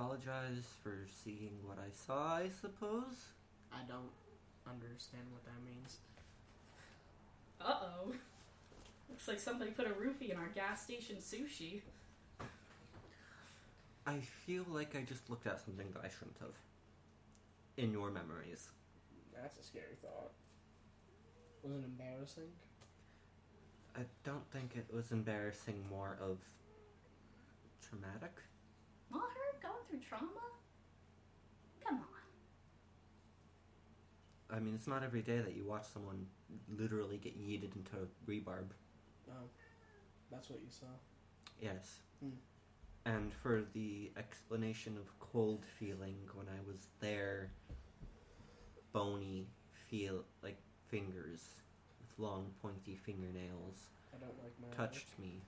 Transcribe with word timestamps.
apologize 0.00 0.64
for 0.82 1.06
seeing 1.24 1.58
what 1.66 1.78
I 1.78 1.90
saw, 1.92 2.36
I 2.36 2.48
suppose. 2.48 3.28
I 3.70 3.80
don't 3.86 4.10
understand 4.66 5.24
what 5.30 5.44
that 5.44 5.62
means. 5.64 5.98
Uh 7.60 7.74
oh. 7.82 8.12
Looks 9.10 9.28
like 9.28 9.38
somebody 9.38 9.72
put 9.72 9.86
a 9.86 9.90
roofie 9.90 10.30
in 10.30 10.38
our 10.38 10.48
gas 10.54 10.82
station 10.82 11.16
sushi. 11.16 11.82
I 14.06 14.20
feel 14.46 14.64
like 14.70 14.96
I 14.96 15.02
just 15.02 15.28
looked 15.28 15.46
at 15.46 15.60
something 15.60 15.88
that 15.92 16.02
I 16.02 16.08
shouldn't 16.08 16.38
have. 16.40 16.54
In 17.76 17.92
your 17.92 18.10
memories. 18.10 18.68
That's 19.34 19.58
a 19.58 19.62
scary 19.62 19.96
thought. 20.00 20.32
Was 21.62 21.74
it 21.74 21.84
embarrassing? 21.84 22.48
I 23.94 24.00
don't 24.24 24.50
think 24.50 24.76
it 24.76 24.86
was 24.94 25.12
embarrassing, 25.12 25.84
more 25.90 26.16
of 26.22 26.38
traumatic. 27.86 28.32
Well, 29.12 29.22
her 29.22 29.58
going 29.62 29.84
through 29.88 30.00
trauma? 30.08 30.28
Come 31.84 31.96
on. 31.96 32.04
I 34.56 34.60
mean, 34.60 34.74
it's 34.74 34.86
not 34.86 35.02
every 35.02 35.22
day 35.22 35.38
that 35.38 35.56
you 35.56 35.64
watch 35.64 35.84
someone 35.92 36.26
literally 36.68 37.16
get 37.18 37.38
yeeted 37.38 37.74
into 37.76 38.08
rebarb. 38.28 38.66
Oh, 39.30 39.48
that's 40.30 40.48
what 40.50 40.60
you 40.60 40.70
saw. 40.70 40.86
Yes. 41.60 42.00
Hmm. 42.22 42.30
And 43.06 43.32
for 43.32 43.62
the 43.72 44.10
explanation 44.16 44.96
of 44.98 45.18
cold 45.20 45.64
feeling 45.78 46.16
when 46.34 46.46
I 46.48 46.60
was 46.70 46.86
there, 47.00 47.50
bony 48.92 49.46
feel 49.88 50.24
like 50.42 50.58
fingers 50.88 51.42
with 52.00 52.18
long 52.18 52.46
pointy 52.60 52.98
fingernails 53.04 53.88
I 54.14 54.18
don't 54.18 54.36
like 54.42 54.52
magic. 54.60 54.76
touched 54.76 55.18
me, 55.18 55.40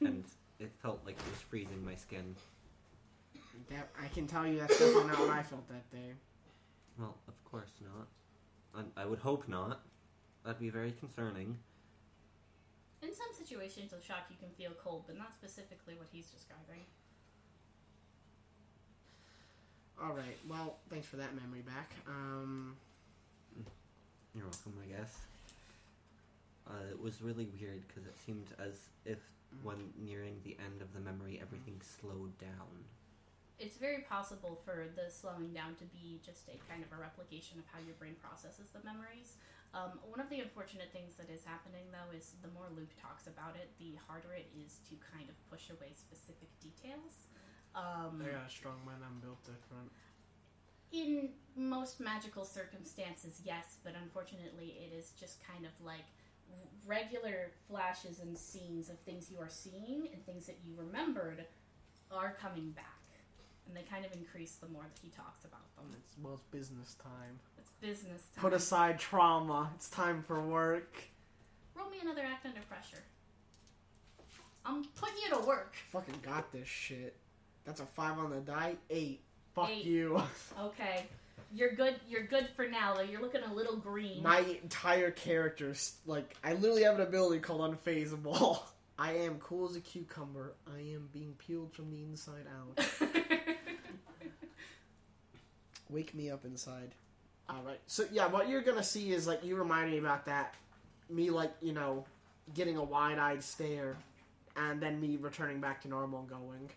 and 0.00 0.24
it 0.58 0.72
felt 0.82 1.00
like 1.04 1.16
it 1.18 1.30
was 1.30 1.40
freezing 1.42 1.84
my 1.84 1.94
skin. 1.94 2.34
That, 3.70 3.88
I 4.02 4.08
can 4.08 4.26
tell 4.26 4.46
you 4.46 4.58
that's 4.60 4.78
definitely 4.78 5.08
not 5.08 5.18
what 5.20 5.30
I 5.30 5.42
felt 5.42 5.68
that 5.68 5.90
day. 5.90 6.12
Well, 6.98 7.16
of 7.26 7.44
course 7.44 7.72
not. 7.82 8.08
I, 8.96 9.02
I 9.02 9.06
would 9.06 9.18
hope 9.18 9.48
not. 9.48 9.80
That'd 10.44 10.60
be 10.60 10.70
very 10.70 10.92
concerning. 10.92 11.58
In 13.02 13.14
some 13.14 13.28
situations 13.36 13.92
of 13.92 14.04
shock, 14.04 14.26
you 14.30 14.36
can 14.40 14.48
feel 14.56 14.72
cold, 14.82 15.04
but 15.06 15.16
not 15.16 15.34
specifically 15.34 15.94
what 15.94 16.08
he's 16.10 16.26
describing. 16.26 16.84
All 20.02 20.12
right. 20.12 20.36
Well, 20.48 20.78
thanks 20.90 21.06
for 21.06 21.16
that 21.16 21.34
memory 21.34 21.62
back. 21.62 21.92
Um, 22.06 22.76
You're 24.34 24.44
welcome, 24.44 24.74
I 24.82 24.98
guess. 24.98 25.18
Uh, 26.66 26.90
it 26.90 27.00
was 27.00 27.20
really 27.22 27.48
weird 27.60 27.82
because 27.88 28.06
it 28.06 28.16
seemed 28.24 28.46
as 28.58 28.74
if 29.04 29.18
when 29.62 29.76
nearing 29.98 30.36
the 30.44 30.56
end 30.64 30.82
of 30.82 30.92
the 30.92 31.00
memory, 31.00 31.40
everything 31.40 31.80
slowed 32.00 32.36
down. 32.38 32.84
It's 33.58 33.76
very 33.76 34.06
possible 34.06 34.60
for 34.64 34.86
the 34.94 35.10
slowing 35.10 35.52
down 35.52 35.74
to 35.82 35.86
be 35.90 36.22
just 36.24 36.46
a 36.48 36.56
kind 36.70 36.86
of 36.86 36.94
a 36.94 37.00
replication 37.00 37.58
of 37.58 37.66
how 37.74 37.82
your 37.82 37.98
brain 37.98 38.14
processes 38.22 38.70
the 38.70 38.78
memories. 38.86 39.34
Um, 39.74 39.98
one 40.06 40.20
of 40.22 40.30
the 40.30 40.40
unfortunate 40.40 40.88
things 40.94 41.18
that 41.18 41.28
is 41.28 41.44
happening, 41.44 41.90
though, 41.90 42.14
is 42.16 42.38
the 42.40 42.48
more 42.54 42.70
Luke 42.72 42.94
talks 42.96 43.26
about 43.26 43.58
it, 43.58 43.68
the 43.78 43.98
harder 44.06 44.32
it 44.32 44.48
is 44.56 44.78
to 44.88 44.94
kind 45.12 45.28
of 45.28 45.36
push 45.50 45.68
away 45.70 45.92
specific 45.92 46.48
details. 46.62 47.28
Um, 47.74 48.22
I 48.24 48.32
got 48.32 48.46
a 48.46 48.50
strong 48.50 48.78
mind. 48.86 49.02
I'm 49.04 49.20
built 49.20 49.42
different. 49.44 49.92
in 50.92 51.30
most 51.54 52.00
magical 52.00 52.44
circumstances, 52.44 53.42
yes, 53.44 53.76
but 53.84 53.92
unfortunately, 54.02 54.78
it 54.80 54.94
is 54.96 55.12
just 55.20 55.42
kind 55.44 55.66
of 55.66 55.72
like 55.84 56.06
regular 56.86 57.52
flashes 57.68 58.20
and 58.20 58.36
scenes 58.38 58.88
of 58.88 58.98
things 59.00 59.30
you 59.30 59.38
are 59.38 59.50
seeing 59.50 60.08
and 60.14 60.24
things 60.24 60.46
that 60.46 60.58
you 60.64 60.72
remembered 60.76 61.44
are 62.10 62.36
coming 62.40 62.70
back. 62.70 62.97
And 63.68 63.76
they 63.76 63.82
kind 63.82 64.04
of 64.04 64.12
increase 64.12 64.52
the 64.54 64.68
more 64.68 64.82
that 64.82 64.98
he 65.02 65.10
talks 65.10 65.44
about 65.44 65.60
them. 65.76 65.84
It's 65.92 66.14
well, 66.22 66.34
it's 66.34 66.42
business 66.50 66.94
time. 67.02 67.38
It's 67.58 67.70
business 67.80 68.22
time. 68.34 68.42
Put 68.42 68.52
aside 68.54 68.98
trauma. 68.98 69.70
It's 69.76 69.88
time 69.90 70.24
for 70.26 70.40
work. 70.40 70.96
Roll 71.76 71.90
me 71.90 71.98
another 72.02 72.22
act 72.22 72.46
under 72.46 72.60
pressure. 72.62 73.02
I'm 74.64 74.84
putting 74.96 75.16
you 75.24 75.36
to 75.38 75.46
work. 75.46 75.74
Fucking 75.92 76.20
got 76.22 76.50
this 76.52 76.66
shit. 76.68 77.16
That's 77.64 77.80
a 77.80 77.86
five 77.86 78.18
on 78.18 78.30
the 78.30 78.40
die. 78.40 78.76
Eight. 78.90 79.20
Fuck 79.54 79.70
Eight. 79.70 79.84
you. 79.84 80.22
Okay. 80.60 81.04
You're 81.54 81.72
good. 81.72 81.96
You're 82.08 82.26
good 82.26 82.46
for 82.56 82.66
now, 82.68 82.94
though. 82.94 83.02
You're 83.02 83.22
looking 83.22 83.40
a 83.42 83.54
little 83.54 83.76
green. 83.76 84.22
My 84.22 84.40
entire 84.62 85.10
character's 85.10 85.94
like 86.04 86.36
I 86.44 86.52
literally 86.54 86.82
have 86.82 86.96
an 86.96 87.00
ability 87.02 87.40
called 87.40 87.60
unfazable. 87.74 88.60
I 88.98 89.12
am 89.12 89.38
cool 89.38 89.68
as 89.68 89.76
a 89.76 89.80
cucumber. 89.80 90.54
I 90.66 90.80
am 90.80 91.08
being 91.12 91.34
peeled 91.38 91.72
from 91.72 91.90
the 91.90 92.02
inside 92.02 92.44
out. 92.52 92.84
Wake 95.90 96.14
me 96.14 96.30
up 96.30 96.44
inside. 96.44 96.94
Alright. 97.50 97.80
So 97.86 98.04
yeah, 98.12 98.26
what 98.26 98.48
you're 98.48 98.62
gonna 98.62 98.82
see 98.82 99.12
is 99.12 99.26
like 99.26 99.44
you 99.44 99.56
remind 99.56 99.90
me 99.90 99.98
about 99.98 100.26
that. 100.26 100.54
Me 101.08 101.30
like, 101.30 101.52
you 101.62 101.72
know, 101.72 102.04
getting 102.54 102.76
a 102.76 102.84
wide 102.84 103.18
eyed 103.18 103.42
stare 103.42 103.96
and 104.56 104.80
then 104.80 105.00
me 105.00 105.16
returning 105.16 105.60
back 105.60 105.82
to 105.82 105.88
normal 105.88 106.22
going. 106.22 106.70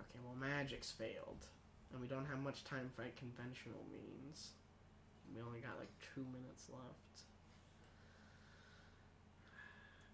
Okay, 0.00 0.20
well 0.24 0.36
magic's 0.38 0.90
failed. 0.90 1.46
And 1.92 2.00
we 2.00 2.08
don't 2.08 2.26
have 2.26 2.40
much 2.40 2.64
time 2.64 2.90
for 2.94 3.02
like, 3.02 3.16
conventional 3.16 3.80
means. 3.90 4.48
We 5.34 5.40
only 5.40 5.60
got 5.60 5.78
like 5.78 5.88
two 6.14 6.24
minutes 6.32 6.68
left. 6.70 7.24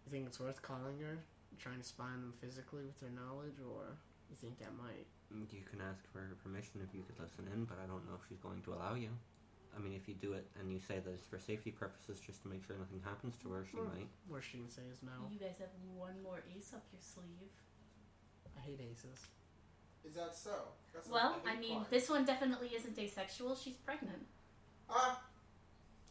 You 0.07 0.13
think 0.13 0.27
it's 0.27 0.39
worth 0.39 0.63
calling 0.63 1.01
her? 1.01 1.19
Trying 1.59 1.79
to 1.79 1.85
spy 1.85 2.05
on 2.05 2.21
them 2.21 2.33
physically 2.41 2.83
with 2.85 2.99
their 3.01 3.11
knowledge, 3.11 3.61
or 3.61 3.97
you 4.31 4.37
think 4.41 4.59
that 4.59 4.73
might? 4.77 5.07
You 5.33 5.65
can 5.71 5.81
ask 5.81 6.05
for 6.13 6.21
her 6.21 6.37
permission 6.45 6.81
if 6.85 6.93
you 6.95 7.03
could 7.09 7.17
listen 7.19 7.49
in, 7.53 7.65
but 7.65 7.79
I 7.83 7.87
don't 7.89 8.05
know 8.05 8.17
if 8.21 8.25
she's 8.29 8.39
going 8.41 8.61
to 8.69 8.75
allow 8.75 8.95
you. 8.95 9.09
I 9.75 9.81
mean, 9.81 9.95
if 9.97 10.07
you 10.07 10.13
do 10.15 10.35
it 10.35 10.45
and 10.61 10.71
you 10.71 10.79
say 10.79 11.01
that 11.01 11.09
it's 11.11 11.25
for 11.27 11.39
safety 11.41 11.71
purposes, 11.73 12.21
just 12.21 12.43
to 12.43 12.49
make 12.49 12.61
sure 12.67 12.77
nothing 12.77 13.01
happens 13.03 13.37
to 13.43 13.49
her, 13.53 13.65
she 13.65 13.79
Hmm. 13.79 13.89
might. 13.89 14.09
Worst 14.29 14.49
she 14.53 14.59
can 14.59 14.69
say 14.69 14.83
is 14.93 15.03
no. 15.03 15.29
You 15.33 15.39
guys 15.41 15.57
have 15.59 15.73
one 15.97 16.21
more 16.23 16.43
ace 16.55 16.75
up 16.75 16.85
your 16.93 17.01
sleeve. 17.01 17.49
I 18.57 18.61
hate 18.61 18.81
aces. 18.81 19.25
Is 20.05 20.15
that 20.17 20.35
so? 20.35 20.69
That's 20.93 21.07
an 21.07 21.13
Well, 21.13 21.41
I 21.47 21.57
mean, 21.57 21.79
point. 21.79 21.91
this 21.91 22.11
one 22.11 22.25
definitely 22.27 22.75
isn't 22.75 22.99
asexual. 22.99 23.55
She's 23.57 23.77
pregnant. 23.77 24.27
Ah, 24.91 25.25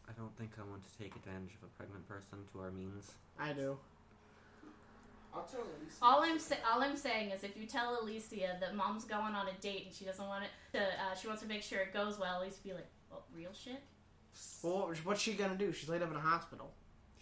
I 0.08 0.12
don't 0.12 0.34
think 0.36 0.58
I 0.58 0.64
want 0.64 0.82
to 0.82 0.98
take 0.98 1.14
advantage 1.14 1.54
of 1.54 1.62
a 1.62 1.66
pregnant 1.78 2.08
person 2.08 2.44
to 2.52 2.60
our 2.60 2.72
means. 2.72 3.14
I 3.38 3.52
do. 3.52 3.78
I'll 5.34 5.44
tell 5.44 5.60
Elise. 5.60 5.96
All 6.02 6.22
I'm 6.22 6.38
sa- 6.38 6.56
all 6.70 6.82
I'm 6.82 6.96
saying 6.96 7.30
is, 7.30 7.42
if 7.42 7.56
you 7.56 7.66
tell 7.66 7.98
Alicia 8.02 8.58
that 8.60 8.74
mom's 8.76 9.04
going 9.04 9.34
on 9.34 9.46
a 9.48 9.52
date 9.60 9.86
and 9.86 9.94
she 9.94 10.04
doesn't 10.04 10.26
want 10.26 10.44
it 10.44 10.50
to, 10.78 10.82
uh, 10.82 11.14
she 11.14 11.26
wants 11.26 11.42
to 11.42 11.48
make 11.48 11.62
sure 11.62 11.80
it 11.80 11.92
goes 11.94 12.18
well. 12.18 12.36
At 12.36 12.42
least 12.42 12.62
be 12.62 12.72
like, 12.72 12.86
well, 13.10 13.24
real 13.34 13.52
shit. 13.52 13.82
Well, 14.62 14.92
what's 15.04 15.20
she 15.22 15.34
gonna 15.34 15.56
do? 15.56 15.72
She's 15.72 15.88
laid 15.88 16.02
up 16.02 16.10
in 16.10 16.16
a 16.16 16.20
hospital. 16.20 16.72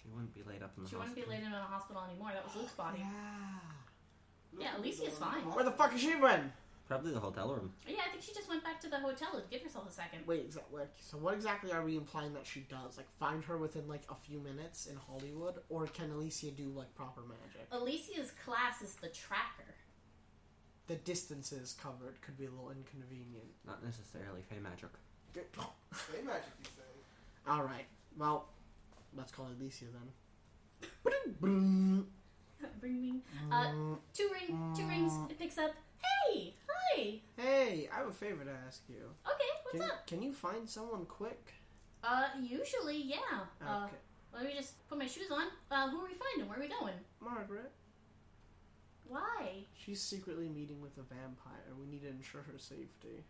She 0.02 0.08
wouldn't 0.08 0.34
be 0.34 0.42
laid 0.42 0.62
up 0.62 0.72
in 0.76 0.84
the 0.84 0.88
She 0.90 0.96
wouldn't 0.96 1.14
be 1.14 1.20
hospital. 1.22 1.40
laid 1.44 1.46
in 1.46 1.52
a 1.58 1.62
hospital 1.62 2.02
anymore. 2.08 2.30
That 2.32 2.44
was 2.44 2.56
Luke's 2.56 2.72
body. 2.72 2.98
Yeah. 2.98 4.58
Yeah, 4.58 4.76
Alicia's 4.78 5.16
fine. 5.16 5.42
Where 5.52 5.64
the 5.64 5.70
fuck 5.70 5.94
is 5.94 6.00
she 6.00 6.14
been? 6.16 6.52
Probably 6.90 7.12
the 7.12 7.20
hotel 7.20 7.54
room. 7.54 7.72
Yeah, 7.86 8.00
I 8.04 8.10
think 8.10 8.20
she 8.20 8.34
just 8.34 8.48
went 8.48 8.64
back 8.64 8.80
to 8.80 8.88
the 8.88 8.98
hotel 8.98 9.30
to 9.34 9.42
give 9.48 9.62
herself 9.62 9.88
a 9.88 9.92
second. 9.92 10.26
Wait, 10.26 10.50
exa- 10.50 10.58
like, 10.72 10.90
so 11.00 11.18
what 11.18 11.34
exactly 11.34 11.70
are 11.70 11.84
we 11.84 11.96
implying 11.96 12.34
that 12.34 12.44
she 12.44 12.66
does? 12.68 12.96
Like, 12.96 13.06
find 13.20 13.44
her 13.44 13.58
within 13.58 13.86
like 13.86 14.02
a 14.10 14.16
few 14.16 14.40
minutes 14.40 14.86
in 14.86 14.96
Hollywood, 14.96 15.60
or 15.68 15.86
can 15.86 16.10
Alicia 16.10 16.50
do 16.50 16.64
like 16.74 16.92
proper 16.96 17.20
magic? 17.22 17.68
Alicia's 17.70 18.32
class 18.44 18.82
is 18.82 18.96
the 18.96 19.06
tracker. 19.06 19.76
The 20.88 20.96
distances 20.96 21.76
covered 21.80 22.20
could 22.22 22.36
be 22.36 22.46
a 22.46 22.50
little 22.50 22.72
inconvenient. 22.72 23.46
Not 23.64 23.84
necessarily 23.84 24.42
Fey 24.42 24.58
magic. 24.60 24.90
Say 25.32 26.22
magic, 26.26 26.50
you 26.58 26.66
say. 26.76 27.52
All 27.52 27.62
right. 27.62 27.86
Well, 28.18 28.48
let's 29.16 29.30
call 29.30 29.46
Alicia 29.56 29.84
then. 29.84 30.90
Bring 32.80 33.00
me 33.00 33.20
uh, 33.52 33.72
two 34.12 34.28
ring, 34.32 34.74
two 34.76 34.88
rings. 34.88 35.12
It 35.30 35.38
picks 35.38 35.56
up. 35.56 35.70
Hey, 36.26 36.49
hi. 36.96 37.20
Hey, 37.36 37.88
I 37.92 37.98
have 37.98 38.08
a 38.08 38.12
favor 38.12 38.44
to 38.44 38.50
ask 38.66 38.82
you. 38.88 39.02
Okay, 39.26 39.44
what's 39.64 39.78
Can, 39.80 39.90
up? 39.90 40.06
can 40.06 40.22
you 40.22 40.32
find 40.32 40.68
someone 40.68 41.04
quick? 41.06 41.52
Uh, 42.02 42.28
usually, 42.42 43.02
yeah. 43.02 43.16
Uh, 43.64 43.84
Okay. 43.86 43.96
let 44.34 44.44
me 44.44 44.52
just 44.54 44.86
put 44.88 44.98
my 44.98 45.06
shoes 45.06 45.30
on. 45.30 45.46
Uh, 45.70 45.90
who 45.90 46.00
are 46.00 46.04
we 46.08 46.14
finding? 46.14 46.48
Where 46.48 46.58
are 46.58 46.62
we 46.62 46.68
going? 46.68 46.94
Margaret. 47.20 47.70
Why? 49.08 49.64
She's 49.74 50.00
secretly 50.02 50.48
meeting 50.48 50.80
with 50.80 50.96
a 50.98 51.02
vampire. 51.02 51.74
We 51.78 51.86
need 51.86 52.02
to 52.02 52.08
ensure 52.08 52.42
her 52.42 52.58
safety. 52.58 53.24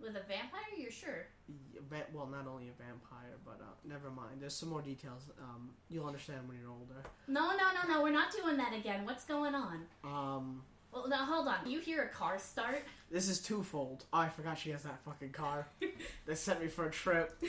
With 0.00 0.10
a 0.10 0.20
vampire? 0.28 0.62
You're 0.78 0.92
sure? 0.92 1.26
Y- 1.48 1.80
va- 1.90 2.06
Well, 2.12 2.26
not 2.26 2.46
only 2.46 2.68
a 2.68 2.72
vampire, 2.82 3.34
but 3.44 3.58
uh, 3.60 3.64
never 3.84 4.10
mind. 4.10 4.36
There's 4.40 4.54
some 4.54 4.68
more 4.68 4.80
details. 4.80 5.28
Um, 5.42 5.70
you'll 5.90 6.06
understand 6.06 6.46
when 6.48 6.56
you're 6.60 6.70
older. 6.70 7.02
No, 7.26 7.50
no, 7.56 7.66
no, 7.74 7.92
no. 7.94 8.02
We're 8.04 8.12
not 8.12 8.30
doing 8.30 8.56
that 8.58 8.72
again. 8.72 9.04
What's 9.04 9.24
going 9.24 9.56
on? 9.56 9.86
Um, 10.04 10.62
Well, 10.92 11.08
now 11.08 11.24
hold 11.26 11.48
on. 11.48 11.68
You 11.70 11.80
hear 11.80 12.02
a 12.02 12.08
car 12.08 12.38
start? 12.38 12.82
this 13.10 13.28
is 13.28 13.40
twofold. 13.40 14.04
Oh, 14.12 14.18
I 14.18 14.28
forgot 14.28 14.58
she 14.58 14.70
has 14.70 14.82
that 14.84 15.00
fucking 15.04 15.30
car. 15.30 15.68
they 16.26 16.34
sent 16.34 16.60
me 16.62 16.68
for 16.68 16.86
a 16.86 16.90
trip. 16.90 17.42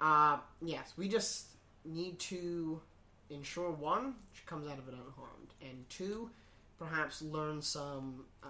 Uh, 0.00 0.38
yes, 0.62 0.92
we 0.96 1.08
just 1.08 1.46
need 1.84 2.18
to 2.18 2.80
ensure 3.28 3.70
one, 3.70 4.14
she 4.32 4.42
comes 4.46 4.66
out 4.66 4.78
of 4.78 4.88
it 4.88 4.94
unharmed, 4.94 5.52
and 5.60 5.88
two, 5.88 6.30
perhaps 6.78 7.20
learn 7.22 7.60
some 7.60 8.24
uh, 8.42 8.46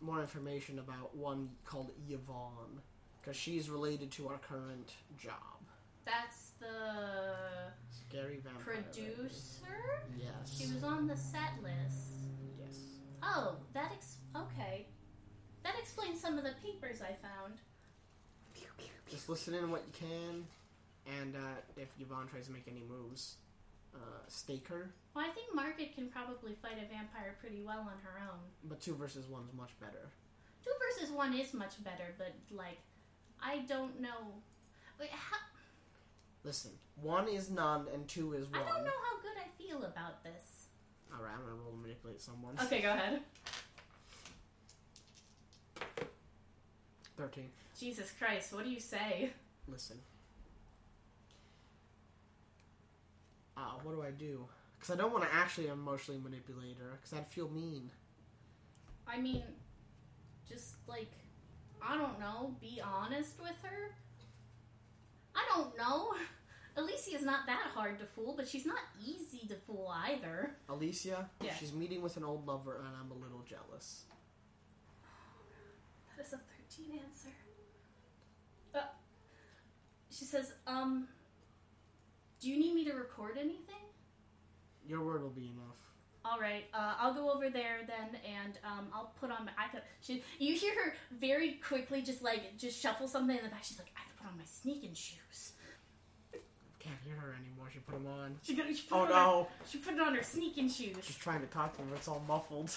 more 0.00 0.20
information 0.20 0.78
about 0.78 1.14
one 1.14 1.50
called 1.64 1.90
Yvonne, 2.08 2.80
because 3.20 3.36
she's 3.36 3.68
related 3.68 4.10
to 4.12 4.28
our 4.28 4.38
current 4.38 4.94
job. 5.18 5.34
That's 6.04 6.52
the 6.58 6.66
Scary 8.08 8.40
vampire. 8.42 8.82
producer. 8.82 10.02
Yes. 10.18 10.56
She 10.58 10.72
was 10.72 10.82
on 10.84 11.06
the 11.06 11.16
set 11.16 11.52
list. 11.62 12.13
Oh, 13.24 13.56
that 13.72 13.90
ex- 13.92 14.18
okay. 14.36 14.86
That 15.62 15.74
explains 15.80 16.20
some 16.20 16.36
of 16.36 16.44
the 16.44 16.52
papers 16.62 17.00
I 17.00 17.14
found. 17.26 17.54
Just 19.10 19.28
listen 19.28 19.54
in 19.54 19.70
what 19.70 19.84
you 19.86 20.06
can, 20.06 20.46
and 21.20 21.36
uh, 21.36 21.60
if 21.76 21.88
Yvonne 22.00 22.26
tries 22.26 22.46
to 22.46 22.52
make 22.52 22.66
any 22.68 22.82
moves, 22.82 23.36
uh, 23.94 23.98
stake 24.28 24.66
her. 24.68 24.90
Well, 25.14 25.24
I 25.24 25.28
think 25.28 25.54
Margaret 25.54 25.94
can 25.94 26.08
probably 26.08 26.54
fight 26.60 26.78
a 26.82 26.88
vampire 26.92 27.36
pretty 27.40 27.62
well 27.62 27.80
on 27.80 27.98
her 28.02 28.20
own. 28.28 28.40
But 28.64 28.80
two 28.80 28.94
versus 28.94 29.26
one 29.28 29.44
is 29.48 29.54
much 29.56 29.70
better. 29.78 30.10
Two 30.64 30.72
versus 30.80 31.14
one 31.14 31.34
is 31.34 31.54
much 31.54 31.82
better, 31.84 32.14
but 32.18 32.34
like, 32.50 32.78
I 33.40 33.58
don't 33.68 34.00
know. 34.00 34.32
Wait, 34.98 35.10
how, 35.10 35.36
Listen, 36.42 36.72
one 37.00 37.28
is 37.28 37.50
none 37.50 37.86
and 37.92 38.08
two 38.08 38.32
is 38.32 38.46
one. 38.48 38.62
I 38.62 38.68
don't 38.68 38.84
know 38.84 38.90
how 38.90 39.20
good 39.22 39.36
I 39.38 39.62
feel 39.62 39.84
about 39.84 40.24
this. 40.24 40.53
All 41.12 41.22
right, 41.22 41.32
I'm 41.34 41.42
gonna 41.42 41.54
roll 41.54 41.76
manipulate 41.80 42.20
someone. 42.20 42.56
Okay, 42.64 42.80
go 42.82 42.90
ahead. 42.90 43.20
Thirteen. 47.16 47.50
Jesus 47.78 48.12
Christ, 48.18 48.52
what 48.52 48.64
do 48.64 48.70
you 48.70 48.80
say? 48.80 49.30
Listen. 49.68 49.98
Ah, 53.56 53.76
what 53.82 53.92
do 53.94 54.02
I 54.02 54.10
do? 54.10 54.46
Because 54.78 54.94
I 54.94 55.00
don't 55.00 55.12
want 55.12 55.24
to 55.24 55.32
actually 55.34 55.68
emotionally 55.68 56.20
manipulate 56.20 56.76
her, 56.78 56.98
because 57.00 57.12
I'd 57.12 57.26
feel 57.28 57.48
mean. 57.48 57.90
I 59.06 59.20
mean, 59.20 59.42
just 60.48 60.74
like, 60.88 61.10
I 61.80 61.96
don't 61.96 62.18
know, 62.18 62.56
be 62.60 62.80
honest 62.84 63.40
with 63.40 63.56
her? 63.62 63.94
I 65.34 65.42
don't 65.54 65.76
know. 65.76 66.14
Alicia's 66.76 67.22
not 67.22 67.46
that 67.46 67.70
hard 67.74 67.98
to 68.00 68.06
fool, 68.06 68.34
but 68.36 68.48
she's 68.48 68.66
not 68.66 68.78
easy 69.06 69.46
to 69.48 69.54
fool 69.54 69.92
either. 70.06 70.56
Alicia, 70.68 71.30
Yeah. 71.40 71.54
she's 71.54 71.72
meeting 71.72 72.02
with 72.02 72.16
an 72.16 72.24
old 72.24 72.46
lover, 72.46 72.78
and 72.78 72.88
I'm 72.96 73.10
a 73.12 73.14
little 73.14 73.42
jealous. 73.48 74.04
That 76.16 76.26
is 76.26 76.32
a 76.32 76.38
13 76.76 76.98
answer. 77.04 77.28
Uh, 78.74 78.80
she 80.10 80.24
says, 80.24 80.52
um, 80.66 81.06
do 82.40 82.50
you 82.50 82.58
need 82.58 82.74
me 82.74 82.84
to 82.86 82.92
record 82.92 83.36
anything? 83.38 83.82
Your 84.86 85.02
word 85.04 85.22
will 85.22 85.30
be 85.30 85.46
enough. 85.48 85.76
All 86.24 86.40
right, 86.40 86.64
uh, 86.72 86.94
I'll 86.98 87.12
go 87.14 87.30
over 87.30 87.50
there 87.50 87.80
then, 87.86 88.18
and 88.24 88.58
um, 88.64 88.88
I'll 88.94 89.12
put 89.20 89.30
on 89.30 89.44
my. 89.44 89.52
I 89.58 89.68
could. 89.68 89.82
She, 90.00 90.22
you 90.38 90.54
hear 90.54 90.74
her 90.74 90.94
very 91.12 91.52
quickly, 91.66 92.00
just 92.00 92.22
like 92.22 92.56
just 92.56 92.80
shuffle 92.80 93.06
something 93.08 93.36
in 93.36 93.44
the 93.44 93.50
back. 93.50 93.62
She's 93.62 93.78
like, 93.78 93.90
I 93.94 94.00
have 94.00 94.08
to 94.16 94.22
put 94.22 94.30
on 94.30 94.38
my 94.38 94.44
sneaking 94.46 94.94
shoes. 94.94 95.52
Can't 96.84 96.96
hear 97.06 97.16
her 97.16 97.34
anymore. 97.40 97.68
She 97.72 97.78
put 97.80 97.94
them 97.94 98.06
on. 98.06 98.36
She, 98.42 98.54
got, 98.54 98.66
she 98.68 98.82
put 98.82 98.96
Oh 98.98 99.04
it 99.04 99.06
on 99.06 99.08
her- 99.08 99.14
no! 99.14 99.48
she 99.66 99.78
put 99.78 99.94
it 99.94 100.00
on 100.00 100.14
her 100.14 100.22
sneaking 100.22 100.68
shoes. 100.68 100.96
She's 101.02 101.16
trying 101.16 101.40
to 101.40 101.46
talk 101.46 101.74
to 101.76 101.82
him, 101.82 101.88
it's 101.96 102.08
all 102.08 102.22
muffled. 102.28 102.70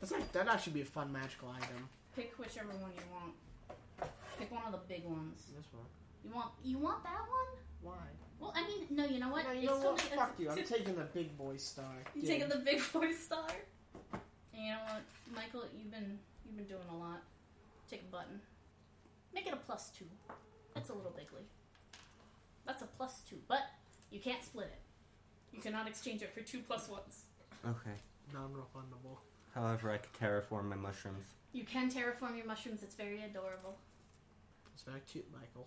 That's 0.00 0.12
like, 0.12 0.30
that'd 0.32 0.48
actually 0.52 0.74
be 0.74 0.82
a 0.82 0.84
fun 0.84 1.10
magical 1.12 1.48
item. 1.50 1.88
Pick 2.14 2.34
whichever 2.38 2.68
one 2.68 2.90
you 2.94 3.02
want. 3.12 4.10
Pick 4.38 4.52
one 4.52 4.62
of 4.66 4.72
the 4.72 4.80
big 4.88 5.04
ones. 5.04 5.42
This 5.56 5.64
one. 5.72 5.84
You 6.24 6.34
want 6.34 6.50
you 6.62 6.78
want 6.78 7.02
that 7.04 7.20
one? 7.20 7.60
Why? 7.82 7.94
Well, 8.38 8.52
I 8.54 8.66
mean, 8.66 8.86
no. 8.90 9.06
You 9.06 9.18
know 9.20 9.30
what? 9.30 9.44
No, 9.44 9.52
you 9.52 9.70
It's 9.70 9.82
know 9.82 9.90
what? 9.92 10.00
Fuck 10.00 10.34
you. 10.38 10.50
I'm 10.50 10.62
taking 10.64 10.94
the 10.96 11.04
big 11.04 11.36
boy 11.38 11.56
star. 11.56 11.84
You 12.14 12.20
Give. 12.22 12.30
taking 12.30 12.48
the 12.48 12.58
big 12.58 12.82
boy 12.92 13.12
star? 13.12 13.46
And 14.52 14.62
you 14.62 14.70
know 14.72 14.78
what, 14.86 15.02
Michael? 15.34 15.64
You've 15.78 15.90
been 15.90 16.18
you've 16.44 16.56
been 16.56 16.66
doing 16.66 16.86
a 16.90 16.96
lot. 16.96 17.22
Take 17.90 18.02
a 18.02 18.12
button. 18.12 18.40
Make 19.34 19.46
it 19.46 19.52
a 19.54 19.56
plus 19.56 19.90
two. 19.90 20.04
That's 20.76 20.90
a 20.90 20.94
little 20.94 21.10
bigly. 21.16 21.42
That's 22.66 22.82
a 22.82 22.86
plus 22.86 23.22
two, 23.28 23.36
but 23.48 23.62
you 24.10 24.20
can't 24.20 24.44
split 24.44 24.66
it. 24.66 24.80
You 25.56 25.60
cannot 25.62 25.88
exchange 25.88 26.20
it 26.22 26.32
for 26.32 26.40
two 26.42 26.60
plus 26.60 26.88
ones. 26.88 27.24
Okay. 27.66 27.96
non-refundable. 28.32 29.16
However, 29.54 29.90
I 29.90 29.96
could 29.96 30.12
terraform 30.12 30.64
my 30.68 30.76
mushrooms. 30.76 31.24
You 31.52 31.64
can 31.64 31.90
terraform 31.90 32.36
your 32.36 32.46
mushrooms. 32.46 32.82
It's 32.82 32.94
very 32.94 33.22
adorable. 33.22 33.78
It's 34.74 34.82
very 34.82 35.00
cute, 35.10 35.26
Michael. 35.32 35.66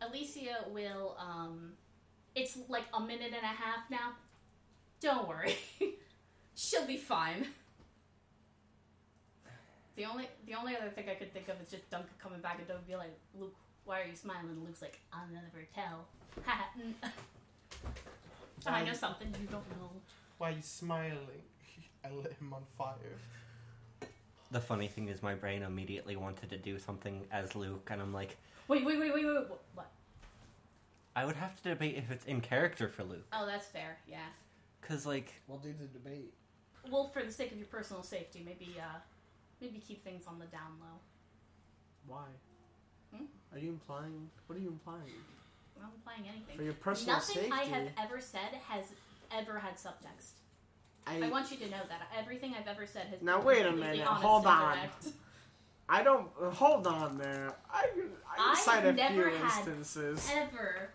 Alicia 0.00 0.64
will. 0.72 1.16
um 1.20 1.72
It's 2.34 2.56
like 2.68 2.84
a 2.94 3.00
minute 3.00 3.32
and 3.34 3.44
a 3.44 3.46
half 3.64 3.90
now. 3.90 4.12
Don't 5.00 5.28
worry, 5.28 5.54
she'll 6.54 6.86
be 6.86 6.96
fine. 6.96 7.46
The 9.96 10.04
only 10.06 10.28
the 10.46 10.54
only 10.54 10.76
other 10.76 10.90
thing 10.90 11.08
I 11.08 11.14
could 11.14 11.32
think 11.32 11.48
of 11.48 11.60
is 11.62 11.68
just 11.68 11.88
Duncan 11.90 12.10
coming 12.18 12.40
back 12.40 12.58
and 12.58 12.66
don't 12.66 12.84
be 12.86 12.96
like, 12.96 13.16
Luke, 13.38 13.54
why 13.84 14.00
are 14.00 14.06
you 14.06 14.16
smiling? 14.16 14.48
And 14.48 14.64
Luke's 14.64 14.82
like, 14.82 14.98
I'll 15.12 15.28
never 15.32 15.64
tell. 15.74 16.06
I 18.66 18.84
know 18.84 18.94
something 18.94 19.28
you 19.40 19.46
don't 19.46 19.68
know. 19.70 19.90
Why 20.38 20.48
are 20.50 20.52
you 20.52 20.62
smiling? 20.62 21.42
I 22.04 22.10
lit 22.10 22.34
him 22.40 22.52
on 22.52 22.62
fire. 22.76 23.18
The 24.50 24.60
funny 24.60 24.88
thing 24.88 25.08
is, 25.08 25.22
my 25.22 25.34
brain 25.34 25.62
immediately 25.62 26.16
wanted 26.16 26.50
to 26.50 26.56
do 26.56 26.78
something 26.78 27.24
as 27.32 27.56
Luke, 27.56 27.88
and 27.90 28.00
I'm 28.00 28.12
like, 28.12 28.36
Wait, 28.68 28.84
wait, 28.84 28.98
wait, 28.98 29.12
wait, 29.12 29.24
wait. 29.24 29.34
wait, 29.36 29.46
What? 29.74 29.90
I 31.16 31.24
would 31.24 31.36
have 31.36 31.56
to 31.62 31.70
debate 31.70 31.96
if 31.96 32.10
it's 32.10 32.24
in 32.24 32.40
character 32.40 32.88
for 32.88 33.04
Luke. 33.04 33.26
Oh, 33.32 33.46
that's 33.46 33.66
fair. 33.66 33.98
Yeah. 34.08 34.18
Because, 34.80 35.06
like, 35.06 35.34
We'll 35.48 35.58
do 35.58 35.74
the 35.78 35.86
debate. 35.86 36.32
Well, 36.90 37.08
for 37.08 37.22
the 37.22 37.32
sake 37.32 37.52
of 37.52 37.58
your 37.58 37.66
personal 37.66 38.02
safety, 38.02 38.42
maybe 38.44 38.76
uh, 38.78 38.98
maybe 39.60 39.78
keep 39.78 40.02
things 40.02 40.24
on 40.26 40.38
the 40.38 40.46
down 40.46 40.78
low. 40.80 40.98
Why? 42.06 42.26
Hmm? 43.14 43.24
Are 43.52 43.58
you 43.58 43.70
implying? 43.70 44.30
What 44.46 44.56
are 44.56 44.60
you 44.60 44.68
implying? 44.68 45.02
I'm 45.76 45.82
not 45.82 45.92
implying 45.96 46.28
anything. 46.28 46.56
For 46.56 46.62
your 46.62 46.74
personal 46.74 47.16
Nothing 47.16 47.34
safety. 47.34 47.52
I 47.52 47.64
have 47.64 47.88
ever 48.02 48.20
said 48.20 48.60
has 48.68 48.86
ever 49.32 49.58
had 49.58 49.74
subtext. 49.76 50.32
I, 51.06 51.28
want 51.28 51.50
you 51.50 51.58
to 51.58 51.70
know 51.70 51.82
that 51.88 52.08
everything 52.18 52.54
I've 52.58 52.66
ever 52.66 52.86
said 52.86 53.08
has. 53.08 53.20
Now, 53.20 53.36
been 53.38 53.46
wait 53.46 53.66
a 53.66 53.72
minute. 53.72 54.06
Hold 54.06 54.46
on. 54.46 54.74
direct. 54.74 55.08
I 55.88 56.02
don't. 56.02 56.28
hold 56.38 56.86
on 56.86 57.18
there. 57.18 57.52
I, 57.70 57.86
I 58.38 58.52
I 58.52 58.54
cite 58.54 58.86
a 58.86 58.94
few 58.94 59.02
never 59.02 59.28
had 59.30 59.66
instances. 59.66 60.30
Ever, 60.32 60.88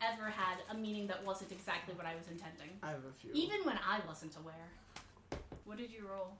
ever 0.00 0.30
had 0.30 0.58
a 0.70 0.74
meaning 0.74 1.06
that 1.08 1.24
wasn't 1.24 1.52
exactly 1.52 1.94
what 1.94 2.06
I 2.06 2.14
was 2.14 2.26
intending, 2.28 2.70
I 2.82 2.90
have 2.90 3.04
a 3.04 3.12
few. 3.20 3.30
even 3.34 3.60
when 3.64 3.78
I 3.86 4.00
wasn't 4.08 4.36
aware. 4.36 4.70
What 5.64 5.76
did 5.76 5.90
you 5.92 6.06
roll? 6.10 6.32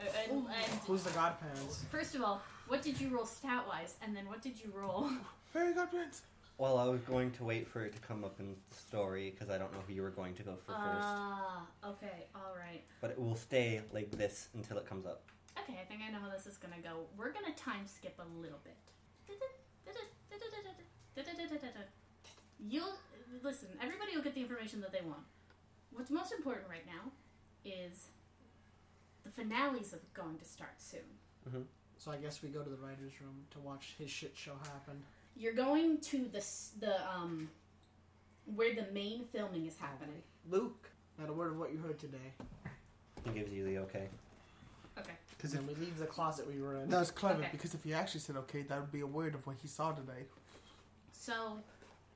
And, 0.00 0.08
and 0.30 0.46
Who's 0.86 1.02
the 1.02 1.10
godparents? 1.10 1.84
first 1.90 2.14
of 2.14 2.22
all, 2.22 2.42
what 2.68 2.82
did 2.82 3.00
you 3.00 3.08
roll 3.08 3.24
stat 3.26 3.64
wise, 3.66 3.94
and 4.02 4.14
then 4.16 4.26
what 4.28 4.42
did 4.42 4.62
you 4.62 4.72
roll? 4.74 5.10
Fairy 5.52 5.72
godparents. 5.74 6.22
well, 6.58 6.78
I 6.78 6.84
was 6.86 7.00
going 7.02 7.30
to 7.32 7.44
wait 7.44 7.66
for 7.68 7.84
it 7.84 7.92
to 7.94 8.00
come 8.00 8.24
up 8.24 8.38
in 8.40 8.56
the 8.70 8.76
story 8.76 9.30
because 9.30 9.50
I 9.50 9.58
don't 9.58 9.72
know 9.72 9.80
who 9.86 9.94
you 9.94 10.02
were 10.02 10.10
going 10.10 10.34
to 10.34 10.42
go 10.42 10.56
for 10.64 10.72
first. 10.72 11.08
Ah, 11.08 11.66
okay, 11.84 12.26
all 12.34 12.54
right. 12.58 12.84
But 13.00 13.10
it 13.10 13.18
will 13.18 13.36
stay 13.36 13.80
like 13.92 14.10
this 14.10 14.48
until 14.54 14.78
it 14.78 14.86
comes 14.86 15.06
up. 15.06 15.22
Okay, 15.58 15.78
I 15.80 15.84
think 15.84 16.02
I 16.06 16.12
know 16.12 16.18
how 16.18 16.30
this 16.30 16.46
is 16.46 16.58
gonna 16.58 16.80
go. 16.82 17.06
We're 17.16 17.32
gonna 17.32 17.54
time 17.56 17.86
skip 17.86 18.18
a 18.18 18.40
little 18.42 18.60
bit. 18.64 18.76
You'll 22.58 22.94
listen. 23.42 23.68
Everybody 23.82 24.16
will 24.16 24.22
get 24.22 24.34
the 24.34 24.40
information 24.40 24.80
that 24.80 24.92
they 24.92 25.02
want. 25.06 25.22
What's 25.92 26.10
most 26.10 26.32
important 26.32 26.66
right 26.68 26.84
now 26.86 27.10
is 27.64 28.08
the 29.26 29.42
finales 29.42 29.92
are 29.92 30.00
going 30.14 30.38
to 30.38 30.44
start 30.44 30.74
soon. 30.78 31.66
So 31.98 32.10
I 32.12 32.16
guess 32.16 32.42
we 32.42 32.48
go 32.50 32.62
to 32.62 32.70
the 32.70 32.76
writers' 32.76 33.12
room 33.20 33.44
to 33.52 33.58
watch 33.58 33.94
his 33.98 34.10
shit 34.10 34.32
show 34.36 34.52
happen. 34.62 35.02
You're 35.36 35.54
going 35.54 35.98
to 36.12 36.28
the 36.32 36.44
the 36.80 36.94
um 37.10 37.48
where 38.54 38.74
the 38.74 38.86
main 38.92 39.24
filming 39.32 39.66
is 39.66 39.76
happening. 39.78 40.22
Luke, 40.48 40.88
not 41.18 41.28
a 41.28 41.32
word 41.32 41.52
of 41.52 41.58
what 41.58 41.72
you 41.72 41.78
heard 41.78 41.98
today. 41.98 42.28
He 43.24 43.30
gives 43.30 43.52
you 43.52 43.64
the 43.64 43.78
okay. 43.78 44.08
Okay. 44.98 45.12
Because 45.36 45.52
Then 45.52 45.66
we 45.66 45.74
leave 45.74 45.98
the 45.98 46.06
closet 46.06 46.46
we 46.48 46.60
were 46.62 46.76
in. 46.76 46.88
that 46.88 46.98
was 47.00 47.10
clever. 47.10 47.40
Okay. 47.40 47.48
Because 47.52 47.74
if 47.74 47.82
he 47.84 47.92
actually 47.92 48.20
said 48.20 48.36
okay, 48.36 48.62
that 48.62 48.80
would 48.80 48.92
be 48.92 49.00
a 49.00 49.06
word 49.06 49.34
of 49.34 49.46
what 49.46 49.56
he 49.60 49.68
saw 49.68 49.92
today. 49.92 50.24
So, 51.12 51.58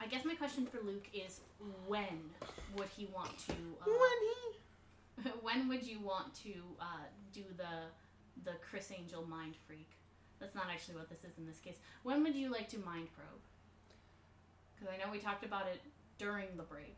I 0.01 0.07
guess 0.07 0.25
my 0.25 0.35
question 0.35 0.67
for 0.67 0.79
Luke 0.85 1.09
is 1.13 1.41
when 1.87 2.31
would 2.77 2.89
he 2.97 3.07
want 3.15 3.37
to? 3.49 3.53
Uh, 3.53 3.85
When 3.87 4.19
when 5.43 5.69
would 5.69 5.85
you 5.87 6.01
want 6.01 6.35
to 6.43 6.53
uh, 6.81 6.85
do 7.33 7.45
the 7.57 7.89
the 8.45 8.57
Criss 8.69 8.91
Angel 8.97 9.25
mind 9.27 9.55
freak? 9.67 9.91
That's 10.39 10.55
not 10.55 10.67
actually 10.73 10.97
what 10.97 11.09
this 11.11 11.19
is 11.25 11.37
in 11.39 11.47
this 11.47 11.59
case. 11.59 11.77
When 12.03 12.23
would 12.23 12.35
you 12.35 12.51
like 12.51 12.69
to 12.71 12.79
mind 12.79 13.09
probe? 13.15 13.41
Because 14.75 14.95
I 14.95 14.97
know 15.05 15.13
we 15.13 15.19
talked 15.19 15.45
about 15.45 15.67
it 15.67 15.81
during 16.19 16.47
the 16.57 16.63
break. 16.63 16.97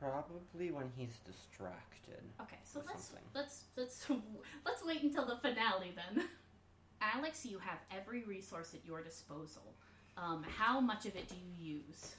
Probably 0.00 0.72
when 0.72 0.90
he's 0.96 1.20
distracted. 1.24 2.22
Okay, 2.40 2.56
so 2.64 2.80
Or 2.80 2.84
let's 2.88 3.04
something. 3.04 3.24
let's 3.34 3.64
let's 3.76 4.06
let's 4.66 4.84
wait 4.84 5.02
until 5.02 5.26
the 5.26 5.36
finale 5.36 5.92
then. 5.94 6.24
Alex, 7.00 7.44
you 7.46 7.58
have 7.58 7.78
every 7.90 8.24
resource 8.24 8.74
at 8.74 8.84
your 8.84 9.02
disposal. 9.02 9.74
Um, 10.16 10.44
how 10.56 10.80
much 10.80 11.06
of 11.06 11.16
it 11.16 11.28
do 11.28 11.34
you 11.36 11.76
use? 11.78 12.14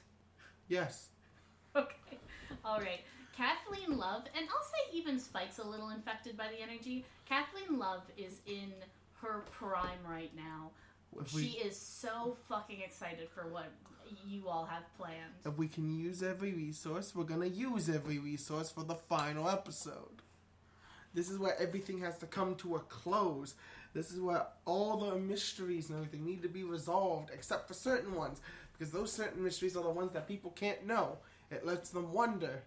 Yes. 0.68 1.08
Okay. 1.76 2.18
All 2.64 2.80
right. 2.80 3.00
Kathleen 3.36 3.98
Love, 3.98 4.24
and 4.36 4.46
I'll 4.48 4.62
say 4.62 4.96
even 4.98 5.18
Spike's 5.18 5.58
a 5.58 5.64
little 5.66 5.90
infected 5.90 6.36
by 6.36 6.48
the 6.48 6.60
energy. 6.60 7.04
Kathleen 7.26 7.78
Love 7.78 8.02
is 8.16 8.40
in 8.46 8.72
her 9.20 9.44
prime 9.50 9.98
right 10.08 10.30
now. 10.36 10.70
If 11.20 11.30
she 11.30 11.36
we, 11.36 11.68
is 11.68 11.76
so 11.78 12.36
fucking 12.48 12.80
excited 12.80 13.28
for 13.34 13.48
what 13.48 13.70
you 14.26 14.48
all 14.48 14.66
have 14.66 14.82
planned. 14.98 15.32
if 15.44 15.56
we 15.56 15.68
can 15.68 15.90
use 15.90 16.22
every 16.22 16.52
resource, 16.52 17.14
we're 17.14 17.24
gonna 17.24 17.46
use 17.46 17.88
every 17.88 18.18
resource 18.18 18.70
for 18.70 18.84
the 18.84 18.94
final 18.94 19.48
episode. 19.48 20.22
This 21.14 21.30
is 21.30 21.38
where 21.38 21.58
everything 21.60 22.00
has 22.00 22.18
to 22.18 22.26
come 22.26 22.56
to 22.56 22.74
a 22.76 22.80
close. 22.80 23.54
This 23.94 24.10
is 24.10 24.20
where 24.20 24.46
all 24.64 24.98
the 24.98 25.16
mysteries 25.16 25.88
and 25.88 25.98
everything 25.98 26.26
need 26.26 26.42
to 26.42 26.48
be 26.48 26.64
resolved, 26.64 27.30
except 27.32 27.68
for 27.68 27.74
certain 27.74 28.14
ones, 28.14 28.40
because 28.72 28.92
those 28.92 29.12
certain 29.12 29.42
mysteries 29.42 29.76
are 29.76 29.84
the 29.84 29.90
ones 29.90 30.12
that 30.12 30.26
people 30.26 30.50
can't 30.50 30.84
know. 30.84 31.18
It 31.50 31.64
lets 31.64 31.90
them 31.90 32.12
wonder. 32.12 32.62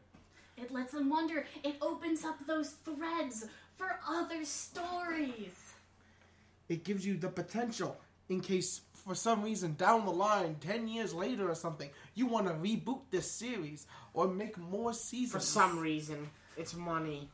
It 0.57 0.71
lets 0.71 0.91
them 0.91 1.09
wonder. 1.09 1.45
It 1.63 1.75
opens 1.81 2.25
up 2.25 2.45
those 2.45 2.71
threads 2.83 3.45
for 3.75 3.99
other 4.07 4.43
stories. 4.43 5.73
It 6.67 6.83
gives 6.83 7.05
you 7.05 7.17
the 7.17 7.29
potential 7.29 7.97
in 8.29 8.41
case, 8.41 8.81
for 8.93 9.15
some 9.15 9.41
reason, 9.41 9.75
down 9.75 10.05
the 10.05 10.11
line, 10.11 10.57
10 10.59 10.87
years 10.87 11.13
later 11.13 11.49
or 11.49 11.55
something, 11.55 11.89
you 12.13 12.25
want 12.25 12.47
to 12.47 12.53
reboot 12.53 12.99
this 13.09 13.31
series 13.31 13.87
or 14.13 14.27
make 14.27 14.57
more 14.57 14.93
seasons. 14.93 15.31
For 15.31 15.39
some 15.39 15.79
reason, 15.79 16.29
it's 16.57 16.75
money. 16.75 17.29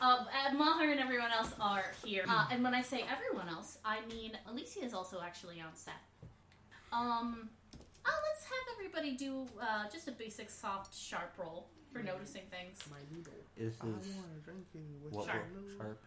Uh, 0.00 0.24
uh, 0.50 0.54
Maher 0.54 0.90
and 0.90 0.98
everyone 0.98 1.30
else 1.30 1.52
are 1.60 1.84
here. 2.04 2.24
Uh, 2.28 2.46
and 2.50 2.64
when 2.64 2.74
I 2.74 2.82
say 2.82 3.04
everyone 3.10 3.48
else, 3.48 3.78
I 3.84 3.98
mean 4.06 4.32
Alicia 4.48 4.82
is 4.82 4.94
also 4.94 5.20
actually 5.22 5.60
on 5.60 5.74
set. 5.74 5.94
Um, 6.92 7.50
uh, 8.06 8.10
let's 8.28 8.44
have 8.44 8.64
everybody 8.76 9.16
do 9.16 9.46
uh, 9.60 9.88
just 9.92 10.08
a 10.08 10.12
basic 10.12 10.50
soft 10.50 10.94
sharp 10.96 11.32
roll 11.38 11.68
for 11.92 12.02
noticing 12.02 12.42
things. 12.50 12.78
My 12.90 12.96
noodle. 13.14 13.32
Is 13.56 13.76
I 13.80 13.86
this 13.86 14.14
wanna 14.16 14.40
drink 14.44 14.64
with 15.04 15.12
what 15.12 15.26
Sharp. 15.26 15.44
will- 15.54 15.76
sharp? 15.76 16.00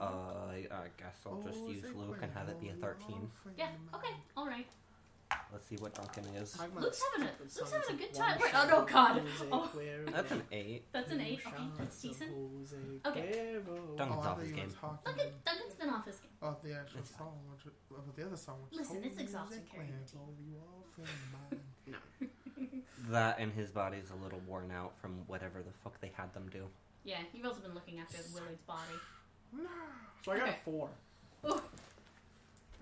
Uh, 0.00 0.04
I, 0.50 0.66
I 0.72 0.88
guess 0.98 1.18
I'll 1.24 1.40
just 1.42 1.58
Oh, 1.62 1.68
use 1.68 1.82
say 1.82 1.88
Luke 1.94 2.18
and 2.20 2.32
have 2.32 2.48
it 2.48 2.60
be 2.60 2.68
a 2.70 2.74
thirteen. 2.74 3.30
Yeah, 3.56 3.68
okay, 3.94 4.14
alright. 4.36 4.66
Let's 5.52 5.66
see 5.68 5.76
what 5.76 5.94
Duncan 5.94 6.24
is. 6.36 6.58
Luke's 6.76 7.00
having 7.12 7.28
a- 7.28 7.32
Luke's 7.42 7.72
having 7.72 7.94
a 7.94 7.98
good 7.98 8.12
time. 8.14 8.38
Wait, 8.42 8.50
oh, 8.54 8.66
no, 8.68 8.84
God. 8.84 9.22
Oh. 9.52 9.70
That's 10.12 10.32
an 10.32 10.42
eight. 10.52 10.84
That's 10.92 11.12
an 11.12 11.20
8. 11.20 11.40
Okay, 11.46 11.62
that's 11.78 12.00
decent. 12.02 12.30
Okay. 13.06 13.56
Duncan's 13.96 14.24
Oh, 14.24 14.28
off 14.28 14.40
his 14.40 14.50
game. 14.52 14.68
Duncan, 15.04 15.26
Duncan's 15.44 15.74
been 15.78 15.90
off 15.90 16.06
his 16.06 16.16
game. 16.18 16.30
about 16.42 16.62
the 16.62 16.74
actual 16.74 16.98
It's 17.00 17.16
song, 17.16 17.38
which, 17.52 17.72
about 17.90 18.16
the 18.16 18.26
other 18.26 18.36
song. 18.36 18.56
Which 18.70 18.80
Listen, 18.80 19.04
it's 19.04 19.18
exhausting 19.18 19.62
carrying 19.72 19.92
a 19.92 19.96
Cuervo, 20.16 20.34
you 20.44 20.56
are 20.58 20.84
friend 20.94 21.08
of 21.10 21.32
mine. 22.60 22.82
That 23.10 23.38
and 23.38 23.52
his 23.52 23.70
body's 23.70 24.10
a 24.10 24.22
little 24.24 24.40
worn 24.46 24.70
out 24.72 24.94
from 25.00 25.18
whatever 25.26 25.62
the 25.62 25.72
fuck 25.82 26.00
they 26.00 26.10
had 26.16 26.32
them 26.34 26.48
do. 26.50 26.64
Yeah, 27.04 27.18
you've 27.32 27.44
also 27.46 27.60
been 27.60 27.74
looking 27.74 27.98
after 28.00 28.16
Willard's 28.32 28.62
body. 28.62 28.80
So 30.24 30.32
I 30.32 30.38
got 30.38 30.48
Okay. 30.48 30.56
a 30.58 30.64
four. 30.64 30.88
Ooh. 31.46 31.60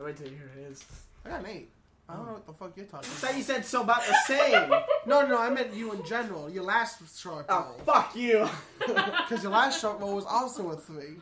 Oh, 0.01 0.05
wait 0.05 0.17
till 0.17 0.29
you 0.29 0.37
hear 0.37 0.51
it 0.57 0.71
is. 0.71 0.85
I 1.25 1.31
got 1.31 1.41
an 1.41 1.47
eight. 1.47 1.71
I 2.09 2.15
don't 2.17 2.27
know 2.27 2.33
what 2.33 2.47
the 2.47 2.53
fuck 2.53 2.77
you're 2.77 2.85
talking 2.87 3.09
I 3.09 3.13
about. 3.13 3.19
thought 3.31 3.37
you 3.37 3.43
said 3.43 3.65
so 3.65 3.83
about 3.83 4.03
the 4.07 4.15
same. 4.27 4.71
No, 5.07 5.27
no, 5.27 5.39
I 5.39 5.49
meant 5.51 5.73
you 5.75 5.93
in 5.93 6.05
general. 6.05 6.51
Your 6.51 6.65
last 6.65 7.01
sharp 7.19 7.47
oh, 7.49 7.67
roll. 7.69 7.79
fuck 7.87 8.15
you. 8.17 8.49
Because 8.87 9.43
your 9.43 9.53
last 9.53 9.81
sharp 9.81 10.01
roll 10.01 10.17
was 10.17 10.25
also 10.27 10.71
a 10.71 10.77
three. 10.77 11.17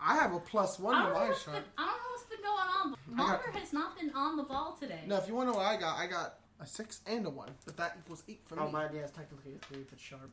I 0.00 0.14
have 0.14 0.32
a 0.34 0.38
plus 0.40 0.78
one 0.78 0.94
I 0.94 0.98
to 0.98 1.04
don't, 1.04 1.12
know 1.14 1.20
my 1.20 1.28
what's 1.28 1.44
been, 1.44 1.52
sharp. 1.54 1.64
I 1.76 1.82
don't 1.84 1.96
know 1.96 2.10
what's 2.12 2.24
been 2.24 2.42
going 2.42 2.68
on, 2.68 2.96
but 3.08 3.22
I 3.22 3.26
got- 3.52 3.60
has 3.60 3.72
not 3.72 3.98
been 3.98 4.10
on 4.14 4.36
the 4.36 4.44
ball 4.44 4.76
today. 4.80 5.00
No, 5.06 5.16
if 5.16 5.26
you 5.28 5.34
want 5.34 5.48
to 5.48 5.52
know 5.52 5.58
what 5.58 5.66
I 5.66 5.76
got, 5.76 5.98
I 5.98 6.06
got 6.06 6.34
a 6.60 6.66
six 6.66 7.00
and 7.06 7.26
a 7.26 7.30
one. 7.30 7.50
But 7.66 7.76
that 7.76 7.96
equals 8.04 8.22
eight 8.28 8.40
for 8.44 8.58
oh, 8.60 8.66
me. 8.66 8.72
my 8.72 8.84
idea 8.86 9.04
is 9.04 9.10
technically 9.10 9.54
a 9.56 9.58
three 9.66 9.82
if 9.82 9.92
it's 9.92 10.00
sharp. 10.02 10.30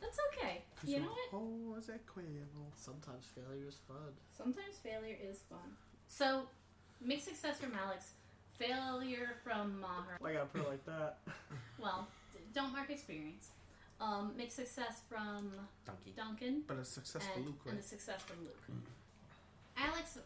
That's 0.00 0.18
okay. 0.32 0.62
'Cause 0.76 0.88
You 0.90 0.96
your 0.98 1.04
know 1.06 1.14
what? 1.30 1.74
Jose 1.76 1.92
Cuervo. 2.14 2.70
Sometimes 2.76 3.26
failure 3.34 3.66
is 3.66 3.78
fun. 3.88 4.12
Sometimes 4.36 4.76
failure 4.82 5.16
is 5.20 5.40
fun. 5.48 5.76
So, 6.06 6.42
mixed 7.00 7.26
success 7.26 7.58
from 7.58 7.72
Alex, 7.74 8.12
failure 8.58 9.36
from 9.44 9.80
Maher. 9.80 10.18
I 10.24 10.32
gotta 10.32 10.46
put 10.46 10.62
it 10.62 10.68
like 10.68 10.86
that. 10.86 11.18
Well, 11.80 12.08
don't 12.54 12.72
mark 12.72 12.90
experience. 12.90 13.50
Um, 14.00 14.32
mixed 14.36 14.56
success 14.56 15.02
from 15.08 15.52
Donkey. 15.86 16.12
Duncan, 16.16 16.62
But 16.66 16.78
a 16.78 16.84
successful 16.84 17.32
and, 17.36 17.46
Luke, 17.46 17.60
and 17.68 17.78
a 17.78 17.82
success 17.82 18.20
from 18.22 18.42
Luke. 18.42 18.60
Alex, 19.76 20.18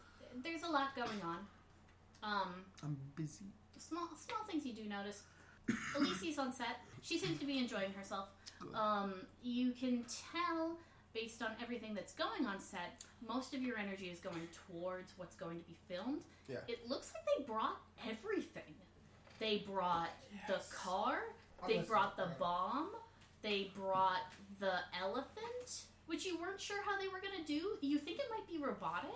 there's 0.43 0.63
a 0.63 0.67
lot 0.67 0.95
going 0.95 1.21
on. 1.23 1.37
Um, 2.23 2.53
I'm 2.81 2.97
busy. 3.15 3.45
small 3.77 4.07
small 4.17 4.43
things 4.49 4.65
you 4.65 4.73
do 4.73 4.89
notice. 4.89 5.21
Alicia's 5.95 6.39
on 6.39 6.51
set. 6.51 6.79
She 7.03 7.19
seems 7.19 7.39
to 7.39 7.45
be 7.45 7.59
enjoying 7.59 7.93
herself. 7.93 8.29
Good. 8.59 8.73
Um, 8.75 9.13
you 9.43 9.73
can 9.73 10.05
tell 10.31 10.77
based 11.13 11.41
on 11.41 11.49
everything 11.61 11.93
that's 11.93 12.13
going 12.13 12.45
on 12.45 12.59
set, 12.59 13.03
most 13.27 13.53
of 13.53 13.61
your 13.61 13.77
energy 13.77 14.07
is 14.07 14.19
going 14.19 14.47
towards 14.67 15.13
what's 15.17 15.35
going 15.35 15.59
to 15.59 15.67
be 15.67 15.75
filmed. 15.87 16.21
Yeah. 16.49 16.57
It 16.67 16.87
looks 16.89 17.11
like 17.13 17.23
they 17.37 17.43
brought 17.43 17.77
everything. 18.09 18.73
They 19.39 19.63
brought 19.69 20.09
the 20.47 20.61
car. 20.75 21.19
They 21.67 21.75
Honestly, 21.75 21.87
brought 21.89 22.17
the 22.17 22.23
right. 22.25 22.39
bomb. 22.39 22.89
They 23.41 23.71
brought 23.75 24.21
the 24.59 24.73
elephant, 24.99 25.83
which 26.07 26.25
you 26.25 26.37
weren't 26.39 26.59
sure 26.59 26.81
how 26.85 26.99
they 26.99 27.07
were 27.07 27.19
going 27.21 27.37
to 27.39 27.45
do. 27.45 27.77
You 27.81 27.97
think 27.99 28.19
it 28.19 28.25
might 28.29 28.47
be 28.47 28.57
robotic. 28.63 29.09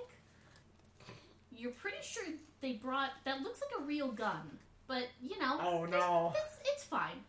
You're 1.56 1.72
pretty 1.72 1.98
sure 2.04 2.24
they 2.62 2.74
brought 2.74 3.12
that 3.26 3.42
looks 3.42 3.62
like 3.62 3.82
a 3.82 3.84
real 3.86 4.10
gun, 4.12 4.60
but 4.88 5.04
you 5.22 5.40
know, 5.40 5.58
Oh, 5.60 5.86
there's- 5.88 5.92
no. 5.92 6.34
it's, 6.36 6.58
it's 6.66 6.84
fine. 6.84 7.24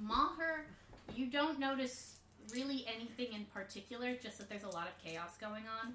Maher, 0.00 0.64
you 1.14 1.26
don't 1.26 1.58
notice 1.58 2.15
really 2.52 2.86
anything 2.94 3.32
in 3.34 3.44
particular, 3.46 4.14
just 4.14 4.38
that 4.38 4.48
there's 4.48 4.64
a 4.64 4.68
lot 4.70 4.88
of 4.88 4.96
chaos 5.02 5.36
going 5.40 5.64
on. 5.82 5.94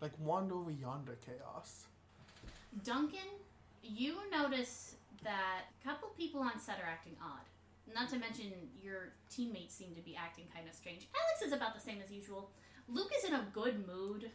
Like 0.00 0.12
wander 0.18 0.54
over 0.56 0.70
yonder 0.70 1.16
chaos. 1.24 1.84
Duncan, 2.84 3.20
you 3.82 4.16
notice 4.30 4.96
that 5.22 5.62
a 5.80 5.84
couple 5.88 6.08
people 6.16 6.40
on 6.40 6.58
set 6.58 6.78
are 6.82 6.88
acting 6.88 7.16
odd. 7.22 7.40
Not 7.94 8.08
to 8.10 8.18
mention 8.18 8.52
your 8.82 9.12
teammates 9.28 9.74
seem 9.74 9.94
to 9.94 10.00
be 10.00 10.16
acting 10.16 10.44
kind 10.54 10.68
of 10.68 10.74
strange. 10.74 11.08
Alex 11.14 11.46
is 11.46 11.52
about 11.52 11.74
the 11.74 11.80
same 11.80 11.98
as 12.02 12.10
usual. 12.10 12.50
Luke 12.88 13.10
is 13.18 13.24
in 13.24 13.34
a 13.34 13.46
good 13.52 13.86
mood. 13.86 14.30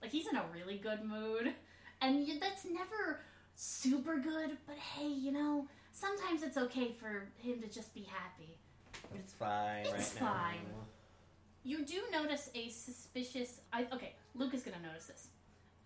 Like 0.00 0.10
he's 0.10 0.26
in 0.28 0.36
a 0.36 0.44
really 0.52 0.78
good 0.78 1.04
mood. 1.04 1.52
And 2.00 2.26
that's 2.40 2.64
never 2.64 3.20
super 3.54 4.18
good, 4.18 4.56
but 4.66 4.76
hey, 4.76 5.06
you 5.08 5.30
know, 5.30 5.66
sometimes 5.92 6.42
it's 6.42 6.56
okay 6.56 6.90
for 6.92 7.28
him 7.38 7.60
to 7.60 7.68
just 7.68 7.94
be 7.94 8.02
happy. 8.02 8.56
It's 9.14 9.32
fine 9.34 9.84
It's 9.84 10.14
right 10.14 10.20
now. 10.22 10.32
fine. 10.32 10.66
You 11.64 11.84
do 11.84 12.02
notice 12.10 12.50
a 12.54 12.68
suspicious. 12.70 13.60
I, 13.72 13.86
okay, 13.92 14.14
Luke 14.34 14.52
is 14.54 14.62
going 14.62 14.76
to 14.76 14.82
notice 14.82 15.06
this. 15.06 15.28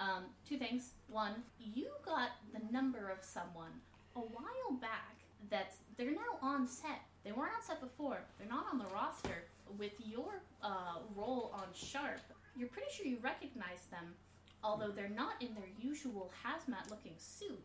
Um, 0.00 0.24
two 0.48 0.56
things. 0.56 0.92
One, 1.08 1.32
you 1.58 1.88
got 2.04 2.30
the 2.52 2.60
number 2.72 3.10
of 3.10 3.22
someone 3.22 3.72
a 4.14 4.20
while 4.20 4.78
back 4.80 5.16
that 5.50 5.74
they're 5.96 6.12
now 6.12 6.38
on 6.40 6.66
set. 6.66 7.02
They 7.24 7.32
weren't 7.32 7.52
on 7.54 7.62
set 7.62 7.80
before. 7.80 8.20
They're 8.38 8.48
not 8.48 8.66
on 8.72 8.78
the 8.78 8.86
roster. 8.86 9.44
With 9.78 9.92
your 10.04 10.40
uh, 10.62 11.00
role 11.14 11.50
on 11.52 11.66
Sharp, 11.74 12.20
you're 12.56 12.68
pretty 12.68 12.88
sure 12.92 13.04
you 13.04 13.18
recognize 13.20 13.86
them, 13.90 14.14
although 14.62 14.90
they're 14.90 15.08
not 15.08 15.42
in 15.42 15.54
their 15.54 15.68
usual 15.78 16.30
hazmat 16.44 16.88
looking 16.88 17.14
suit. 17.18 17.62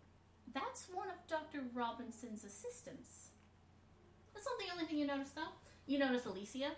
That's 0.53 0.87
one 0.91 1.07
of 1.07 1.15
Dr. 1.27 1.59
Robinson's 1.73 2.43
assistants. 2.43 3.29
That's 4.33 4.45
not 4.45 4.57
the 4.59 4.73
only 4.73 4.85
thing 4.85 4.97
you 4.97 5.07
notice, 5.07 5.29
though. 5.29 5.53
You 5.85 5.99
notice 5.99 6.25
Alicia. 6.25 6.71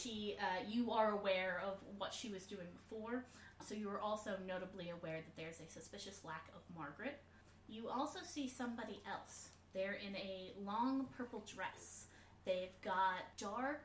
She, 0.00 0.36
uh, 0.40 0.64
you 0.68 0.90
are 0.90 1.12
aware 1.12 1.62
of 1.64 1.78
what 1.98 2.12
she 2.12 2.28
was 2.28 2.44
doing 2.44 2.66
before, 2.72 3.24
so 3.66 3.74
you 3.74 3.88
are 3.88 4.00
also 4.00 4.32
notably 4.46 4.90
aware 4.90 5.16
that 5.16 5.36
there's 5.36 5.60
a 5.60 5.70
suspicious 5.70 6.20
lack 6.24 6.48
of 6.54 6.62
Margaret. 6.76 7.20
You 7.68 7.88
also 7.88 8.20
see 8.24 8.48
somebody 8.48 9.00
else. 9.10 9.48
They're 9.72 9.98
in 10.06 10.14
a 10.16 10.52
long 10.64 11.06
purple 11.16 11.44
dress. 11.46 12.06
They've 12.44 12.74
got 12.82 13.36
dark 13.38 13.84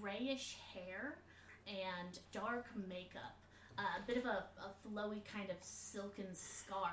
grayish 0.00 0.56
hair 0.74 1.18
and 1.66 2.18
dark 2.32 2.66
makeup. 2.88 3.36
Uh, 3.78 3.82
a 4.02 4.06
bit 4.06 4.16
of 4.16 4.26
a, 4.26 4.44
a 4.58 4.88
flowy 4.88 5.22
kind 5.24 5.50
of 5.50 5.56
silken 5.60 6.34
scarf 6.34 6.92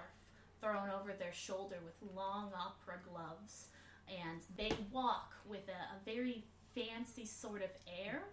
thrown 0.62 0.90
over 0.90 1.14
their 1.14 1.34
shoulder 1.34 1.78
with 1.84 2.16
long 2.16 2.52
opera 2.56 3.00
gloves 3.12 3.68
and 4.10 4.42
they 4.58 4.72
walk 4.92 5.34
with 5.48 5.68
a, 5.68 5.96
a 5.96 6.06
very 6.06 6.44
fancy 6.76 7.26
sort 7.26 7.62
of 7.62 7.70
air. 8.04 8.24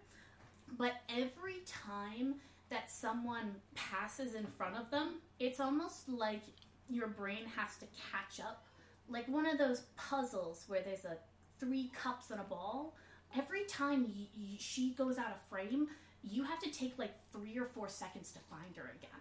But 0.78 0.92
every 1.08 1.60
time 1.66 2.36
that 2.68 2.90
someone 2.90 3.56
passes 3.74 4.34
in 4.34 4.46
front 4.46 4.76
of 4.76 4.90
them, 4.90 5.16
it's 5.38 5.60
almost 5.60 6.08
like 6.08 6.42
your 6.88 7.06
brain 7.08 7.44
has 7.56 7.76
to 7.78 7.86
catch 8.12 8.40
up. 8.40 8.64
Like 9.08 9.28
one 9.28 9.46
of 9.46 9.58
those 9.58 9.82
puzzles 9.96 10.64
where 10.66 10.82
there's 10.82 11.04
a 11.04 11.16
three 11.60 11.90
cups 12.00 12.30
and 12.30 12.40
a 12.40 12.44
ball. 12.44 12.96
Every 13.36 13.64
time 13.64 14.04
y- 14.04 14.26
y- 14.36 14.56
she 14.58 14.90
goes 14.90 15.18
out 15.18 15.30
of 15.30 15.40
frame, 15.48 15.88
you 16.22 16.42
have 16.44 16.58
to 16.60 16.70
take 16.70 16.98
like 16.98 17.14
three 17.32 17.56
or 17.58 17.66
four 17.66 17.88
seconds 17.88 18.32
to 18.32 18.38
find 18.50 18.76
her 18.76 18.92
again. 18.98 19.20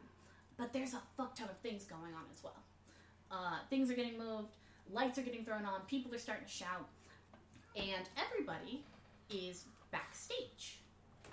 But 0.58 0.74
there's 0.74 0.94
a 0.94 1.02
fuck 1.18 1.36
ton 1.36 1.50
of 1.50 1.58
things 1.58 1.86
going 1.86 2.14
on 2.14 2.24
as 2.32 2.44
well. 2.44 2.64
Uh, 3.32 3.58
things 3.70 3.92
are 3.92 3.96
getting 3.96 4.18
moved, 4.18 4.56
lights 4.92 5.18
are 5.20 5.24
getting 5.24 5.44
thrown 5.46 5.66
on, 5.66 5.82
people 5.88 6.14
are 6.14 6.18
starting 6.20 6.46
to 6.46 6.52
shout, 6.52 6.88
and 7.76 8.08
everybody 8.18 8.84
is 9.30 9.66
backstage 9.92 10.80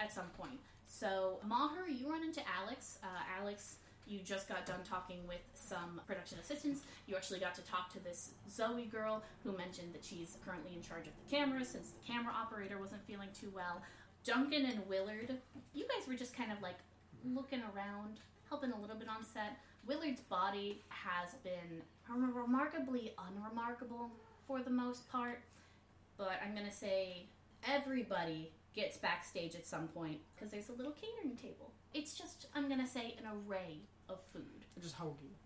at 0.01 0.13
some 0.13 0.27
point. 0.39 0.59
So, 0.87 1.39
Maher, 1.47 1.89
you 1.89 2.11
run 2.11 2.23
into 2.23 2.43
Alex. 2.61 2.99
Uh, 3.03 3.07
Alex, 3.41 3.77
you 4.07 4.21
just 4.25 4.49
got 4.49 4.67
done 4.67 4.81
talking 4.85 5.27
with 5.27 5.41
some 5.55 6.01
production 6.07 6.39
assistants. 6.39 6.83
You 7.07 7.17
actually 7.17 7.41
got 7.41 7.55
to 7.55 7.63
talk 7.63 7.93
to 7.93 8.05
this 8.05 8.33
Zoe 8.51 8.87
girl 8.87 9.23
who 9.43 9.57
mentioned 9.57 9.95
that 9.95 10.05
she's 10.05 10.37
currently 10.45 10.75
in 10.75 10.83
charge 10.83 11.07
of 11.07 11.13
the 11.25 11.35
camera 11.35 11.65
since 11.65 11.91
the 11.91 12.13
camera 12.13 12.33
operator 12.35 12.79
wasn't 12.79 13.05
feeling 13.07 13.29
too 13.39 13.51
well. 13.55 13.83
Duncan 14.25 14.67
and 14.67 14.87
Willard, 14.89 15.37
you 15.73 15.85
guys 15.85 16.07
were 16.07 16.15
just 16.15 16.37
kind 16.37 16.53
of 16.53 16.61
like 16.63 16.79
looking 17.25 17.61
around, 17.75 18.21
helping 18.49 18.73
a 18.73 18.81
little 18.81 18.97
bit 18.97 19.09
on 19.09 19.25
set. 19.25 19.57
Willard's 19.87 20.21
body 20.21 20.81
has 20.89 21.35
been 21.43 21.83
remarkably 22.09 23.15
unremarkable 23.29 24.11
for 24.47 24.63
the 24.63 24.71
most 24.71 25.11
part, 25.11 25.41
but 26.17 26.33
I'm 26.45 26.55
gonna 26.55 26.71
say 26.71 27.27
everybody 27.67 28.53
gets 28.75 28.97
backstage 28.97 29.55
at 29.55 29.67
some 29.67 29.88
point 29.88 30.19
because 30.35 30.50
there's 30.50 30.69
a 30.69 30.73
little 30.73 30.93
catering 30.93 31.37
table. 31.37 31.73
It's 31.95 32.14
just, 32.14 32.47
I'm 32.55 32.69
gonna 32.69 32.87
say, 32.87 33.17
an 33.19 33.25
array 33.26 33.81
of 34.09 34.21
food. 34.33 34.64
Just 34.81 34.99
hoagie. 34.99 35.37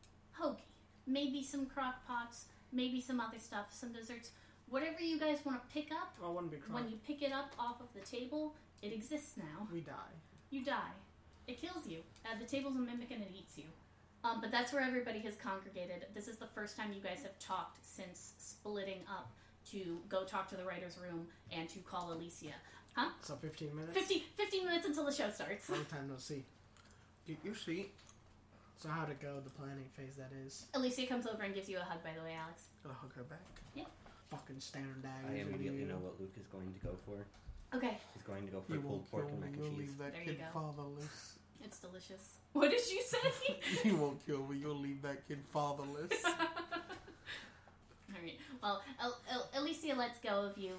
Hoagie, 0.40 0.60
maybe 1.06 1.42
some 1.42 1.66
crock 1.66 2.06
pots, 2.06 2.46
maybe 2.72 3.00
some 3.00 3.20
other 3.20 3.38
stuff, 3.38 3.66
some 3.70 3.92
desserts, 3.92 4.30
whatever 4.68 5.00
you 5.00 5.18
guys 5.18 5.38
want 5.44 5.60
to 5.60 5.74
pick 5.74 5.90
up. 5.92 6.14
Oh, 6.22 6.28
I 6.28 6.30
wouldn't 6.34 6.52
be 6.52 6.58
When 6.70 6.88
you 6.88 6.98
pick 7.06 7.22
it 7.22 7.32
up 7.32 7.52
off 7.58 7.80
of 7.80 7.88
the 7.94 8.00
table, 8.00 8.54
it 8.82 8.92
exists 8.92 9.36
now. 9.36 9.66
We 9.72 9.80
die. 9.80 9.92
You 10.50 10.64
die. 10.64 10.94
It 11.46 11.60
kills 11.60 11.86
you. 11.86 11.98
Uh, 12.24 12.38
the 12.38 12.44
table's 12.46 12.76
a 12.76 12.80
mimic 12.80 13.10
and 13.10 13.22
it 13.22 13.30
eats 13.36 13.56
you. 13.56 13.64
Um, 14.24 14.40
but 14.40 14.50
that's 14.50 14.72
where 14.72 14.82
everybody 14.82 15.20
has 15.20 15.34
congregated. 15.36 16.06
This 16.14 16.26
is 16.26 16.36
the 16.36 16.46
first 16.46 16.76
time 16.76 16.92
you 16.92 17.00
guys 17.00 17.20
have 17.22 17.38
talked 17.38 17.78
since 17.86 18.34
splitting 18.38 19.00
up 19.08 19.30
to 19.70 19.98
go 20.08 20.24
talk 20.24 20.48
to 20.48 20.56
the 20.56 20.64
writer's 20.64 20.98
room 20.98 21.26
and 21.52 21.68
to 21.68 21.78
call 21.80 22.12
Alicia. 22.12 22.54
So 23.22 23.34
15 23.36 23.74
minutes. 23.76 23.92
50, 23.94 24.24
15 24.36 24.64
minutes 24.66 24.86
until 24.86 25.04
the 25.04 25.12
show 25.12 25.28
starts. 25.30 25.68
Long 25.68 25.84
time 25.84 26.08
no 26.08 26.16
see. 26.16 26.44
Get 27.26 27.38
your 27.44 27.54
seat. 27.54 27.92
So 28.78 28.88
how'd 28.88 29.10
it 29.10 29.20
go? 29.20 29.40
The 29.42 29.50
planning 29.50 29.88
phase, 29.96 30.16
that 30.16 30.30
is. 30.46 30.66
Alicia 30.74 31.06
comes 31.06 31.26
over 31.26 31.42
and 31.42 31.54
gives 31.54 31.68
you 31.68 31.78
a 31.78 31.82
hug, 31.82 32.02
by 32.04 32.10
the 32.16 32.22
way, 32.24 32.34
Alex. 32.40 32.64
Gonna 32.82 32.94
hug 33.00 33.14
her 33.16 33.22
back. 33.24 33.40
Yeah. 33.74 33.84
Fucking 34.30 34.60
standardized. 34.60 35.26
I 35.30 35.34
immediately 35.40 35.80
you. 35.82 35.86
know 35.86 35.96
what 35.98 36.20
Luke 36.20 36.34
is 36.40 36.46
going 36.46 36.72
to 36.72 36.80
go 36.86 36.94
for. 37.04 37.24
Okay, 37.76 37.98
He's 38.14 38.22
going 38.22 38.46
to 38.46 38.52
go 38.52 38.60
for 38.60 38.74
You 38.74 38.80
pulled 38.80 39.10
pork 39.10 39.28
and 39.28 39.40
me. 39.40 39.46
mac 39.46 39.54
and 39.54 39.58
You'll 39.64 39.70
cheese. 39.70 39.78
leave 39.80 39.98
that 39.98 40.12
There 40.12 40.22
you 40.22 40.28
kid 40.32 40.38
go. 40.38 40.60
fatherless. 40.60 41.38
it's 41.64 41.78
delicious. 41.80 42.36
What 42.52 42.70
did 42.70 42.80
you 42.90 43.02
say? 43.02 43.58
you 43.88 43.96
won't 43.96 44.24
kill 44.26 44.46
me. 44.46 44.58
You'll 44.58 44.78
leave 44.78 45.02
that 45.02 45.26
kid 45.28 45.40
fatherless. 45.52 46.12
Alright, 48.14 48.38
well, 48.62 48.82
Al- 49.00 49.18
Al- 49.30 49.48
Alicia 49.62 49.94
lets 49.94 50.18
go 50.20 50.42
of 50.42 50.56
you, 50.56 50.74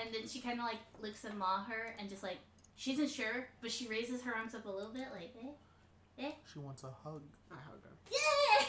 and 0.00 0.14
then 0.14 0.26
she 0.28 0.40
kind 0.40 0.58
of 0.58 0.64
like 0.64 0.78
looks 1.02 1.24
at 1.24 1.36
Maher 1.36 1.94
and 1.98 2.08
just 2.08 2.22
like, 2.22 2.38
she 2.76 2.92
isn't 2.92 3.10
sure, 3.10 3.48
but 3.60 3.70
she 3.70 3.86
raises 3.88 4.22
her 4.22 4.34
arms 4.34 4.54
up 4.54 4.64
a 4.64 4.70
little 4.70 4.92
bit, 4.92 5.06
like, 5.12 5.34
eh? 5.42 6.24
Eh. 6.26 6.30
She 6.52 6.58
wants 6.58 6.82
a 6.82 6.86
hug. 7.04 7.22
I 7.50 7.54
hug 7.54 7.82
her. 7.82 7.90
Yeah! 8.10 8.66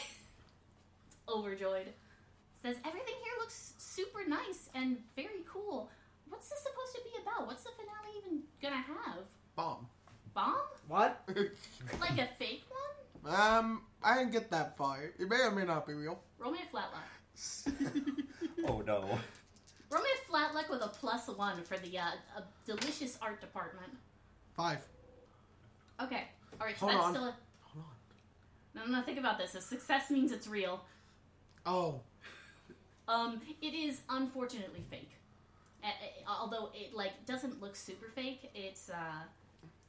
Overjoyed. 1.34 1.88
Says, 2.62 2.76
everything 2.84 3.14
here 3.24 3.32
looks 3.40 3.74
super 3.78 4.20
nice 4.28 4.68
and 4.74 4.98
very 5.16 5.44
cool. 5.50 5.90
What's 6.28 6.48
this 6.48 6.60
supposed 6.60 6.94
to 6.94 7.00
be 7.04 7.10
about? 7.22 7.46
What's 7.46 7.62
the 7.64 7.70
finale 7.76 8.18
even 8.24 8.42
gonna 8.60 8.76
have? 8.76 9.24
Bomb. 9.56 9.86
Bomb? 10.34 10.56
What? 10.88 11.22
Like 12.00 12.18
a 12.18 12.28
fake 12.38 12.64
one? 13.22 13.34
um, 13.34 13.82
I 14.02 14.18
didn't 14.18 14.32
get 14.32 14.50
that 14.50 14.76
far. 14.76 15.10
It 15.18 15.28
may 15.28 15.36
or 15.40 15.50
may 15.50 15.64
not 15.64 15.86
be 15.86 15.94
real. 15.94 16.18
Roll 16.38 16.52
me 16.52 16.58
a 16.60 16.76
flatluck. 16.76 17.72
Oh 18.68 18.80
no. 18.86 19.18
Roll 19.92 20.02
me 20.02 20.08
a 20.10 20.30
flatluck 20.32 20.70
with 20.70 20.82
a 20.82 20.88
plus 20.88 21.28
one 21.28 21.62
for 21.64 21.76
the 21.76 21.98
uh, 21.98 22.02
a 22.36 22.42
delicious 22.64 23.18
art 23.20 23.40
department. 23.40 23.92
Five. 24.56 24.78
Okay. 26.02 26.24
Alright, 26.60 26.78
so 26.78 26.86
Hold 26.86 26.92
that's 26.96 27.04
on. 27.06 27.12
still 27.14 27.24
a. 27.24 27.34
Hold 27.62 27.84
on. 28.84 28.90
No, 28.90 28.98
no, 28.98 29.04
think 29.04 29.18
about 29.18 29.38
this. 29.38 29.54
A 29.54 29.60
success 29.60 30.10
means 30.10 30.32
it's 30.32 30.46
real. 30.46 30.82
Oh, 31.66 32.00
Um, 33.06 33.40
it 33.60 33.74
is 33.74 34.00
unfortunately 34.08 34.82
fake. 34.90 35.10
Uh, 35.84 35.88
uh, 35.88 36.30
although 36.40 36.70
it 36.74 36.94
like 36.94 37.26
doesn't 37.26 37.60
look 37.60 37.76
super 37.76 38.06
fake, 38.14 38.50
it's 38.54 38.88
uh, 38.88 38.94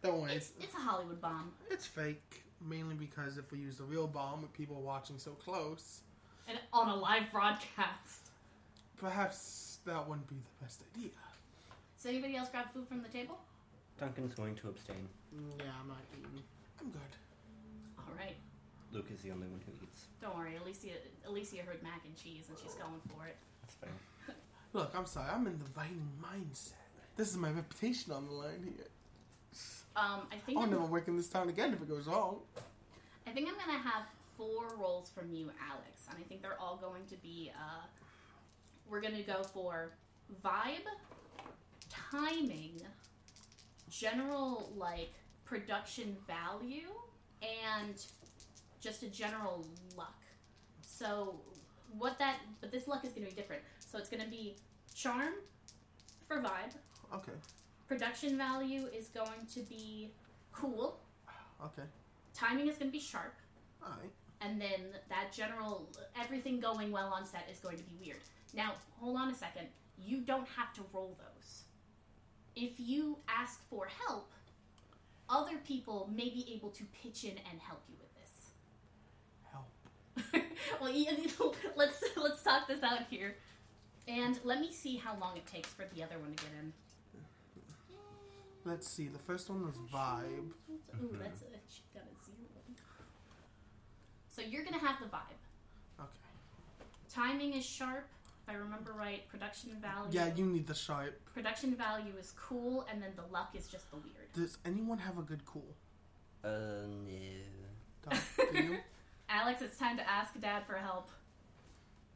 don't 0.03 0.21
worry. 0.21 0.33
it's 0.33 0.51
it's 0.59 0.73
a 0.73 0.79
Hollywood 0.79 1.21
bomb. 1.21 1.53
It's 1.71 1.85
fake. 1.85 2.43
Mainly 2.65 2.95
because 2.95 3.37
if 3.37 3.51
we 3.51 3.59
use 3.59 3.77
the 3.77 3.83
real 3.83 4.07
bomb 4.07 4.41
with 4.41 4.53
people 4.53 4.81
watching 4.81 5.17
so 5.17 5.31
close, 5.31 6.01
and 6.47 6.57
on 6.71 6.89
a 6.89 6.95
live 6.95 7.31
broadcast. 7.31 8.29
perhaps 8.97 9.72
that 9.85 10.07
wouldn't 10.07 10.27
be 10.27 10.35
the 10.35 10.65
best 10.65 10.83
idea. 10.95 11.09
Does 11.97 12.05
anybody 12.05 12.35
else 12.35 12.49
grab 12.49 12.71
food 12.73 12.87
from 12.87 13.01
the 13.01 13.09
table? 13.09 13.37
Duncan's 13.99 14.33
going 14.33 14.55
to 14.55 14.69
abstain. 14.69 15.07
Mm, 15.35 15.59
Yeah, 15.59 15.71
I'm 15.81 15.87
not 15.87 15.97
eating. 16.17 16.43
I'm 16.81 16.89
good. 16.89 17.01
All 17.97 18.13
right, 18.17 18.35
Luke 18.91 19.07
is 19.13 19.21
the 19.21 19.31
only 19.31 19.47
one 19.47 19.61
who 19.65 19.71
eats. 19.83 20.05
don't 20.21 20.35
worry. 20.37 20.57
Alicia 20.61 20.89
Alicia 21.27 21.61
heard 21.63 21.81
mac 21.83 22.01
and 22.05 22.15
cheese 22.15 22.45
and 22.49 22.57
she's 22.61 22.73
going 22.73 22.99
for 23.09 23.25
it. 23.27 23.37
That's 23.61 23.75
fair. 23.75 23.89
Look, 24.73 24.91
I'm 24.97 25.05
sorry. 25.05 25.29
I'm 25.31 25.47
in 25.47 25.57
the 25.59 25.65
writing 25.77 26.07
mindset. 26.21 26.73
This 27.15 27.29
is 27.29 27.37
my 27.37 27.49
reputation 27.51 28.11
on 28.11 28.25
the 28.25 28.33
line 28.33 28.63
here. 28.63 28.87
Um, 29.95 30.21
I 30.31 30.37
think 30.45 30.57
I'll 30.57 30.63
I'm, 30.65 30.71
never 30.71 30.85
work 30.85 31.07
in 31.07 31.15
this 31.15 31.27
town 31.29 31.47
again 31.49 31.71
if 31.73 31.81
it 31.81 31.87
goes 31.87 32.07
wrong. 32.07 32.39
I 33.27 33.31
think 33.31 33.47
I'm 33.47 33.55
gonna 33.55 33.77
have 33.81 34.03
four 34.35 34.75
rolls 34.77 35.09
from 35.09 35.31
you, 35.31 35.51
Alex, 35.71 36.07
and 36.09 36.17
I 36.19 36.23
think 36.27 36.41
they're 36.41 36.59
all 36.59 36.75
going 36.77 37.05
to 37.05 37.15
be. 37.17 37.51
Uh, 37.55 37.85
we're 38.89 39.01
gonna 39.01 39.21
go 39.23 39.43
for 39.43 39.91
vibe, 40.43 40.85
timing, 41.89 42.81
general 43.89 44.71
like 44.75 45.13
production 45.45 46.15
value, 46.27 46.89
and 47.41 47.95
just 48.81 49.03
a 49.03 49.07
general 49.07 49.65
luck. 49.97 50.19
So 50.81 51.39
what 51.97 52.17
that, 52.19 52.37
but 52.61 52.71
this 52.71 52.87
luck 52.87 53.05
is 53.05 53.11
gonna 53.13 53.27
be 53.27 53.33
different. 53.33 53.61
So 53.79 53.97
it's 53.97 54.09
gonna 54.09 54.27
be 54.29 54.57
charm 54.95 55.33
for 56.27 56.37
vibe. 56.37 56.73
Okay. 57.13 57.33
Production 57.87 58.37
value 58.37 58.87
is 58.95 59.07
going 59.09 59.45
to 59.53 59.59
be 59.61 60.11
cool. 60.51 60.99
Okay. 61.63 61.83
Timing 62.33 62.67
is 62.67 62.77
going 62.77 62.87
to 62.87 62.91
be 62.91 62.99
sharp. 62.99 63.35
Alright. 63.83 64.11
and 64.41 64.59
then 64.61 64.79
that 65.09 65.31
general 65.33 65.89
everything 66.19 66.59
going 66.59 66.91
well 66.91 67.07
on 67.13 67.25
set 67.25 67.47
is 67.51 67.59
going 67.59 67.77
to 67.77 67.83
be 67.83 67.95
weird. 68.01 68.21
Now, 68.53 68.73
hold 68.99 69.17
on 69.17 69.29
a 69.29 69.35
second. 69.35 69.67
You 69.97 70.21
don't 70.21 70.47
have 70.47 70.73
to 70.73 70.81
roll 70.93 71.17
those. 71.17 71.63
If 72.55 72.73
you 72.77 73.17
ask 73.27 73.67
for 73.69 73.87
help, 74.07 74.31
other 75.29 75.57
people 75.65 76.09
may 76.13 76.29
be 76.29 76.53
able 76.55 76.69
to 76.69 76.83
pitch 77.01 77.23
in 77.23 77.31
and 77.49 77.59
help 77.59 77.81
you 77.89 77.95
with 77.99 78.13
this. 78.15 78.49
Help. 79.51 80.45
well, 80.81 80.91
you, 80.91 81.05
you 81.17 81.29
know, 81.39 81.53
let's 81.75 82.03
let's 82.15 82.43
talk 82.43 82.67
this 82.67 82.83
out 82.83 83.01
here, 83.09 83.35
and 84.07 84.39
let 84.43 84.59
me 84.59 84.71
see 84.71 84.97
how 84.97 85.17
long 85.19 85.35
it 85.37 85.45
takes 85.47 85.69
for 85.69 85.85
the 85.95 86.03
other 86.03 86.19
one 86.19 86.35
to 86.35 86.43
get 86.43 86.53
in. 86.61 86.73
Let's 88.65 88.87
see. 88.87 89.07
The 89.07 89.19
first 89.19 89.49
one 89.49 89.65
was 89.65 89.75
vibe. 89.75 90.51
Ooh, 91.01 91.17
that's 91.21 91.41
a 91.41 91.45
mm-hmm. 91.45 91.57
she 91.67 91.81
got 91.93 92.03
a 92.03 92.25
zero. 92.25 92.37
So 94.29 94.41
you're 94.41 94.63
gonna 94.63 94.79
have 94.79 94.99
the 94.99 95.07
vibe. 95.07 95.41
Okay. 95.99 96.09
Timing 97.13 97.53
is 97.53 97.65
sharp, 97.65 98.07
if 98.43 98.49
I 98.53 98.57
remember 98.57 98.93
right. 98.97 99.27
Production 99.29 99.71
value. 99.81 100.09
Yeah, 100.11 100.29
you 100.35 100.45
need 100.45 100.67
the 100.67 100.73
sharp. 100.73 101.19
Production 101.33 101.75
value 101.75 102.13
is 102.19 102.33
cool, 102.39 102.85
and 102.91 103.01
then 103.01 103.11
the 103.15 103.31
luck 103.31 103.51
is 103.53 103.67
just 103.67 103.89
the 103.91 103.97
weird. 103.97 104.31
Does 104.33 104.57
anyone 104.65 104.97
have 104.99 105.17
a 105.17 105.21
good 105.21 105.45
cool? 105.45 105.75
Uh, 106.43 106.49
no. 107.05 108.09
Doc, 108.09 108.19
do 108.51 108.57
you? 108.63 108.77
Alex, 109.29 109.61
it's 109.61 109.77
time 109.77 109.97
to 109.97 110.09
ask 110.09 110.39
Dad 110.39 110.63
for 110.67 110.75
help. 110.75 111.09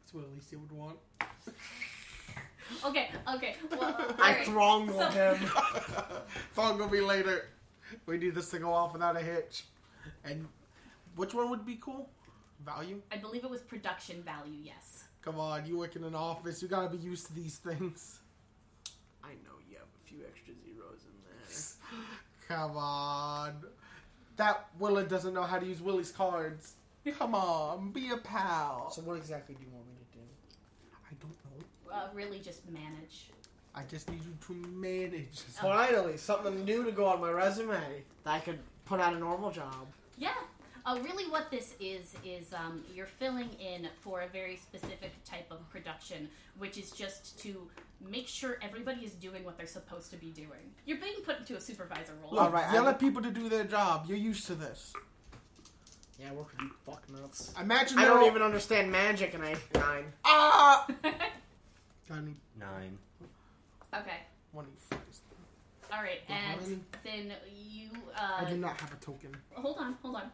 That's 0.04 0.14
what 0.14 0.26
Alicia 0.26 0.58
would 0.60 0.72
want. 0.72 0.98
Okay, 2.86 3.10
okay. 3.36 3.56
Well, 3.72 3.96
I 4.20 4.32
alright. 4.32 4.46
throng 4.46 4.90
So- 4.90 5.08
him. 5.10 5.38
Phone 6.52 6.78
gonna 6.78 6.92
be 6.92 7.00
later. 7.00 7.48
We 8.06 8.18
need 8.18 8.36
this 8.36 8.50
to 8.50 8.60
go 8.60 8.74
off 8.74 8.92
without 8.92 9.16
a 9.16 9.22
hitch. 9.22 9.64
And 10.26 10.50
which 11.16 11.34
one 11.34 11.50
would 11.50 11.66
be 11.66 11.78
cool? 11.80 12.10
Value? 12.66 13.02
I 13.10 13.18
believe 13.18 13.46
it 13.46 13.50
was 13.50 13.62
production 13.62 14.22
value. 14.22 14.60
Yes. 14.64 15.06
Come 15.28 15.42
on, 15.42 15.66
you 15.66 15.78
work 15.78 15.98
in 15.98 16.06
an 16.06 16.16
office. 16.16 16.62
You 16.62 16.70
gotta 16.70 16.88
be 16.88 17.00
used 17.00 17.28
to 17.28 17.34
these 17.34 17.58
things. 17.58 18.20
I 19.22 19.32
know 19.44 19.58
you 19.70 19.76
have 19.76 19.84
a 19.84 20.08
few 20.08 20.20
extra 20.26 20.54
zeros 20.64 21.02
in 21.04 21.12
there. 21.28 22.08
Come 22.48 22.78
on. 22.78 23.56
That 24.38 24.70
Willard 24.80 25.10
doesn't 25.10 25.34
know 25.34 25.44
how 25.44 25.60
to 25.60 25.66
use 25.66 25.82
Willie's 25.82 26.14
cards. 26.14 26.76
Come 27.20 27.36
on, 27.36 27.92
be 27.92 28.10
a 28.12 28.18
pal. 28.18 28.90
So 28.90 29.02
what 29.02 29.18
exactly 29.18 29.56
do 29.56 29.66
you 29.66 29.70
want 29.74 29.86
me 29.88 29.96
to 30.00 30.18
do? 30.18 30.24
I 30.96 31.14
don't 31.20 31.36
know. 31.44 31.94
Uh, 31.94 32.08
really, 32.14 32.40
just 32.40 32.62
manage. 32.70 33.32
I 33.76 33.84
just 33.84 34.10
need 34.10 34.22
you 34.24 34.32
to 34.48 34.54
manage. 34.70 35.42
Finally, 35.62 36.16
something 36.16 36.64
new 36.64 36.86
to 36.86 36.92
go 36.94 37.06
on 37.06 37.20
my 37.20 37.32
resume 37.32 37.78
that 38.24 38.34
I 38.34 38.40
could 38.40 38.60
put 38.86 39.02
at 39.02 39.12
a 39.12 39.20
normal 39.20 39.52
job. 39.52 39.88
Yeah. 40.18 40.32
Uh, 40.88 40.98
really, 41.04 41.26
what 41.30 41.52
this 41.52 41.76
is 41.82 42.16
is 42.24 42.54
um, 42.54 42.82
you're 42.96 43.06
filling 43.06 43.50
in 43.60 43.90
for 44.00 44.22
a 44.22 44.28
very 44.30 44.56
specific 44.56 45.12
type 45.26 45.46
of 45.52 45.70
production, 45.70 46.30
which 46.58 46.78
is 46.78 46.92
just 46.92 47.38
to 47.38 47.68
make 48.10 48.26
sure 48.26 48.58
everybody 48.62 49.02
is 49.02 49.12
doing 49.12 49.44
what 49.44 49.58
they're 49.58 49.68
supposed 49.68 50.10
to 50.12 50.16
be 50.18 50.28
doing. 50.30 50.72
You're 50.86 51.00
being 51.00 51.18
put 51.26 51.40
into 51.40 51.58
a 51.58 51.60
supervisor 51.62 52.14
role. 52.24 52.32
Look, 52.32 52.42
All 52.42 52.50
right, 52.52 52.72
yell 52.72 52.88
I- 52.88 52.92
at 52.92 53.00
people 53.02 53.22
to 53.22 53.32
do 53.32 53.50
their 53.50 53.66
job. 53.66 54.06
You're 54.08 54.18
used 54.18 54.48
to 54.48 54.56
this. 54.56 54.94
Yeah, 56.18 56.30
I 56.30 56.34
work 56.34 56.52
with 56.54 56.62
you 56.62 56.72
fuck 56.86 57.04
nuts. 57.10 57.54
Imagine 57.60 57.98
I 57.98 58.04
they're 58.06 58.14
don't 58.14 58.22
all- 58.24 58.28
even 58.30 58.42
understand 58.42 58.90
magic, 58.90 59.34
and 59.34 59.44
I 59.44 59.56
nine. 59.76 60.06
Ah! 60.24 60.88
I 62.10 62.22
need 62.22 62.38
Nine. 62.58 62.98
okay. 63.94 64.22
one 64.54 64.64
of 64.64 64.72
you 64.72 64.80
fuckers. 64.98 65.20
All 65.94 66.02
right, 66.02 66.22
and 66.30 66.82
then 67.04 67.34
you. 67.54 67.90
I 68.18 68.44
Uh, 68.44 68.50
do 68.50 68.56
not 68.58 68.80
have 68.80 68.94
a 68.94 68.96
token. 68.96 69.36
hold 69.54 69.78
on, 69.80 69.98
hold 70.02 70.16
on. 70.16 70.32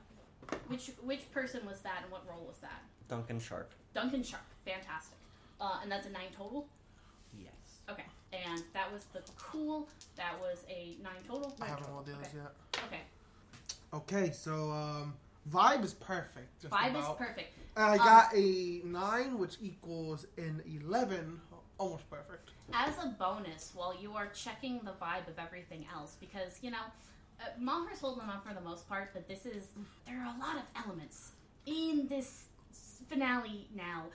Which 0.68 0.92
which 1.04 1.32
person 1.32 1.66
was 1.66 1.80
that, 1.82 2.02
and 2.04 2.12
what 2.12 2.24
role 2.30 2.46
was 2.48 2.58
that? 2.62 2.82
Duncan 3.10 3.40
Sharp. 3.40 3.72
Duncan 3.94 4.24
Sharp. 4.24 4.44
Fantastic. 4.66 5.18
Uh, 5.60 5.80
and 5.82 5.92
that's 5.92 6.06
a 6.08 6.10
nine 6.10 6.32
total. 6.36 6.68
Yes. 7.38 7.52
Okay. 7.90 8.06
And 8.32 8.64
that 8.74 8.92
was 8.92 9.06
the 9.14 9.22
cool. 9.38 9.88
That 10.16 10.34
was 10.42 10.64
a 10.70 10.96
nine 11.04 11.22
total. 11.28 11.56
I 11.62 11.68
haven't 11.68 11.88
rolled 11.92 12.06
the 12.08 12.14
others 12.14 12.28
okay. 12.28 12.38
yet. 12.38 12.84
Okay. 12.88 13.02
Okay, 13.94 14.32
so 14.32 14.72
um, 14.72 15.14
vibe 15.52 15.84
is 15.84 15.94
perfect. 15.94 16.62
Just 16.62 16.74
Vibe 16.74 16.92
is 16.98 17.06
about. 17.06 17.18
perfect. 17.20 17.54
I 17.78 17.92
Um, 17.94 17.98
got 18.00 18.36
a 18.36 18.82
nine, 18.84 19.38
which 19.38 19.58
equals 19.62 20.26
an 20.38 20.62
eleven, 20.66 21.40
almost 21.78 22.10
perfect. 22.10 22.50
As 22.74 22.98
a 22.98 23.08
bonus, 23.20 23.72
while 23.76 23.96
you 23.96 24.14
are 24.16 24.28
checking 24.28 24.80
the 24.80 24.94
vibe 24.94 25.28
of 25.28 25.38
everything 25.38 25.86
else, 25.94 26.18
because 26.20 26.58
you 26.64 26.72
know, 26.72 26.86
uh, 27.44 27.50
Maher's 27.60 28.00
holding 28.00 28.24
on 28.24 28.42
for 28.42 28.54
the 28.54 28.62
most 28.62 28.88
part, 28.88 29.12
but 29.14 29.28
this 29.28 29.46
is 29.46 29.68
there 30.06 30.18
are 30.20 30.36
a 30.36 30.40
lot 30.40 30.56
of 30.56 30.64
elements 30.76 31.32
in 31.66 32.08
this 32.08 32.46
finale 33.08 33.68
now 33.76 34.06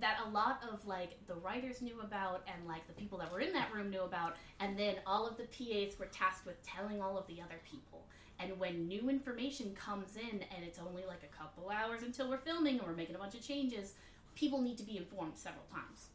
that 0.00 0.18
a 0.26 0.28
lot 0.30 0.60
of 0.70 0.84
like 0.86 1.16
the 1.26 1.34
writers 1.34 1.80
knew 1.80 2.00
about 2.00 2.42
and 2.52 2.66
like 2.66 2.86
the 2.86 2.92
people 2.92 3.18
that 3.18 3.30
were 3.32 3.40
in 3.40 3.52
that 3.52 3.72
room 3.72 3.90
knew 3.90 4.02
about 4.02 4.36
and 4.60 4.78
then 4.78 4.96
all 5.06 5.26
of 5.26 5.36
the 5.36 5.44
PAs 5.44 5.98
were 5.98 6.06
tasked 6.06 6.46
with 6.46 6.56
telling 6.66 7.00
all 7.00 7.16
of 7.16 7.26
the 7.26 7.40
other 7.40 7.60
people. 7.70 8.06
And 8.40 8.58
when 8.58 8.88
new 8.88 9.08
information 9.08 9.74
comes 9.74 10.16
in 10.16 10.40
and 10.54 10.64
it's 10.66 10.80
only 10.80 11.04
like 11.06 11.22
a 11.22 11.36
couple 11.36 11.70
hours 11.70 12.02
until 12.02 12.28
we're 12.28 12.38
filming 12.38 12.78
and 12.78 12.86
we're 12.86 12.94
making 12.94 13.14
a 13.14 13.18
bunch 13.18 13.34
of 13.34 13.46
changes 13.46 13.94
people 14.34 14.60
need 14.60 14.76
to 14.78 14.84
be 14.84 14.96
informed 14.96 15.36
several 15.36 15.64
times. 15.72 16.08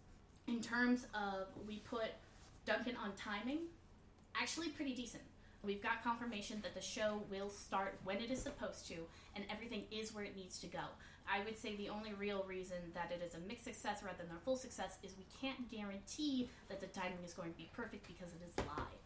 In 0.47 0.59
terms 0.61 1.05
of 1.13 1.47
we 1.67 1.77
put 1.77 2.09
Duncan 2.65 2.95
on 3.01 3.13
timing 3.15 3.59
actually 4.35 4.69
pretty 4.69 4.93
decent 4.93 5.23
we've 5.63 5.81
got 5.81 6.03
confirmation 6.03 6.59
that 6.61 6.73
the 6.73 6.81
show 6.81 7.21
will 7.29 7.49
start 7.49 7.99
when 8.03 8.17
it 8.17 8.31
is 8.31 8.41
supposed 8.41 8.87
to 8.87 8.95
and 9.35 9.45
everything 9.51 9.83
is 9.91 10.13
where 10.13 10.23
it 10.23 10.35
needs 10.35 10.59
to 10.59 10.67
go 10.67 10.79
I 11.31 11.43
would 11.45 11.57
say 11.57 11.75
the 11.75 11.89
only 11.89 12.13
real 12.13 12.43
reason 12.47 12.77
that 12.95 13.11
it 13.11 13.23
is 13.23 13.35
a 13.35 13.39
mixed 13.47 13.65
success 13.65 14.01
rather 14.03 14.23
than 14.23 14.35
a 14.35 14.39
full 14.39 14.55
success 14.55 14.97
is 15.03 15.13
we 15.17 15.25
can't 15.39 15.69
guarantee 15.69 16.49
that 16.69 16.79
the 16.79 16.87
timing 16.87 17.23
is 17.23 17.33
going 17.33 17.51
to 17.51 17.57
be 17.57 17.69
perfect 17.75 18.07
because 18.07 18.33
it 18.33 18.41
is 18.47 18.57
live. 18.65 18.99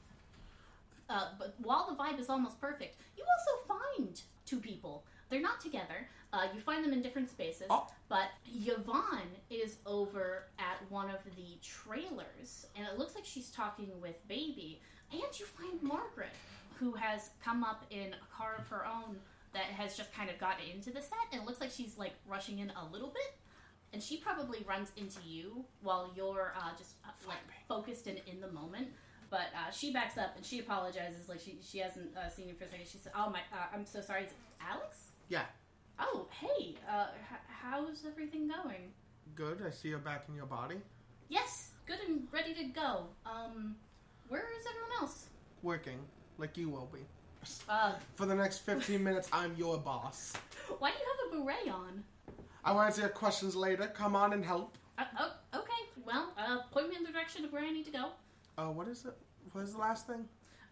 Uh, 1.10 1.28
but 1.38 1.56
while 1.62 1.86
the 1.90 1.96
vibe 2.02 2.20
is 2.20 2.30
almost 2.30 2.60
perfect, 2.62 2.96
you 3.18 3.24
also 3.24 3.80
find 3.98 4.22
two 4.46 4.60
people. 4.60 5.04
They're 5.30 5.42
not 5.42 5.60
together. 5.60 6.08
Uh, 6.32 6.48
you 6.54 6.62
find 6.62 6.84
them 6.84 6.94
in 6.94 7.02
different 7.02 7.30
spaces. 7.30 7.68
Oh. 7.70 7.88
But 8.08 8.30
Yvonne 8.48 9.36
is 9.50 9.78
over 9.86 10.46
at 10.58 10.78
one 10.90 11.10
of 11.10 11.24
the 11.36 11.58
trailers, 11.62 12.68
and 12.78 12.88
it 12.88 12.98
looks 12.98 13.16
like 13.16 13.26
she's 13.26 13.50
talking 13.50 13.90
with 14.02 14.26
Baby. 14.28 14.80
And 15.14 15.40
you 15.40 15.46
find 15.46 15.82
Margaret, 15.82 16.34
who 16.80 16.94
has 16.94 17.30
come 17.44 17.64
up 17.64 17.86
in 17.92 18.14
a 18.14 18.36
car 18.38 18.56
of 18.58 18.68
her 18.68 18.86
own 18.86 19.18
that 19.54 19.66
has 19.66 19.96
just 19.96 20.12
kind 20.14 20.30
of 20.30 20.40
gotten 20.40 20.66
into 20.74 20.90
the 20.90 21.02
set, 21.02 21.20
and 21.32 21.42
it 21.42 21.46
looks 21.48 21.62
like 21.62 21.70
she's 21.72 21.98
like 21.98 22.14
rushing 22.28 22.60
in 22.60 22.72
a 22.72 22.86
little 22.92 23.10
bit. 23.10 23.34
And 23.94 24.02
she 24.02 24.18
probably 24.18 24.66
runs 24.68 24.92
into 24.98 25.20
you 25.24 25.64
while 25.84 26.12
you're 26.16 26.54
uh, 26.58 26.70
just 26.78 26.96
uh, 27.06 27.12
like 27.28 27.38
focused 27.68 28.08
and 28.08 28.20
in 28.26 28.42
the 28.42 28.48
moment. 28.52 28.88
But 29.30 29.48
uh, 29.56 29.72
she 29.72 29.94
backs 29.94 30.18
up 30.18 30.36
and 30.36 30.44
she 30.44 30.60
apologizes, 30.60 31.30
like 31.30 31.40
she 31.40 31.58
she 31.64 31.78
hasn't 31.80 32.16
uh, 32.18 32.28
seen 32.30 32.48
you 32.48 32.56
for 32.56 32.64
a 32.64 32.68
second. 32.70 32.88
She 32.88 32.98
says, 32.98 33.12
"Oh 33.16 33.30
my, 33.30 33.40
uh, 33.54 33.68
I'm 33.74 33.86
so 33.86 34.02
sorry." 34.02 34.24
Is 34.24 34.32
it 34.32 34.38
Alex? 34.62 35.10
Yeah. 35.30 35.44
Oh, 36.00 36.28
hey. 36.42 36.76
Uh, 36.90 37.08
h- 37.32 37.40
how's 37.62 38.04
everything 38.06 38.48
going? 38.48 38.92
Good. 39.36 39.62
I 39.66 39.70
see 39.70 39.90
you're 39.90 40.00
back 40.00 40.26
in 40.28 40.36
your 40.36 40.48
body. 40.48 40.78
Yes, 41.30 41.72
good 41.86 42.00
and 42.08 42.28
ready 42.32 42.54
to 42.56 42.64
go. 42.66 43.06
Um, 43.28 43.76
where 44.30 44.42
is 44.60 44.66
everyone 44.68 44.92
else? 45.02 45.28
Working 45.62 46.00
like 46.38 46.58
you 46.58 46.70
will 46.70 46.90
be. 46.94 47.00
Uh, 47.68 47.94
For 48.14 48.26
the 48.26 48.36
next 48.36 48.60
15 48.60 49.04
minutes, 49.04 49.28
I'm 49.34 49.54
your 49.58 49.78
boss. 49.78 50.34
why 50.80 50.92
do 50.92 50.98
you 50.98 51.06
have 51.34 51.40
a 51.42 51.44
beret 51.44 51.70
on? 51.74 52.04
I 52.64 52.72
will 52.72 52.82
answer 52.82 53.02
your 53.02 53.10
questions 53.10 53.56
later. 53.56 53.88
Come 53.88 54.16
on 54.16 54.32
and 54.34 54.44
help. 54.46 54.78
Uh, 54.98 55.04
oh, 55.20 55.32
okay. 55.60 56.02
Well, 56.06 56.32
uh, 56.38 56.60
point 56.72 56.90
me 56.90 56.96
in 56.96 57.04
the 57.04 57.12
direction 57.12 57.44
of 57.44 57.52
where 57.52 57.64
I 57.64 57.72
need 57.72 57.86
to 57.86 57.92
go. 57.92 58.10
Uh, 58.58 58.68
what 58.68 58.88
is 58.88 59.06
it? 59.06 59.16
What 59.52 59.64
is 59.64 59.74
the 59.74 59.80
last 59.80 60.08
thing? 60.08 60.26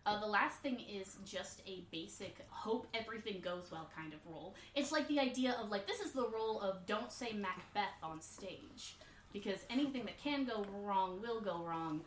Uh, 0.05 0.19
the 0.19 0.25
last 0.27 0.59
thing 0.61 0.79
is 0.79 1.17
just 1.25 1.61
a 1.67 1.83
basic 1.91 2.37
hope 2.49 2.87
everything 2.93 3.39
goes 3.41 3.69
well 3.71 3.89
kind 3.95 4.13
of 4.13 4.19
role. 4.25 4.55
It's 4.73 4.91
like 4.91 5.07
the 5.07 5.19
idea 5.19 5.55
of 5.61 5.69
like 5.69 5.85
this 5.85 5.99
is 5.99 6.11
the 6.11 6.27
role 6.27 6.59
of 6.61 6.85
don't 6.87 7.11
say 7.11 7.33
Macbeth 7.33 7.97
on 8.01 8.19
stage 8.21 8.95
because 9.33 9.59
anything 9.69 10.05
that 10.05 10.17
can 10.17 10.45
go 10.45 10.65
wrong 10.81 11.21
will 11.21 11.39
go 11.41 11.61
wrong. 11.63 12.01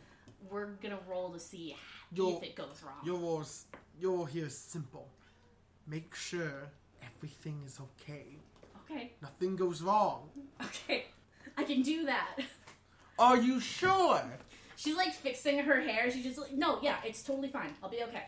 We're 0.49 0.67
gonna 0.81 0.99
roll 1.07 1.31
to 1.31 1.39
see 1.39 1.75
Your- 2.11 2.37
if 2.37 2.43
it 2.43 2.55
goes 2.55 2.81
wrong. 2.83 2.99
Your 3.03 3.17
rules, 3.17 3.65
your 3.99 4.11
role 4.17 4.25
here 4.25 4.45
is 4.45 4.57
simple. 4.57 5.09
Make 5.87 6.15
sure 6.15 6.69
everything 7.01 7.61
is 7.65 7.79
okay. 7.79 8.25
Okay, 8.83 9.13
Nothing 9.21 9.55
goes 9.55 9.81
wrong. 9.81 10.29
okay, 10.61 11.05
I 11.57 11.63
can 11.63 11.81
do 11.81 12.05
that. 12.05 12.37
Are 13.17 13.37
you 13.37 13.59
sure? 13.59 14.21
She's 14.75 14.95
like 14.95 15.13
fixing 15.13 15.59
her 15.59 15.81
hair. 15.81 16.11
She's 16.11 16.23
just 16.23 16.37
like, 16.37 16.53
no, 16.53 16.79
yeah, 16.81 16.97
it's 17.05 17.23
totally 17.23 17.47
fine. 17.47 17.73
I'll 17.81 17.89
be 17.89 18.03
okay. 18.03 18.23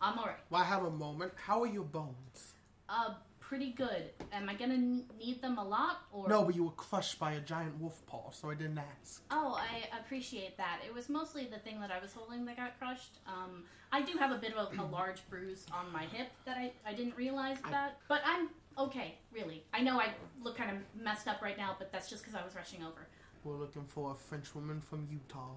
I'm 0.00 0.18
alright. 0.18 0.36
Well, 0.50 0.60
I 0.60 0.64
have 0.64 0.84
a 0.84 0.90
moment. 0.90 1.32
How 1.46 1.62
are 1.62 1.66
your 1.66 1.84
bones? 1.84 2.54
Uh, 2.88 3.14
pretty 3.52 3.72
good. 3.72 4.04
Am 4.32 4.48
I 4.48 4.54
gonna 4.54 4.72
n- 4.72 5.04
need 5.18 5.42
them 5.42 5.58
a 5.58 5.62
lot 5.62 6.04
or 6.10 6.26
No, 6.26 6.42
but 6.42 6.54
you 6.56 6.64
were 6.64 6.70
crushed 6.70 7.18
by 7.18 7.32
a 7.32 7.40
giant 7.40 7.78
wolf 7.78 8.00
paw, 8.06 8.30
so 8.30 8.48
I 8.48 8.54
didn't 8.54 8.78
ask. 8.78 9.22
Oh, 9.30 9.60
I 9.60 9.94
appreciate 10.00 10.56
that. 10.56 10.80
It 10.86 10.94
was 10.94 11.10
mostly 11.10 11.44
the 11.44 11.58
thing 11.58 11.78
that 11.82 11.90
I 11.90 12.00
was 12.00 12.14
holding 12.14 12.46
that 12.46 12.56
got 12.56 12.78
crushed. 12.78 13.18
Um, 13.26 13.64
I 13.92 14.00
do 14.00 14.16
have 14.16 14.30
a 14.30 14.38
bit 14.38 14.54
of 14.54 14.78
a, 14.78 14.82
a 14.82 14.86
large 14.86 15.20
bruise 15.28 15.66
on 15.70 15.92
my 15.92 16.04
hip 16.04 16.28
that 16.46 16.56
I, 16.56 16.72
I 16.86 16.94
didn't 16.94 17.14
realize 17.14 17.58
I- 17.62 17.70
that. 17.72 17.98
But 18.08 18.22
I'm 18.24 18.48
okay, 18.78 19.18
really. 19.30 19.64
I 19.74 19.82
know 19.82 20.00
I 20.00 20.14
look 20.42 20.56
kind 20.56 20.70
of 20.70 20.78
messed 20.98 21.28
up 21.28 21.42
right 21.42 21.58
now, 21.58 21.76
but 21.78 21.92
that's 21.92 22.08
just 22.08 22.22
because 22.22 22.34
I 22.34 22.42
was 22.42 22.54
rushing 22.56 22.82
over. 22.82 23.06
We're 23.44 23.56
looking 23.56 23.84
for 23.84 24.12
a 24.12 24.14
French 24.14 24.54
woman 24.54 24.80
from 24.80 25.06
Utah. 25.10 25.56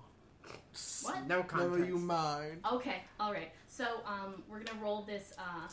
What? 1.03 1.25
No 1.27 1.43
context. 1.43 1.79
Never 1.79 1.85
you 1.85 1.97
mind. 1.97 2.59
Okay, 2.73 3.03
all 3.21 3.31
right. 3.31 3.53
So 3.69 3.85
um, 4.05 4.43
we're 4.49 4.63
gonna 4.63 4.81
roll 4.81 5.03
this. 5.03 5.31
Uh, 5.39 5.69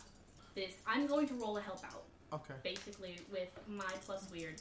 this 0.55 0.75
I'm 0.85 1.07
going 1.07 1.27
to 1.27 1.33
roll 1.33 1.57
a 1.57 1.61
help 1.61 1.83
out, 1.83 2.03
Okay. 2.33 2.53
basically 2.63 3.19
with 3.31 3.49
my 3.67 3.91
plus 4.05 4.27
weird, 4.31 4.55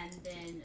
and 0.00 0.12
then 0.24 0.62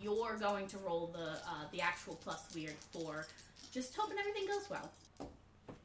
you're 0.00 0.36
going 0.36 0.66
to 0.68 0.78
roll 0.78 1.08
the 1.12 1.32
uh, 1.32 1.64
the 1.72 1.80
actual 1.80 2.14
plus 2.16 2.48
weird 2.54 2.74
for 2.92 3.26
just 3.72 3.94
hoping 3.96 4.18
everything 4.18 4.46
goes 4.46 4.70
well. 4.70 4.90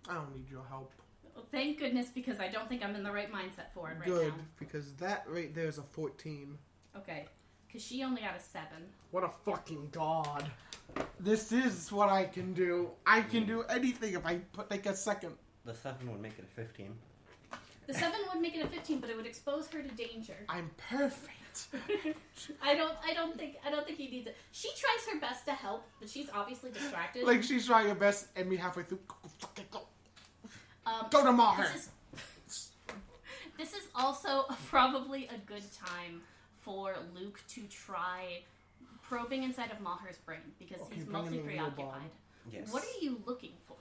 I 0.10 0.14
don't 0.14 0.34
need 0.36 0.50
your 0.50 0.64
help. 0.70 0.92
Well, 1.36 1.46
thank 1.52 1.80
goodness 1.80 2.08
because 2.14 2.40
I 2.40 2.48
don't 2.48 2.70
think 2.70 2.84
I'm 2.84 2.96
in 2.96 3.04
the 3.04 3.12
right 3.12 3.32
mindset 3.32 3.74
for 3.74 3.90
it 3.90 3.98
right 4.00 4.08
now. 4.08 4.16
Good, 4.16 4.34
because 4.60 4.94
that 4.94 5.26
right 5.28 5.54
there 5.54 5.68
is 5.68 5.78
a 5.80 5.84
14. 5.84 6.58
Okay, 6.96 7.26
because 7.68 7.84
she 7.84 8.04
only 8.04 8.22
got 8.22 8.38
a 8.38 8.40
seven. 8.40 8.84
What 9.12 9.24
a 9.24 9.30
fucking 9.44 9.90
god. 9.92 10.46
This 11.20 11.52
is 11.52 11.92
what 11.92 12.10
I 12.10 12.26
can 12.26 12.54
do. 12.54 12.90
I 13.06 13.22
can 13.22 13.46
do 13.46 13.64
anything 13.64 14.14
if 14.14 14.26
I 14.26 14.36
put 14.54 14.70
like 14.70 14.86
a 14.86 14.96
second. 14.96 15.34
The 15.66 15.74
seven 15.74 16.12
would 16.12 16.22
make 16.22 16.38
it 16.38 16.46
a 16.46 16.56
fifteen. 16.62 16.96
The 17.88 17.94
seven 17.94 18.20
would 18.32 18.42
make 18.42 18.56
it 18.56 18.64
a 18.64 18.68
fifteen, 18.68 19.00
but 19.00 19.10
it 19.10 19.18
would 19.18 19.26
expose 19.26 19.68
her 19.70 19.82
to 19.82 19.90
danger. 19.90 20.36
I'm 20.50 20.70
perfect. 20.90 21.68
I 22.64 22.76
don't. 22.76 22.96
I 23.06 23.14
don't 23.14 23.38
think. 23.38 23.58
I 23.66 23.70
don't 23.70 23.86
think 23.86 23.98
he 23.98 24.08
needs 24.10 24.28
it. 24.28 24.38
She 24.52 24.70
tries 24.70 25.14
her 25.14 25.20
best 25.20 25.46
to 25.46 25.52
help, 25.52 25.86
but 26.00 26.10
she's 26.10 26.28
obviously 26.34 26.72
distracted. 26.72 27.26
like 27.26 27.44
she's 27.44 27.68
trying 27.68 27.88
her 27.88 27.96
best, 27.96 28.28
and 28.36 28.50
me 28.50 28.56
halfway 28.56 28.84
through. 28.84 29.00
Go, 29.08 29.16
fucking 29.40 29.66
go. 29.72 29.82
um, 30.86 31.08
Go 31.12 31.24
to 31.24 31.32
Maher. 31.32 31.64
This 31.64 31.76
is, 32.48 32.72
this 33.58 33.74
is 33.74 33.88
also 33.96 34.46
probably 34.70 35.26
a 35.28 35.38
good 35.46 35.64
time 35.74 36.22
for 36.62 36.96
Luke 37.14 37.42
to 37.50 37.62
try 37.64 38.40
probing 39.02 39.44
inside 39.44 39.70
of 39.72 39.82
Maher's 39.82 40.18
brain 40.26 40.40
because 40.58 40.82
Okay, 40.82 40.96
he's 40.96 41.06
mostly 41.06 41.40
preoccupied. 41.40 42.10
Yes. 42.52 42.72
What 42.74 42.84
are 42.84 43.00
you 43.02 43.22
looking 43.26 43.52
for? 43.68 43.76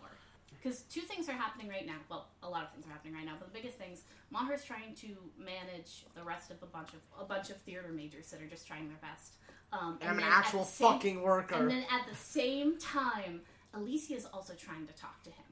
Because 0.62 0.82
two 0.82 1.00
things 1.00 1.28
are 1.28 1.32
happening 1.32 1.68
right 1.68 1.84
now. 1.86 1.96
Well, 2.08 2.28
a 2.42 2.48
lot 2.48 2.62
of 2.64 2.70
things 2.72 2.86
are 2.86 2.90
happening 2.90 3.14
right 3.14 3.24
now, 3.24 3.34
but 3.38 3.52
the 3.52 3.58
biggest 3.58 3.78
things, 3.78 4.04
Maher's 4.30 4.62
trying 4.64 4.94
to 4.96 5.08
manage 5.36 6.04
the 6.14 6.22
rest 6.22 6.50
of 6.52 6.62
a 6.62 6.66
bunch 6.66 6.90
of 6.92 7.00
a 7.20 7.24
bunch 7.24 7.50
of 7.50 7.56
theater 7.58 7.90
majors 7.92 8.30
that 8.30 8.40
are 8.40 8.46
just 8.46 8.66
trying 8.66 8.88
their 8.88 8.98
best. 8.98 9.34
Um, 9.72 9.98
And 10.00 10.10
I'm 10.10 10.18
an 10.18 10.24
actual 10.24 10.64
same- 10.64 10.86
fucking 10.92 11.22
worker. 11.22 11.54
and 11.56 11.70
then 11.70 11.84
at 11.90 12.06
the 12.08 12.14
same 12.14 12.78
time, 12.78 13.42
Alicia 13.74 14.14
is 14.14 14.26
also 14.26 14.54
trying 14.54 14.86
to 14.86 14.92
talk 14.92 15.22
to 15.24 15.30
him 15.30 15.46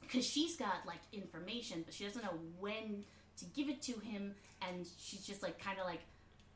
because 0.00 0.26
she's 0.26 0.56
got 0.56 0.84
like 0.84 1.00
information, 1.12 1.82
but 1.84 1.94
she 1.94 2.04
doesn't 2.04 2.22
know 2.22 2.38
when 2.58 3.04
to 3.38 3.44
give 3.46 3.68
it 3.70 3.80
to 3.82 3.92
him, 4.00 4.34
and 4.60 4.86
she's 4.98 5.24
just 5.26 5.42
like 5.42 5.58
kind 5.58 5.78
of 5.78 5.86
like 5.86 6.00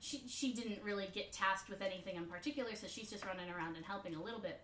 she 0.01 0.23
she 0.29 0.53
didn't 0.53 0.83
really 0.83 1.09
get 1.15 1.33
tasked 1.33 1.71
with 1.71 1.81
anything 1.81 2.17
in 2.17 2.27
particular, 2.27 2.75
so 2.75 2.87
she's 2.89 3.09
just 3.09 3.25
running 3.25 3.49
around 3.49 3.77
and 3.77 3.87
helping 3.87 4.15
a 4.15 4.23
little 4.23 4.41
bit. 4.41 4.61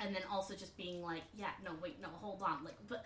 And 0.00 0.14
then 0.14 0.22
also 0.30 0.54
just 0.54 0.76
being 0.76 1.02
like, 1.02 1.22
yeah, 1.36 1.50
no, 1.64 1.72
wait, 1.82 2.00
no, 2.00 2.08
hold 2.20 2.42
on, 2.42 2.64
like, 2.64 2.76
but. 2.88 3.04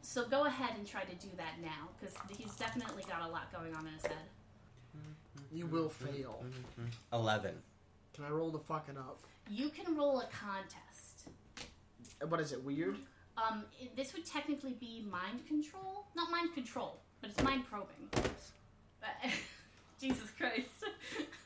So 0.00 0.28
go 0.28 0.44
ahead 0.44 0.70
and 0.78 0.86
try 0.86 1.02
to 1.02 1.14
do 1.16 1.28
that 1.36 1.54
now, 1.60 1.88
because 1.98 2.14
he's 2.38 2.54
definitely 2.54 3.02
got 3.08 3.20
a 3.20 3.28
lot 3.28 3.52
going 3.52 3.74
on 3.74 3.84
in 3.84 3.92
his 3.94 4.02
head. 4.02 4.28
You 5.52 5.66
will 5.66 5.88
fail. 5.88 6.44
Eleven. 7.12 7.54
Can 8.14 8.24
I 8.24 8.30
roll 8.30 8.50
the 8.50 8.58
fucking 8.58 8.96
up? 8.96 9.18
You 9.50 9.70
can 9.70 9.96
roll 9.96 10.20
a 10.20 10.26
contest. 10.26 11.28
What 12.28 12.40
is 12.40 12.52
it? 12.52 12.62
Weird? 12.64 12.96
Um, 13.36 13.64
it, 13.80 13.94
this 13.96 14.12
would 14.12 14.26
technically 14.26 14.72
be 14.72 15.06
mind 15.10 15.46
control, 15.46 16.06
not 16.16 16.30
mind 16.30 16.54
control, 16.54 16.98
but 17.20 17.30
it's 17.30 17.42
mind 17.42 17.64
probing. 17.68 18.08
Uh, 18.14 19.06
Jesus 20.00 20.30
Christ! 20.36 20.84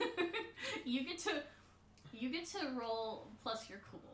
you 0.85 1.05
get 1.05 1.19
to 1.21 1.43
you 2.13 2.31
get 2.31 2.47
to 2.51 2.59
roll 2.79 3.29
plus 3.43 3.69
your 3.69 3.81
cool. 3.91 4.12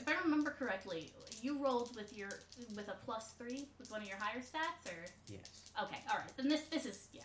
If 0.00 0.08
I 0.08 0.14
remember 0.24 0.50
correctly, 0.50 1.12
you 1.42 1.62
rolled 1.62 1.94
with 1.94 2.16
your 2.16 2.30
with 2.74 2.88
a 2.88 2.96
plus 3.04 3.32
three 3.38 3.68
with 3.78 3.90
one 3.90 4.00
of 4.02 4.08
your 4.08 4.16
higher 4.18 4.40
stats, 4.40 4.90
or 4.90 5.04
Yes. 5.28 5.70
okay, 5.82 5.98
all 6.10 6.18
right. 6.18 6.36
Then 6.36 6.48
this 6.48 6.62
this 6.62 6.86
is 6.86 7.08
yeah. 7.12 7.22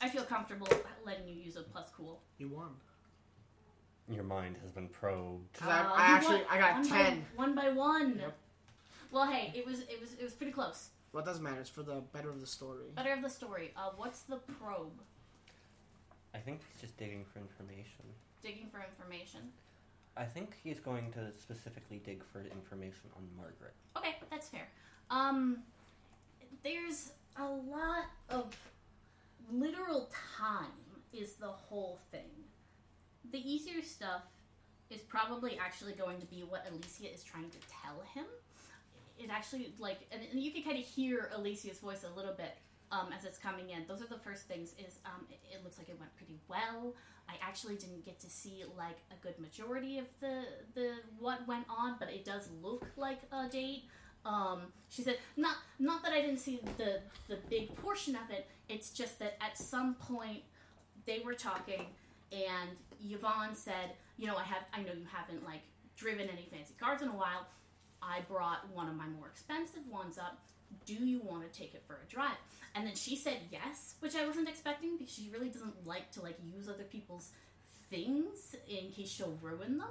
I 0.00 0.08
feel 0.08 0.24
comfortable 0.24 0.68
letting 1.04 1.28
you 1.28 1.34
use 1.34 1.56
a 1.56 1.62
plus 1.62 1.88
cool. 1.96 2.22
You 2.38 2.48
won. 2.48 2.70
Your 4.08 4.24
mind 4.24 4.56
has 4.62 4.70
been 4.72 4.88
probed. 4.88 5.52
'Cause 5.54 5.68
I, 5.68 5.80
Uh, 5.80 5.92
I 5.92 6.08
you 6.10 6.14
actually 6.16 6.36
won 6.38 6.46
I 6.50 6.58
got 6.58 6.72
one 6.74 6.88
ten. 6.88 7.20
by, 7.20 7.26
one 7.44 7.54
by 7.54 7.68
one. 7.70 8.18
Yep. 8.18 8.38
Well, 9.10 9.30
hey, 9.30 9.52
it 9.54 9.66
was 9.66 9.80
it 9.80 10.00
was 10.00 10.12
it 10.14 10.22
was 10.22 10.34
pretty 10.34 10.52
close. 10.52 10.90
What 11.12 11.24
doesn't 11.24 11.42
matter? 11.42 11.60
It's 11.60 11.68
for 11.70 11.82
the 11.82 12.00
better 12.12 12.30
of 12.30 12.40
the 12.40 12.46
story. 12.46 12.86
Better 12.94 13.12
of 13.12 13.22
the 13.22 13.28
story. 13.30 13.72
Uh, 13.76 13.90
what's 13.96 14.22
the 14.22 14.36
probe? 14.38 15.00
I 16.34 16.38
think 16.38 16.62
he's 16.72 16.80
just 16.80 16.96
digging 16.96 17.24
for 17.26 17.38
information. 17.40 18.14
Digging 18.42 18.68
for 18.70 18.80
information. 18.82 19.52
I 20.16 20.24
think 20.24 20.56
he's 20.62 20.80
going 20.80 21.10
to 21.12 21.32
specifically 21.40 22.00
dig 22.04 22.22
for 22.24 22.40
information 22.40 23.10
on 23.16 23.26
Margaret. 23.36 23.74
Okay, 23.96 24.16
that's 24.30 24.48
fair. 24.48 24.68
Um, 25.10 25.58
there's 26.62 27.12
a 27.38 27.46
lot 27.46 28.04
of 28.28 28.54
literal 29.50 30.10
time 30.38 30.66
is 31.12 31.34
the 31.34 31.48
whole 31.48 31.98
thing. 32.10 32.30
The 33.30 33.38
easier 33.38 33.82
stuff 33.82 34.22
is 34.90 35.00
probably 35.00 35.58
actually 35.58 35.92
going 35.92 36.20
to 36.20 36.26
be 36.26 36.44
what 36.46 36.66
Alicia 36.70 37.12
is 37.12 37.22
trying 37.22 37.50
to 37.50 37.58
tell 37.82 38.02
him. 38.14 38.26
It 39.18 39.30
actually 39.30 39.72
like, 39.78 40.00
and, 40.10 40.20
and 40.30 40.40
you 40.40 40.50
can 40.52 40.62
kind 40.62 40.78
of 40.78 40.84
hear 40.84 41.30
Alicia's 41.34 41.78
voice 41.78 42.04
a 42.04 42.16
little 42.16 42.34
bit 42.34 42.56
it's 43.32 43.40
coming 43.40 43.70
in. 43.70 43.86
Those 43.88 44.02
are 44.02 44.06
the 44.06 44.18
first 44.18 44.46
things. 44.46 44.74
Is 44.78 44.98
um, 45.06 45.24
it, 45.30 45.40
it 45.50 45.64
looks 45.64 45.78
like 45.78 45.88
it 45.88 45.98
went 45.98 46.14
pretty 46.16 46.38
well. 46.48 46.94
I 47.28 47.34
actually 47.40 47.76
didn't 47.76 48.04
get 48.04 48.20
to 48.20 48.28
see 48.28 48.64
like 48.76 48.98
a 49.10 49.16
good 49.22 49.38
majority 49.38 49.98
of 49.98 50.04
the 50.20 50.42
the 50.74 50.96
what 51.18 51.46
went 51.48 51.64
on, 51.70 51.96
but 51.98 52.08
it 52.10 52.26
does 52.26 52.50
look 52.62 52.86
like 52.96 53.20
a 53.32 53.48
date. 53.48 53.84
Um, 54.26 54.60
she 54.90 55.00
said, 55.02 55.16
not 55.38 55.56
not 55.78 56.02
that 56.04 56.12
I 56.12 56.20
didn't 56.20 56.40
see 56.40 56.60
the 56.76 57.00
the 57.28 57.38
big 57.48 57.74
portion 57.76 58.16
of 58.16 58.30
it. 58.30 58.46
It's 58.68 58.90
just 58.90 59.18
that 59.20 59.38
at 59.40 59.56
some 59.56 59.94
point 59.94 60.42
they 61.06 61.20
were 61.24 61.34
talking, 61.34 61.86
and 62.32 62.70
Yvonne 63.02 63.54
said, 63.54 63.92
you 64.18 64.26
know, 64.26 64.36
I 64.36 64.42
have 64.42 64.64
I 64.74 64.82
know 64.82 64.92
you 64.92 65.06
haven't 65.10 65.42
like 65.42 65.62
driven 65.96 66.28
any 66.28 66.48
fancy 66.52 66.74
cars 66.78 67.00
in 67.00 67.08
a 67.08 67.16
while. 67.16 67.46
I 68.02 68.20
brought 68.28 68.68
one 68.74 68.88
of 68.88 68.94
my 68.94 69.06
more 69.06 69.28
expensive 69.28 69.88
ones 69.90 70.18
up. 70.18 70.38
Do 70.84 70.94
you 70.94 71.20
want 71.20 71.50
to 71.50 71.58
take 71.58 71.74
it 71.74 71.82
for 71.86 72.00
a 72.06 72.10
drive? 72.10 72.36
And 72.74 72.86
then 72.86 72.94
she 72.94 73.16
said 73.16 73.38
yes, 73.50 73.94
which 74.00 74.16
I 74.16 74.26
wasn't 74.26 74.48
expecting 74.48 74.96
because 74.96 75.12
she 75.12 75.30
really 75.32 75.48
doesn't 75.48 75.86
like 75.86 76.10
to 76.12 76.22
like 76.22 76.38
use 76.54 76.68
other 76.68 76.84
people's 76.84 77.30
things 77.90 78.56
in 78.68 78.90
case 78.90 79.10
she'll 79.10 79.38
ruin 79.42 79.78
them. 79.78 79.90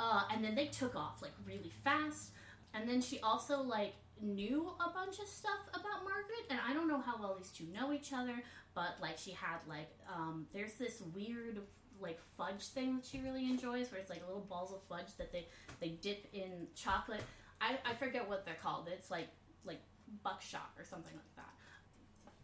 Uh, 0.00 0.22
and 0.32 0.42
then 0.44 0.54
they 0.54 0.66
took 0.66 0.96
off 0.96 1.20
like 1.20 1.32
really 1.46 1.70
fast. 1.84 2.30
And 2.74 2.88
then 2.88 3.02
she 3.02 3.20
also 3.20 3.60
like 3.60 3.94
knew 4.20 4.72
a 4.80 4.90
bunch 4.90 5.18
of 5.18 5.26
stuff 5.26 5.60
about 5.70 6.04
Margaret, 6.04 6.46
and 6.50 6.58
I 6.66 6.72
don't 6.72 6.88
know 6.88 7.00
how 7.00 7.18
well 7.20 7.34
these 7.36 7.50
two 7.50 7.64
know 7.72 7.92
each 7.92 8.12
other, 8.12 8.34
but 8.74 8.96
like 9.00 9.18
she 9.18 9.32
had 9.32 9.58
like 9.68 9.90
um, 10.12 10.46
there's 10.52 10.74
this 10.74 11.02
weird 11.14 11.58
like 12.00 12.18
fudge 12.36 12.64
thing 12.68 12.96
that 12.96 13.06
she 13.06 13.20
really 13.20 13.44
enjoys, 13.44 13.90
where 13.90 14.00
it's 14.00 14.10
like 14.10 14.22
little 14.26 14.46
balls 14.48 14.72
of 14.72 14.82
fudge 14.84 15.14
that 15.18 15.32
they 15.32 15.46
they 15.80 15.88
dip 15.88 16.26
in 16.32 16.66
chocolate. 16.74 17.22
I, 17.60 17.76
I 17.84 17.94
forget 17.94 18.28
what 18.28 18.44
they're 18.44 18.56
called. 18.62 18.88
It's 18.90 19.10
like 19.10 19.28
like 19.64 19.80
buckshot 20.22 20.70
or 20.78 20.84
something 20.84 21.14
like 21.14 21.36
that. 21.36 21.51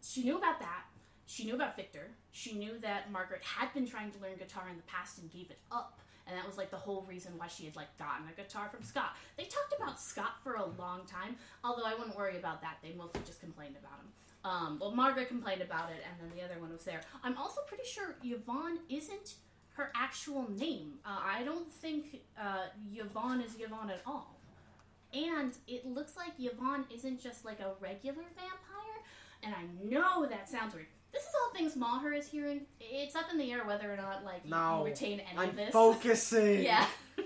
She 0.01 0.23
knew 0.23 0.37
about 0.37 0.59
that. 0.59 0.83
She 1.25 1.45
knew 1.45 1.55
about 1.55 1.75
Victor. 1.75 2.11
She 2.31 2.53
knew 2.53 2.79
that 2.79 3.11
Margaret 3.11 3.43
had 3.43 3.73
been 3.73 3.85
trying 3.85 4.11
to 4.11 4.19
learn 4.19 4.35
guitar 4.37 4.67
in 4.69 4.77
the 4.77 4.83
past 4.83 5.19
and 5.19 5.31
gave 5.31 5.51
it 5.51 5.59
up. 5.71 5.99
And 6.27 6.37
that 6.37 6.45
was 6.45 6.57
like 6.57 6.69
the 6.69 6.77
whole 6.77 7.03
reason 7.07 7.33
why 7.37 7.47
she 7.47 7.65
had 7.65 7.75
like 7.75 7.95
gotten 7.97 8.25
a 8.27 8.39
guitar 8.39 8.69
from 8.71 8.83
Scott. 8.83 9.15
They 9.37 9.43
talked 9.43 9.73
about 9.77 9.99
Scott 9.99 10.35
for 10.43 10.55
a 10.55 10.65
long 10.65 11.05
time, 11.05 11.35
although 11.63 11.85
I 11.85 11.93
wouldn't 11.95 12.15
worry 12.15 12.37
about 12.37 12.61
that. 12.61 12.77
They 12.83 12.93
mostly 12.97 13.21
just 13.25 13.39
complained 13.39 13.75
about 13.79 13.99
him. 13.99 14.07
Um, 14.43 14.77
well, 14.79 14.91
Margaret 14.91 15.27
complained 15.27 15.61
about 15.61 15.89
it, 15.89 16.03
and 16.07 16.15
then 16.19 16.37
the 16.37 16.43
other 16.43 16.59
one 16.61 16.71
was 16.71 16.83
there. 16.83 17.01
I'm 17.23 17.37
also 17.37 17.61
pretty 17.67 17.83
sure 17.83 18.15
Yvonne 18.23 18.79
isn't 18.89 19.35
her 19.73 19.91
actual 19.95 20.49
name. 20.51 20.93
Uh, 21.05 21.19
I 21.23 21.43
don't 21.43 21.71
think 21.71 22.21
uh, 22.39 22.67
Yvonne 22.93 23.41
is 23.41 23.55
Yvonne 23.59 23.89
at 23.89 24.01
all. 24.05 24.39
And 25.13 25.57
it 25.67 25.85
looks 25.85 26.15
like 26.15 26.33
Yvonne 26.37 26.85
isn't 26.93 27.21
just 27.21 27.43
like 27.43 27.59
a 27.59 27.73
regular 27.79 28.23
vampire. 28.35 28.68
And 29.43 29.53
I 29.55 29.63
know 29.83 30.25
that 30.25 30.49
sounds 30.49 30.73
weird. 30.73 30.87
This 31.11 31.23
is 31.23 31.29
all 31.41 31.53
things 31.53 31.75
Maher 31.75 32.13
is 32.13 32.27
hearing. 32.27 32.61
It's 32.79 33.15
up 33.15 33.25
in 33.31 33.37
the 33.37 33.51
air 33.51 33.65
whether 33.65 33.91
or 33.91 33.97
not 33.97 34.23
like 34.23 34.41
you, 34.43 34.51
No, 34.51 34.79
you 34.79 34.85
retain 34.91 35.19
any 35.21 35.37
I'm 35.39 35.49
of 35.49 35.55
this. 35.55 35.71
focusing. 35.71 36.63
Yeah. 36.63 36.85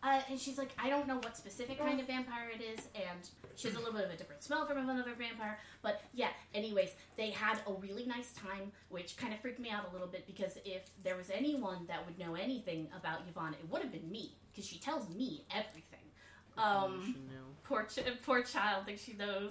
Uh, 0.00 0.20
and 0.30 0.38
she's 0.38 0.56
like, 0.56 0.70
I 0.78 0.88
don't 0.88 1.08
know 1.08 1.16
what 1.16 1.36
specific 1.36 1.76
kind 1.80 1.98
of 1.98 2.06
vampire 2.06 2.48
it 2.54 2.62
is, 2.62 2.86
and 2.94 3.18
she 3.56 3.66
has 3.66 3.76
a 3.76 3.80
little 3.80 3.94
bit 3.94 4.04
of 4.04 4.12
a 4.12 4.16
different 4.16 4.44
smell 4.44 4.64
from 4.64 4.78
another 4.88 5.12
vampire. 5.18 5.58
But 5.82 6.00
yeah, 6.14 6.28
anyways, 6.54 6.90
they 7.16 7.30
had 7.30 7.58
a 7.66 7.72
really 7.72 8.06
nice 8.06 8.32
time, 8.32 8.70
which 8.90 9.16
kind 9.16 9.34
of 9.34 9.40
freaked 9.40 9.58
me 9.58 9.70
out 9.70 9.88
a 9.90 9.92
little 9.92 10.06
bit 10.06 10.24
because 10.24 10.56
if 10.64 10.88
there 11.02 11.16
was 11.16 11.30
anyone 11.30 11.78
that 11.88 12.06
would 12.06 12.16
know 12.16 12.36
anything 12.36 12.86
about 12.96 13.22
Yvonne, 13.28 13.54
it 13.54 13.68
would 13.68 13.82
have 13.82 13.90
been 13.90 14.08
me 14.08 14.36
because 14.52 14.64
she 14.68 14.78
tells 14.78 15.10
me 15.10 15.44
everything. 15.50 15.98
Um, 16.56 17.16
poor 17.64 17.82
ch- 17.82 17.98
poor 18.24 18.42
child 18.44 18.86
thinks 18.86 19.02
she 19.02 19.14
knows. 19.14 19.50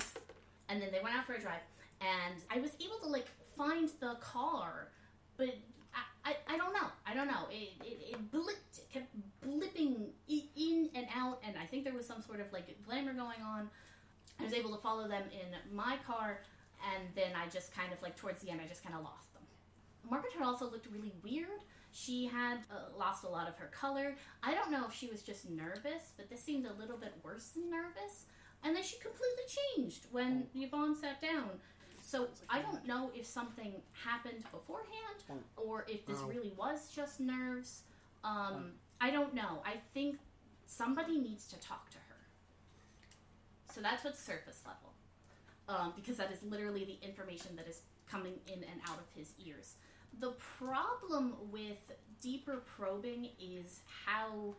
And 0.69 0.81
then 0.81 0.89
they 0.91 0.99
went 1.01 1.15
out 1.15 1.25
for 1.25 1.33
a 1.33 1.39
drive, 1.39 1.61
and 2.01 2.43
I 2.53 2.59
was 2.59 2.71
able 2.81 2.99
to 3.03 3.07
like 3.07 3.27
find 3.57 3.89
the 3.99 4.15
car, 4.19 4.89
but 5.37 5.55
I, 5.93 6.31
I, 6.31 6.55
I 6.55 6.57
don't 6.57 6.73
know. 6.73 6.87
I 7.05 7.13
don't 7.13 7.27
know. 7.27 7.47
It, 7.49 7.71
it, 7.83 7.97
it 8.11 8.31
blipped, 8.31 8.79
it 8.79 8.89
kept 8.91 9.07
blipping 9.41 10.09
in 10.27 10.89
and 10.93 11.07
out, 11.15 11.41
and 11.45 11.55
I 11.57 11.65
think 11.65 11.83
there 11.85 11.93
was 11.93 12.05
some 12.05 12.21
sort 12.21 12.39
of 12.39 12.51
like 12.51 12.65
glamour 12.85 13.13
going 13.13 13.41
on. 13.41 13.69
I 14.39 14.43
was 14.43 14.53
able 14.53 14.75
to 14.75 14.81
follow 14.81 15.07
them 15.07 15.23
in 15.31 15.75
my 15.75 15.97
car, 16.05 16.41
and 16.93 17.07
then 17.15 17.31
I 17.35 17.49
just 17.49 17.73
kind 17.73 17.91
of 17.91 18.01
like 18.01 18.15
towards 18.15 18.41
the 18.41 18.51
end, 18.51 18.61
I 18.63 18.67
just 18.67 18.83
kind 18.83 18.95
of 18.95 19.03
lost 19.03 19.33
them. 19.33 19.43
Margaret 20.09 20.33
had 20.33 20.43
also 20.43 20.69
looked 20.69 20.87
really 20.91 21.13
weird. 21.23 21.61
She 21.91 22.25
had 22.25 22.57
uh, 22.69 22.97
lost 22.97 23.23
a 23.23 23.29
lot 23.29 23.47
of 23.47 23.55
her 23.55 23.67
color. 23.67 24.15
I 24.43 24.53
don't 24.53 24.71
know 24.71 24.85
if 24.87 24.93
she 24.93 25.07
was 25.07 25.21
just 25.21 25.49
nervous, 25.49 26.11
but 26.15 26.29
this 26.29 26.43
seemed 26.43 26.65
a 26.65 26.73
little 26.73 26.97
bit 26.97 27.13
worse 27.23 27.49
than 27.49 27.69
nervous. 27.69 28.25
And 28.67 28.75
then 28.75 28.83
she 28.83 28.97
completely 28.97 29.45
changed 29.47 30.07
when 30.11 30.47
Yvonne 30.53 30.93
sat 30.93 31.21
down. 31.21 31.51
So 32.01 32.27
I 32.49 32.59
don't 32.59 32.85
know 32.85 33.11
if 33.15 33.25
something 33.25 33.71
happened 33.93 34.43
beforehand 34.51 35.41
or 35.55 35.85
if 35.87 36.05
this 36.05 36.17
really 36.27 36.51
was 36.57 36.89
just 36.93 37.21
nerves. 37.21 37.83
Um, 38.25 38.73
I 38.99 39.09
don't 39.09 39.33
know. 39.33 39.61
I 39.65 39.75
think 39.93 40.17
somebody 40.65 41.17
needs 41.17 41.47
to 41.47 41.59
talk 41.61 41.89
to 41.91 41.97
her. 41.97 42.17
So 43.73 43.79
that's 43.79 44.03
what's 44.03 44.21
surface 44.21 44.61
level. 44.65 44.91
Um, 45.69 45.93
because 45.95 46.17
that 46.17 46.29
is 46.31 46.43
literally 46.43 46.83
the 46.83 47.07
information 47.07 47.55
that 47.55 47.69
is 47.69 47.83
coming 48.09 48.33
in 48.47 48.63
and 48.63 48.81
out 48.89 48.97
of 48.99 49.05
his 49.15 49.31
ears. 49.45 49.75
The 50.19 50.31
problem 50.31 51.35
with 51.51 51.93
deeper 52.21 52.63
probing 52.77 53.29
is 53.39 53.79
how 54.05 54.55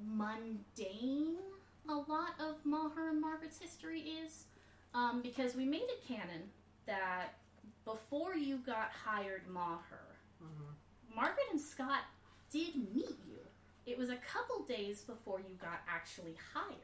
mundane 0.00 1.38
a 1.88 1.94
lot 1.94 2.34
of 2.40 2.56
Maher 2.64 3.08
and 3.10 3.20
Margaret's 3.20 3.58
history 3.58 4.00
is. 4.00 4.46
Um, 4.94 5.22
because 5.22 5.54
we 5.56 5.64
made 5.64 5.82
it 5.88 6.06
canon 6.06 6.50
that 6.86 7.38
before 7.84 8.34
you 8.36 8.58
got 8.58 8.90
hired 8.90 9.48
Maher, 9.48 10.16
Mhm. 10.42 10.74
Margaret 11.14 11.46
and 11.50 11.60
Scott 11.60 12.04
did 12.50 12.76
meet 12.94 13.18
you. 13.26 13.46
It 13.86 13.96
was 13.96 14.10
a 14.10 14.16
couple 14.18 14.64
days 14.64 15.02
before 15.02 15.40
you 15.40 15.54
got 15.54 15.80
actually 15.88 16.34
hired. 16.52 16.76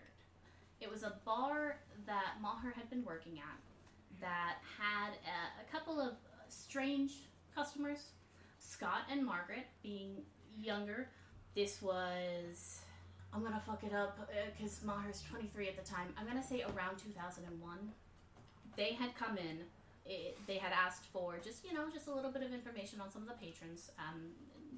It 0.81 0.91
was 0.91 1.03
a 1.03 1.21
bar 1.25 1.81
that 2.07 2.41
Maher 2.41 2.71
had 2.71 2.89
been 2.89 3.05
working 3.05 3.39
at 3.41 3.59
that 4.21 4.59
had 4.79 5.13
a, 5.27 5.61
a 5.61 5.65
couple 5.71 6.01
of 6.01 6.17
strange 6.49 7.29
customers. 7.55 8.13
Scott 8.59 9.03
and 9.11 9.25
Margaret 9.25 9.67
being 9.83 10.25
younger. 10.57 11.11
This 11.55 11.83
was. 11.83 12.81
I'm 13.33 13.43
gonna 13.43 13.61
fuck 13.65 13.85
it 13.85 13.93
up 13.93 14.19
because 14.57 14.83
Maher's 14.83 15.23
23 15.23 15.69
at 15.69 15.77
the 15.77 15.89
time. 15.89 16.09
I'm 16.19 16.27
gonna 16.27 16.43
say 16.43 16.63
around 16.63 16.99
2001. 16.99 17.93
They 18.77 18.93
had 18.95 19.15
come 19.17 19.37
in. 19.39 19.61
It, 20.07 20.39
they 20.47 20.57
had 20.57 20.73
asked 20.73 21.05
for 21.13 21.39
just 21.43 21.65
you 21.65 21.75
know 21.75 21.91
just 21.93 22.07
a 22.09 22.15
little 22.15 22.31
bit 22.33 22.43
of 22.43 22.53
information 22.53 23.01
on 23.01 23.11
some 23.11 23.23
of 23.23 23.29
the 23.29 23.35
patrons. 23.35 23.91
Um, 23.99 24.31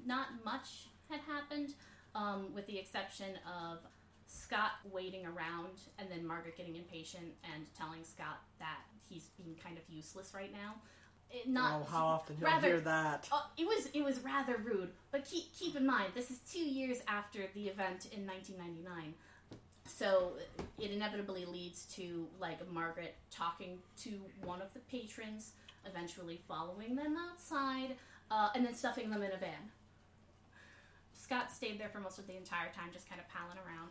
not 0.05 0.27
much 0.43 0.87
had 1.09 1.21
happened. 1.21 1.73
um, 2.15 2.53
with 2.53 2.67
the 2.67 2.77
exception 2.77 3.37
of 3.47 3.79
Scott 4.27 4.71
waiting 4.91 5.25
around 5.25 5.79
and 5.97 6.09
then 6.11 6.25
Margaret 6.25 6.57
getting 6.57 6.75
impatient 6.75 7.33
and 7.53 7.65
telling 7.77 8.03
Scott 8.03 8.39
that 8.59 8.79
he's 9.09 9.29
being 9.37 9.55
kind 9.63 9.77
of 9.77 9.83
useless 9.89 10.33
right 10.33 10.51
now. 10.51 10.75
It, 11.33 11.47
not 11.47 11.81
oh, 11.81 11.91
how 11.91 12.05
often 12.17 12.35
do 12.37 12.45
rather- 12.45 12.67
I 12.67 12.69
hear 12.71 12.79
that? 12.81 13.27
Uh, 13.31 13.41
it 13.57 13.65
was 13.65 13.87
it 13.93 14.03
was 14.03 14.19
rather 14.19 14.57
rude, 14.57 14.89
but 15.11 15.25
keep 15.25 15.53
keep 15.57 15.75
in 15.75 15.85
mind 15.85 16.11
this 16.13 16.29
is 16.31 16.39
two 16.39 16.59
years 16.59 16.99
after 17.07 17.39
the 17.53 17.67
event 17.67 18.07
in 18.11 18.25
1999, 18.27 19.13
so 19.85 20.33
it 20.79 20.91
inevitably 20.91 21.45
leads 21.45 21.85
to 21.95 22.27
like 22.39 22.59
Margaret 22.71 23.15
talking 23.29 23.79
to 24.03 24.09
one 24.43 24.61
of 24.61 24.73
the 24.73 24.79
patrons, 24.81 25.53
eventually 25.85 26.39
following 26.47 26.95
them 26.95 27.15
outside, 27.31 27.95
uh, 28.29 28.49
and 28.55 28.65
then 28.65 28.73
stuffing 28.73 29.09
them 29.09 29.23
in 29.23 29.31
a 29.31 29.37
van. 29.37 29.71
Scott 31.13 31.51
stayed 31.51 31.79
there 31.79 31.89
for 31.89 31.99
most 31.99 32.19
of 32.19 32.27
the 32.27 32.35
entire 32.35 32.71
time, 32.75 32.89
just 32.91 33.07
kind 33.07 33.21
of 33.21 33.27
palling 33.29 33.57
around. 33.65 33.89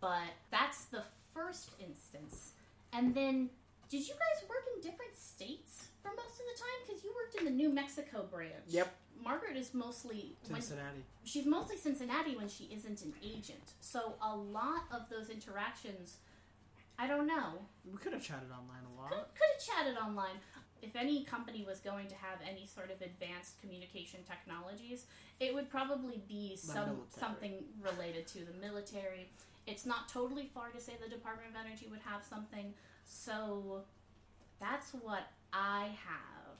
But 0.00 0.34
that's 0.50 0.84
the 0.86 1.04
first 1.32 1.70
instance, 1.80 2.52
and 2.92 3.14
then 3.14 3.48
did 3.88 4.06
you 4.06 4.14
guys 4.14 4.48
work 4.48 4.64
in 4.74 4.80
different 4.82 5.14
states 5.16 5.88
for 6.02 6.08
most 6.16 6.34
of 6.40 6.44
the 6.48 6.58
time? 6.58 6.78
Because 6.86 7.04
you 7.04 7.12
worked 7.14 7.34
in 7.36 7.44
the 7.44 7.50
New 7.50 7.68
Mexico 7.68 8.24
branch. 8.30 8.68
Yep. 8.68 8.94
Margaret 9.22 9.56
is 9.56 9.72
mostly 9.74 10.34
when, 10.48 10.60
Cincinnati. 10.60 11.04
she's 11.24 11.46
mostly 11.46 11.76
Cincinnati 11.76 12.34
when 12.36 12.48
she 12.48 12.64
isn't 12.74 13.02
an 13.02 13.14
agent. 13.22 13.74
So 13.80 14.14
a 14.20 14.34
lot 14.34 14.82
of 14.90 15.02
those 15.10 15.30
interactions, 15.30 16.16
I 16.98 17.06
don't 17.06 17.26
know. 17.28 17.60
We 17.90 17.98
could 17.98 18.12
have 18.14 18.22
chatted 18.22 18.50
online 18.50 18.82
a 18.82 19.08
Could, 19.08 19.16
lot. 19.16 19.30
could 19.34 19.50
have 19.54 19.76
chatted 19.76 19.96
online. 19.98 20.36
If 20.80 20.96
any 20.96 21.22
company 21.22 21.64
was 21.68 21.78
going 21.78 22.08
to 22.08 22.16
have 22.16 22.38
any 22.48 22.66
sort 22.66 22.90
of 22.90 23.00
advanced 23.00 23.60
communication 23.60 24.18
technologies, 24.28 25.06
it 25.38 25.54
would 25.54 25.70
probably 25.70 26.20
be 26.26 26.56
The 26.60 26.66
some 26.72 26.86
military. 26.86 27.06
something 27.20 27.64
related 27.80 28.26
to 28.28 28.38
the 28.38 28.54
military. 28.60 29.28
It's 29.68 29.86
not 29.86 30.08
totally 30.08 30.50
far 30.52 30.70
to 30.70 30.80
say 30.80 30.94
the 31.00 31.08
Department 31.08 31.50
of 31.50 31.64
Energy 31.64 31.86
would 31.88 32.00
have 32.00 32.24
something. 32.24 32.74
So 33.04 33.82
that's 34.60 34.92
what 34.92 35.28
I 35.52 35.90
have. 36.06 36.56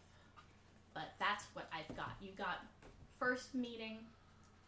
But 0.94 1.14
that's 1.18 1.44
what 1.54 1.68
I've 1.72 1.94
got. 1.96 2.12
You 2.20 2.30
got 2.36 2.64
first 3.18 3.54
meeting, 3.54 3.98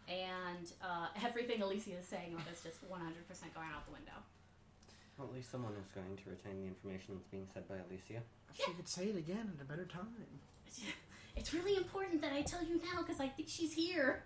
and 0.09 0.73
uh, 0.83 1.09
everything 1.25 1.61
Alicia 1.61 1.99
is 1.99 2.07
saying 2.07 2.37
is 2.51 2.63
just 2.63 2.83
100% 2.83 2.89
going 2.89 3.69
out 3.75 3.87
the 3.87 3.93
window. 3.93 4.19
Well, 5.19 5.29
at 5.29 5.35
least 5.35 5.51
someone 5.51 5.75
is 5.85 5.93
going 5.93 6.17
to 6.17 6.31
retain 6.31 6.61
the 6.63 6.67
information 6.67 7.15
that's 7.15 7.29
being 7.29 7.47
said 7.53 7.69
by 7.69 7.77
Alicia. 7.77 8.23
She 8.55 8.73
could 8.73 8.89
say 8.89 9.05
it 9.07 9.17
again 9.17 9.53
at 9.55 9.63
a 9.63 9.69
better 9.69 9.85
time. 9.85 10.41
It's 11.37 11.53
really 11.53 11.77
important 11.77 12.21
that 12.23 12.33
I 12.33 12.43
tell 12.43 12.63
you 12.63 12.77
now 12.77 13.03
because 13.03 13.21
I 13.21 13.27
think 13.27 13.49
she's 13.49 13.73
here. 13.73 14.23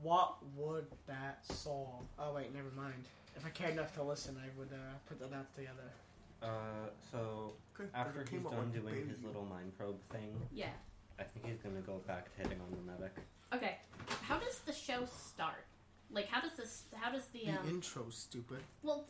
What 0.00 0.36
would 0.54 0.86
that 1.08 1.44
solve? 1.44 2.04
Oh 2.18 2.34
wait, 2.34 2.54
never 2.54 2.70
mind. 2.76 3.04
If 3.36 3.44
I 3.44 3.48
cared 3.48 3.72
enough 3.72 3.92
to 3.96 4.02
listen, 4.04 4.36
I 4.38 4.48
would 4.56 4.68
uh, 4.72 4.94
put 5.08 5.18
the 5.18 5.26
dots 5.26 5.52
together. 5.56 5.90
Uh, 6.44 6.90
so 7.10 7.54
after 7.94 8.20
It 8.20 8.28
came 8.30 8.40
he's 8.40 8.48
done 8.50 8.58
like 8.58 8.76
a 8.76 8.80
doing 8.80 9.08
his 9.08 9.16
baby. 9.18 9.26
little 9.28 9.46
mind 9.46 9.76
probe 9.78 9.98
thing, 10.10 10.40
Yeah. 10.52 10.68
I 11.18 11.22
think 11.24 11.46
he's 11.46 11.58
gonna 11.62 11.80
go 11.80 11.98
back 12.06 12.30
to 12.36 12.42
hitting 12.42 12.60
on 12.60 12.70
the 12.70 12.92
medic. 12.92 13.16
Okay. 13.52 13.78
How 14.22 14.36
does 14.38 14.58
the 14.60 14.72
show 14.72 15.04
start? 15.06 15.64
Like, 16.10 16.26
how 16.28 16.40
does 16.40 16.52
this? 16.56 16.84
How 16.94 17.10
does 17.10 17.26
the 17.28 17.46
The 17.46 17.52
um? 17.58 17.68
intro's 17.68 18.16
stupid. 18.16 18.58
Well, 18.82 19.06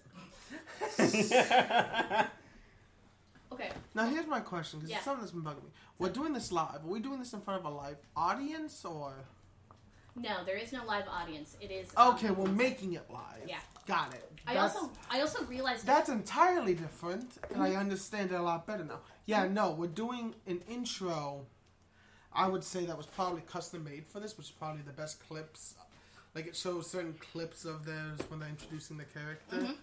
okay. 3.52 3.70
Now 3.94 4.06
here's 4.08 4.26
my 4.26 4.40
question 4.40 4.78
because 4.80 4.90
Yeah. 4.90 4.96
it's 4.96 5.04
something 5.04 5.22
that's 5.22 5.32
been 5.32 5.42
bugging 5.42 5.64
me. 5.64 5.70
We're 5.98 6.10
doing 6.10 6.32
this 6.32 6.52
live. 6.52 6.84
Are 6.84 6.88
we 6.88 7.00
doing 7.00 7.18
this 7.18 7.32
in 7.32 7.40
front 7.40 7.60
of 7.64 7.66
a 7.72 7.74
live 7.74 7.96
audience 8.16 8.84
or? 8.84 9.24
No, 10.16 10.44
there 10.44 10.56
is 10.56 10.72
no 10.72 10.84
live 10.84 11.04
audience. 11.08 11.56
It 11.60 11.70
is. 11.70 11.88
um, 11.96 12.14
Okay, 12.14 12.30
we're 12.30 12.48
making 12.48 12.92
it 12.94 13.04
live. 13.10 13.42
Yeah. 13.48 13.58
Got 13.86 14.14
it. 14.14 14.30
I 14.46 14.54
That's- 14.54 14.76
also 14.76 14.92
I 15.10 15.20
also 15.20 15.44
realized 15.44 15.86
That's 15.86 16.08
entirely 16.08 16.74
different, 16.74 17.38
and 17.50 17.62
I 17.62 17.74
understand 17.74 18.30
it 18.30 18.34
a 18.34 18.42
lot 18.42 18.66
better 18.66 18.84
now. 18.84 19.00
Yeah, 19.26 19.46
no, 19.48 19.70
we're 19.72 19.86
doing 19.88 20.34
an 20.46 20.60
intro. 20.68 21.46
I 22.32 22.48
would 22.48 22.64
say 22.64 22.84
that 22.86 22.96
was 22.96 23.06
probably 23.06 23.42
custom 23.42 23.84
made 23.84 24.06
for 24.06 24.20
this, 24.20 24.36
which 24.36 24.48
is 24.48 24.52
probably 24.52 24.82
the 24.82 24.92
best 24.92 25.26
clips. 25.28 25.74
Like 26.34 26.46
it 26.46 26.56
shows 26.56 26.90
certain 26.90 27.14
clips 27.32 27.64
of 27.64 27.84
theirs 27.84 28.18
when 28.28 28.40
they're 28.40 28.48
introducing 28.48 28.96
the 28.98 29.04
character. 29.04 29.56
Mhm. 29.56 29.76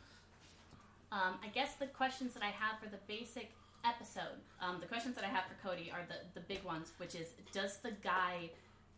Um, 1.12 1.40
I 1.44 1.48
guess 1.54 1.76
the 1.76 1.88
questions 1.88 2.34
that 2.34 2.44
I 2.44 2.50
have 2.52 2.80
for 2.80 2.88
the 2.90 2.98
basic 3.08 3.52
episode, 3.84 4.40
um, 4.62 4.80
the 4.80 4.86
questions 4.86 5.16
that 5.16 5.24
I 5.26 5.28
have 5.28 5.46
for 5.46 5.56
Cody 5.68 5.92
are 5.92 6.06
the, 6.08 6.16
the 6.40 6.46
big 6.46 6.64
ones, 6.64 6.94
which 6.98 7.16
is 7.16 7.30
does 7.52 7.78
the 7.78 7.92
guy 7.92 8.50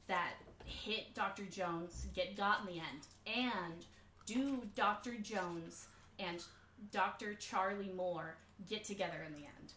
that 0.08 0.34
hit 0.66 1.14
Dr. 1.14 1.44
Jones 1.44 2.08
get 2.14 2.36
got 2.36 2.62
in 2.62 2.68
the 2.68 2.82
end? 2.82 3.08
And 3.26 3.86
do 4.26 4.62
Dr. 4.76 5.16
Jones 5.16 5.88
and 6.20 6.44
Dr. 6.92 7.34
Charlie 7.36 7.92
Moore 7.96 8.36
get 8.70 8.84
together 8.84 9.24
in 9.26 9.34
the 9.34 9.40
end? 9.40 9.74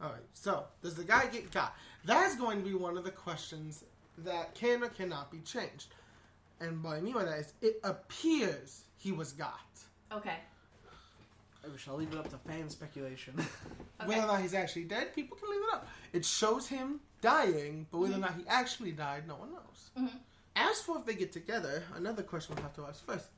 All 0.00 0.10
right. 0.10 0.22
So, 0.34 0.64
does 0.82 0.94
the 0.94 1.04
guy 1.04 1.26
get 1.26 1.50
got? 1.50 1.74
That's 2.04 2.36
going 2.36 2.58
to 2.58 2.64
be 2.64 2.74
one 2.74 2.96
of 2.96 3.04
the 3.04 3.10
questions 3.10 3.84
that 4.18 4.54
can 4.54 4.82
or 4.82 4.88
cannot 4.88 5.30
be 5.30 5.38
changed. 5.40 5.94
And 6.60 6.82
what 6.82 6.96
I 6.96 7.00
mean 7.00 7.14
by 7.14 7.24
that 7.24 7.38
is, 7.38 7.52
it 7.60 7.80
appears 7.84 8.84
he 8.96 9.12
was 9.12 9.32
got. 9.32 9.58
Okay. 10.12 10.36
I 11.64 11.76
shall 11.76 11.96
leave 11.96 12.12
it 12.12 12.18
up 12.18 12.28
to 12.30 12.38
fan 12.38 12.68
speculation. 12.68 13.34
Okay. 14.00 14.08
Whether 14.16 14.24
or 14.24 14.32
not 14.32 14.40
he's 14.40 14.54
actually 14.54 14.82
dead, 14.82 15.14
people 15.14 15.36
can 15.36 15.48
leave 15.48 15.60
it 15.60 15.74
up. 15.74 15.86
It 16.12 16.24
shows 16.24 16.68
him 16.68 17.00
dying, 17.20 17.86
but 17.90 17.98
whether 17.98 18.14
or 18.14 18.18
not 18.18 18.34
he 18.34 18.46
actually 18.48 18.92
died, 18.92 19.26
no 19.26 19.36
one 19.36 19.52
knows. 19.52 19.90
Mhm. 19.96 20.20
As 20.54 20.80
for 20.82 20.98
if 20.98 21.06
they 21.06 21.14
get 21.14 21.32
together, 21.32 21.84
another 21.94 22.22
question 22.22 22.54
we 22.56 22.62
have 22.62 22.74
to 22.74 22.84
ask 22.86 23.02
first: 23.04 23.28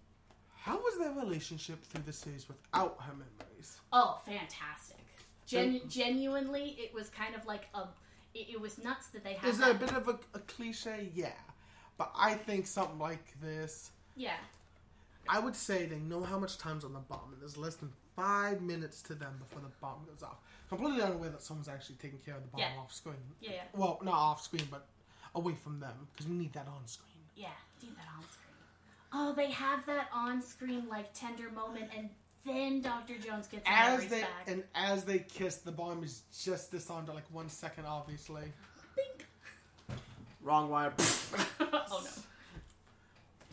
How 0.57 0.79
was 0.79 0.99
their 0.99 1.13
relationship 1.13 1.85
through 1.85 2.03
the 2.05 2.13
series 2.13 2.49
without 2.49 3.01
her 3.03 3.13
memories? 3.13 3.79
Oh, 3.93 4.21
fantastic! 4.27 5.05
Gen- 5.47 5.89
genuinely, 5.89 6.71
it 6.81 6.93
was 6.93 7.11
kind 7.11 7.35
of 7.35 7.47
like 7.47 7.69
a. 7.75 7.89
It, 8.35 8.49
it 8.55 8.61
was 8.61 8.79
nuts 8.79 9.09
that 9.09 9.23
they 9.23 9.35
had. 9.35 9.49
Is 9.51 9.61
it 9.61 9.69
a 9.69 9.75
bit 9.75 9.93
of 9.93 10.09
a, 10.09 10.19
a 10.35 10.41
cliche? 10.41 11.11
Yeah, 11.15 11.39
but 11.97 12.11
I 12.17 12.35
think 12.35 12.67
something 12.67 12.99
like 12.99 13.41
this. 13.41 13.93
Yeah. 14.17 14.37
I 15.29 15.39
would 15.39 15.57
say 15.57 15.87
they 15.87 15.99
know 15.99 16.23
how 16.23 16.39
much 16.39 16.59
time's 16.59 16.85
on 16.85 16.93
the 16.93 16.99
bomb, 16.99 17.33
and 17.33 17.41
there's 17.41 17.57
less 17.57 17.77
than 17.77 17.93
five 18.17 18.61
minutes 18.61 19.01
to 19.03 19.15
them 19.15 19.37
before 19.39 19.63
the 19.63 19.73
bomb 19.81 20.05
goes 20.07 20.23
off. 20.23 20.39
I'm 20.75 20.79
completely 20.81 21.03
unaware 21.05 21.31
that 21.31 21.43
someone's 21.43 21.69
actually 21.69 21.97
taking 21.97 22.19
care 22.19 22.35
of 22.37 22.43
the 22.43 22.49
bomb 22.49 22.61
Yeah. 22.61 22.79
off 22.79 22.93
screen. 22.93 23.17
Yeah. 23.41 23.51
Yeah. 23.53 23.63
Well, 23.75 23.99
not 24.03 24.15
off 24.15 24.43
screen, 24.43 24.67
but 24.71 24.87
away 25.35 25.55
from 25.55 25.81
them, 25.81 26.09
because 26.13 26.29
we 26.29 26.37
need 26.37 26.53
that 26.55 26.67
on 26.69 26.87
screen. 26.87 27.11
Yeah, 27.37 27.49
do 27.81 27.87
that 27.89 28.07
on 28.17 28.23
screen. 28.25 28.41
Oh, 29.13 29.33
they 29.33 29.51
have 29.51 29.87
that 29.87 30.09
on 30.13 30.43
screen 30.43 30.89
like 30.89 31.13
tender 31.15 31.51
moment, 31.51 31.91
and 31.97 32.11
then 32.45 32.81
Doctor 32.83 33.17
Jones 33.19 33.47
gets 33.47 33.67
her 33.67 33.73
As 33.75 33.89
memories 34.01 34.11
they 34.11 34.21
back. 34.21 34.31
and 34.49 34.65
as 34.75 35.05
they 35.05 35.19
kiss, 35.21 35.57
the 35.57 35.73
bomb 35.73 36.03
is 36.05 36.23
just 36.43 36.71
disarmed 36.71 37.09
at 37.09 37.15
like 37.15 37.31
one 37.33 37.49
second, 37.49 37.87
obviously. 37.87 38.43
Bink. 38.97 39.27
Wrong 40.43 40.69
wire. 40.71 40.93
oh 41.61 42.03
no. 42.05 42.11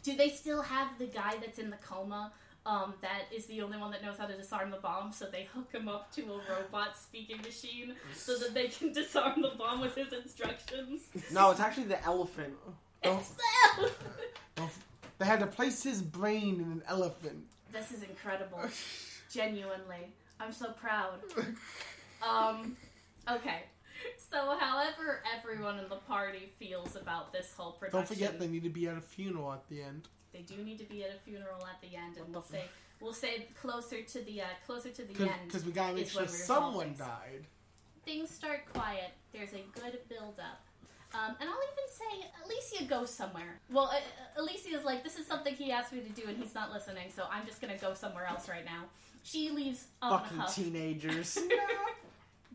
Do 0.04 0.16
they 0.16 0.30
still 0.30 0.62
have 0.64 0.98
the 0.98 1.06
guy 1.06 1.36
that's 1.40 1.60
in 1.60 1.70
the 1.70 1.78
coma? 1.78 2.32
Um, 2.66 2.94
that 3.02 3.24
is 3.36 3.48
the 3.48 3.62
only 3.62 3.78
one 3.80 3.90
that 3.92 4.04
knows 4.04 4.18
how 4.20 4.28
to 4.28 4.38
disarm 4.38 4.70
the 4.70 4.78
bomb, 4.78 5.12
so 5.12 5.26
they 5.26 5.48
hook 5.52 5.72
him 5.72 5.88
up 5.88 6.14
to 6.14 6.22
a 6.22 6.42
robot 6.54 6.96
speaking 6.96 7.38
machine 7.42 7.96
so 8.16 8.38
that 8.38 8.54
they 8.54 8.68
can 8.68 8.94
disarm 8.94 9.42
the 9.42 9.52
bomb 9.58 9.82
with 9.82 9.96
his 9.96 10.14
instructions. 10.14 11.02
no, 11.32 11.50
it's 11.52 11.60
actually 11.60 11.86
the 11.86 12.04
elephant. 12.06 12.54
It's 13.04 13.30
them! 13.30 13.90
Well, 14.58 14.70
They 15.18 15.28
had 15.28 15.40
to 15.42 15.48
place 15.48 15.84
his 15.84 16.02
brain 16.02 16.56
in 16.56 16.72
an 16.72 16.84
elephant. 16.88 17.44
This 17.72 17.92
is 17.92 18.02
incredible. 18.02 18.60
Genuinely. 19.32 20.14
I'm 20.40 20.52
so 20.52 20.72
proud. 20.72 21.20
Um, 22.28 22.76
okay. 23.30 23.66
So, 24.18 24.58
however 24.60 25.22
everyone 25.38 25.78
in 25.78 25.88
the 25.90 25.98
party 25.98 26.50
feels 26.58 26.96
about 26.96 27.32
this 27.34 27.54
whole 27.56 27.74
production, 27.74 28.00
Don't 28.00 28.08
forget, 28.08 28.40
they 28.40 28.48
need 28.48 28.64
to 28.64 28.70
be 28.70 28.88
at 28.88 28.98
a 28.98 29.02
funeral 29.02 29.54
at 29.54 29.68
the 29.70 29.84
end. 29.84 30.08
They 30.34 30.42
do 30.42 30.64
need 30.64 30.78
to 30.80 30.86
be 30.86 31.04
at 31.04 31.12
a 31.12 31.20
funeral 31.20 31.66
at 31.68 31.82
the 31.82 31.96
end, 31.96 32.18
and 32.18 32.34
we'll 32.34 32.42
say 32.42 32.64
we'll 33.00 33.14
say 33.14 33.48
closer 33.60 34.02
to 34.02 34.22
the 34.24 34.42
uh, 34.42 34.46
closer 34.66 34.90
to 34.90 35.04
the 35.04 35.24
end. 35.24 35.32
Because 35.48 35.66
we 35.66 35.72
gotta 35.72 35.94
make 35.96 36.10
sure 36.10 36.28
someone 36.28 36.96
died. 36.98 37.46
Things 38.06 38.30
start 38.32 38.62
quiet. 38.74 39.12
There's 39.34 39.54
a 39.54 39.64
good 39.80 40.00
build 40.10 40.40
up. 40.40 40.62
Um, 41.14 41.36
and 41.42 41.50
I'll 41.50 41.58
even 41.58 41.90
say 41.90 42.28
Alicia 42.46 42.86
goes 42.86 43.10
somewhere. 43.10 43.60
Well, 43.70 43.92
uh, 43.94 44.42
Alicia 44.42 44.70
is 44.70 44.86
like, 44.86 45.04
this 45.04 45.20
is 45.20 45.28
something 45.28 45.54
he 45.54 45.70
asked 45.72 45.92
me 45.92 46.00
to 46.00 46.10
do, 46.10 46.24
and 46.28 46.38
he's 46.38 46.56
not 46.56 46.72
listening, 46.72 47.10
so 47.14 47.24
I'm 47.30 47.46
just 47.46 47.60
gonna 47.62 47.78
go 47.78 47.94
somewhere 47.94 48.26
else 48.26 48.48
right 48.48 48.64
now. 48.64 48.86
She 49.24 49.50
leaves 49.52 49.88
in 50.02 50.10
Fucking 50.10 50.38
a 50.38 50.42
huff. 50.42 50.56
teenagers. 50.56 51.38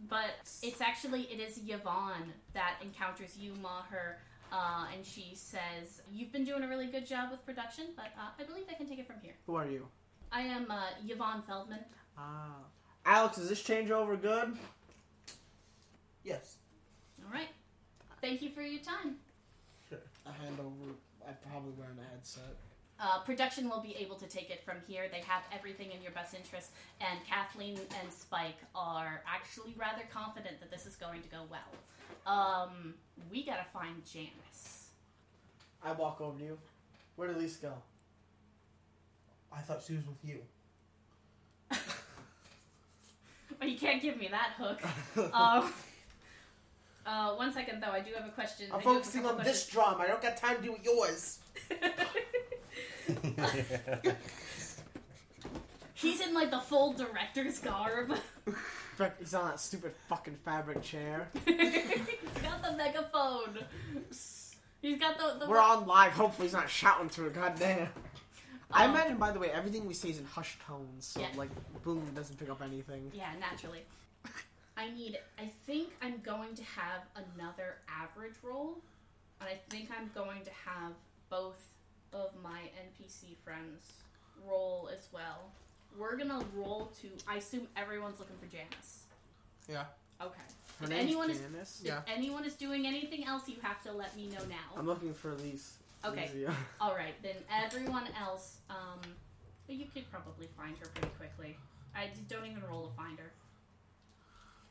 But 0.09 0.31
it's 0.62 0.81
actually 0.81 1.22
it 1.22 1.41
is 1.41 1.61
Yvonne 1.66 2.33
that 2.53 2.74
encounters 2.83 3.37
you, 3.39 3.55
Maher, 3.61 4.18
uh, 4.53 4.86
and 4.94 5.05
she 5.05 5.32
says, 5.34 6.03
"You've 6.11 6.32
been 6.32 6.44
doing 6.44 6.62
a 6.62 6.68
really 6.68 6.86
good 6.86 7.07
job 7.07 7.30
with 7.30 7.44
production, 7.44 7.86
but 7.97 8.07
uh, 8.18 8.30
I 8.38 8.44
believe 8.44 8.64
I 8.70 8.74
can 8.74 8.88
take 8.88 8.99
it 8.99 9.07
from 9.07 9.16
here." 9.22 9.34
Who 9.47 9.55
are 9.55 9.68
you? 9.68 9.86
I 10.32 10.42
am 10.42 10.70
uh, 10.70 10.86
Yvonne 11.07 11.42
Feldman. 11.42 11.80
Ah. 12.18 12.57
Alex, 13.05 13.38
is 13.38 13.49
this 13.49 13.62
changeover 13.62 14.20
good? 14.20 14.57
Yes. 16.24 16.57
All 17.24 17.32
right. 17.32 17.49
Thank 18.20 18.42
you 18.42 18.51
for 18.51 18.62
your 18.62 18.82
time. 18.82 19.16
A 19.92 20.32
hand 20.32 20.59
over. 20.59 20.92
I'm 21.26 21.36
probably 21.49 21.72
wearing 21.78 21.99
a 21.99 22.14
headset. 22.14 22.57
Uh, 22.99 23.20
production 23.20 23.68
will 23.68 23.80
be 23.80 23.94
able 23.94 24.16
to 24.16 24.26
take 24.26 24.51
it 24.51 24.64
from 24.64 24.76
here. 24.88 25.05
They 25.12 25.20
have 25.20 25.42
everything 25.55 25.92
in 25.92 26.03
your 26.03 26.12
best 26.12 26.34
interest, 26.34 26.70
and 27.01 27.18
Kathleen 27.28 27.76
and 28.01 28.12
Spike 28.12 28.59
are 28.74 29.22
actually 29.26 29.74
rather 29.76 30.03
confident 30.12 30.59
that 30.61 30.70
this 30.70 30.86
is 30.86 30.97
going 30.97 31.22
to 31.22 31.28
go 31.28 31.42
well. 31.51 31.70
Um, 32.27 32.95
we 33.31 33.45
gotta 33.45 33.64
find 33.72 34.05
Janice. 34.05 34.89
I 35.83 35.93
walk 35.93 36.20
over 36.20 36.39
to 36.39 36.45
you. 36.45 36.59
Where 37.14 37.29
did 37.29 37.39
Lisa 37.39 37.62
go? 37.62 37.72
I 39.53 39.61
thought 39.61 39.83
she 39.83 39.95
was 39.95 40.05
with 40.07 40.24
you. 40.24 40.41
But 43.59 43.70
you 43.70 43.79
can't 43.79 44.03
give 44.03 44.18
me 44.18 44.29
that 44.29 44.51
hook. 44.59 44.83
um, 45.35 45.72
uh, 47.07 47.35
one 47.35 47.53
second 47.53 47.83
though, 47.83 47.91
I 47.91 48.01
do 48.01 48.11
have 48.16 48.27
a 48.29 48.33
question. 48.33 48.68
I 48.70 48.74
I'm 48.74 48.81
do 48.81 48.85
focusing 48.85 49.22
couple 49.22 49.39
on 49.39 49.45
this 49.45 49.66
drum. 49.68 50.01
I 50.01 50.07
don't 50.07 50.20
got 50.20 50.37
time 50.37 50.57
to 50.57 50.62
do 50.62 50.77
yours. 50.83 51.39
He's 55.95 56.20
in 56.20 56.35
like 56.35 56.51
the 56.51 56.61
full 56.61 56.93
director's 56.93 57.59
garb. 57.59 58.12
He's 59.18 59.34
on 59.34 59.49
that 59.49 59.61
stupid 59.61 59.92
fucking 60.09 60.36
fabric 60.44 60.82
chair. 60.82 61.28
He's 61.44 62.42
got 62.42 62.62
the 62.62 62.72
megaphone. 62.76 63.59
He's 64.82 64.99
got 65.01 65.18
the. 65.18 65.38
the 65.44 65.51
We're 65.51 65.61
on 65.61 65.86
live. 65.86 66.12
Hopefully, 66.12 66.47
he's 66.49 66.55
not 66.55 66.68
shouting 66.70 67.09
through. 67.09 67.30
Goddamn. 67.30 67.88
I 68.70 68.84
Um, 68.84 68.90
imagine, 68.92 69.16
by 69.16 69.30
the 69.32 69.38
way, 69.38 69.51
everything 69.51 69.86
we 69.86 69.94
say 69.94 70.11
is 70.11 70.18
in 70.18 70.24
hushed 70.24 70.61
tones, 70.61 71.05
so 71.07 71.20
Yeah. 71.20 71.28
like, 71.36 71.51
boom 71.84 72.05
doesn't 72.14 72.36
pick 72.38 72.51
up 72.51 72.62
anything. 72.62 73.11
Yeah, 73.14 73.30
naturally. 73.38 73.82
I 74.76 74.90
need. 74.90 75.18
I 75.38 75.51
think 75.66 75.90
I'm 76.03 76.20
going 76.20 76.55
to 76.57 76.64
have 76.64 77.03
another 77.14 77.76
average 77.88 78.34
roll, 78.42 78.78
and 79.40 79.49
I 79.49 79.59
think 79.70 79.90
I'm 79.97 80.11
going 80.14 80.42
to 80.44 80.51
have 80.64 80.92
both 81.30 81.62
of 82.12 82.30
my 82.42 82.61
NPC 82.86 83.36
friends 83.44 83.92
roll 84.47 84.90
as 84.92 85.09
well. 85.12 85.51
We're 85.99 86.16
gonna 86.16 86.40
roll 86.55 86.92
to. 87.01 87.09
I 87.28 87.36
assume 87.36 87.66
everyone's 87.76 88.18
looking 88.18 88.36
for 88.38 88.47
Janice. 88.47 89.05
Yeah. 89.68 89.84
Okay. 90.20 90.32
Her 90.78 90.84
If 90.84 90.90
name's 90.90 91.03
anyone 91.03 91.30
is- 91.30 91.40
Janice. 91.40 91.80
Yeah. 91.84 91.99
If 91.99 92.05
anyone 92.16 92.44
is 92.44 92.55
doing 92.55 92.86
anything 92.86 93.24
else, 93.24 93.49
you 93.49 93.57
have 93.62 93.82
to 93.82 93.92
let 93.92 94.14
me 94.16 94.28
know 94.28 94.44
now. 94.49 94.76
I'm 94.76 94.86
looking 94.86 95.14
for 95.14 95.34
Lisa. 95.34 95.72
Okay. 96.05 96.30
Lisa. 96.34 96.55
All 96.80 96.94
right, 96.94 97.14
then 97.22 97.34
everyone 97.51 98.05
else, 98.20 98.59
um, 98.70 99.01
you 99.68 99.86
could 99.92 100.11
probably 100.11 100.49
find 100.57 100.76
her 100.78 100.86
pretty 100.94 101.09
quickly. 101.18 101.57
I 101.94 102.07
d- 102.07 102.20
don't 102.28 102.44
even 102.47 102.62
roll 102.70 102.88
to 102.88 102.94
find 102.94 103.18
her. 103.18 103.32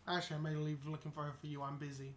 Actually, 0.08 0.38
I 0.38 0.40
may 0.42 0.56
leave 0.56 0.86
looking 0.86 1.12
for 1.12 1.24
her 1.24 1.32
for 1.34 1.48
you. 1.48 1.64
I'm 1.64 1.78
busy. 1.78 2.14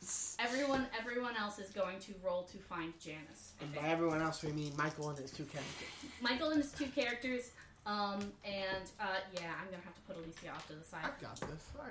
Everyone, 0.38 0.86
everyone 0.98 1.34
else 1.36 1.58
is 1.58 1.70
going 1.70 1.98
to 1.98 2.14
roll 2.24 2.44
to 2.44 2.58
find 2.58 2.92
Janice. 3.00 3.54
And 3.60 3.74
by 3.74 3.82
everyone 3.88 4.22
else, 4.22 4.44
we 4.44 4.52
mean 4.52 4.72
Michael 4.76 5.08
and 5.10 5.18
his 5.18 5.32
two 5.32 5.42
characters. 5.44 5.88
Michael 6.22 6.50
and 6.50 6.62
his 6.62 6.70
two 6.70 6.86
characters, 6.86 7.50
um, 7.86 8.20
and 8.44 8.90
uh, 9.00 9.18
yeah, 9.34 9.52
I'm 9.60 9.66
gonna 9.70 9.82
have 9.84 9.94
to 9.94 10.00
put 10.06 10.16
Alicia 10.16 10.50
off 10.54 10.66
to 10.68 10.74
the 10.74 10.84
side. 10.84 11.00
I've 11.04 11.20
got 11.20 11.40
this. 11.40 11.64
I, 11.78 11.88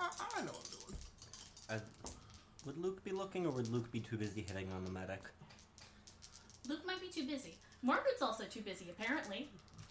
I, 0.00 0.06
I, 0.06 0.40
I 0.40 0.44
know 0.44 0.52
what 0.52 0.68
I'm 0.72 0.78
doing. 0.86 0.98
Uh, 1.70 2.08
would 2.66 2.78
Luke 2.78 3.04
be 3.04 3.12
looking, 3.12 3.46
or 3.46 3.52
would 3.52 3.68
Luke 3.68 3.90
be 3.92 4.00
too 4.00 4.16
busy 4.16 4.42
hitting 4.42 4.70
on 4.72 4.84
the 4.84 4.90
medic? 4.90 5.20
Luke 6.68 6.86
might 6.86 7.00
be 7.00 7.08
too 7.08 7.26
busy. 7.26 7.56
Margaret's 7.82 8.22
also 8.22 8.44
too 8.44 8.60
busy, 8.62 8.86
apparently. 8.90 9.48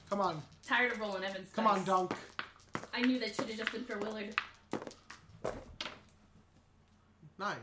Come 0.09 0.21
on. 0.21 0.41
Tired 0.65 0.91
of 0.91 0.99
rolling 0.99 1.23
Evans. 1.23 1.49
Come 1.53 1.65
dice. 1.65 1.79
on, 1.79 1.85
Dunk. 1.85 2.13
I 2.93 3.01
knew 3.01 3.19
that 3.19 3.35
should 3.35 3.45
have 3.45 3.57
just 3.57 3.71
been 3.71 3.83
for 3.83 3.97
Willard. 3.99 4.35
Nine. 7.37 7.57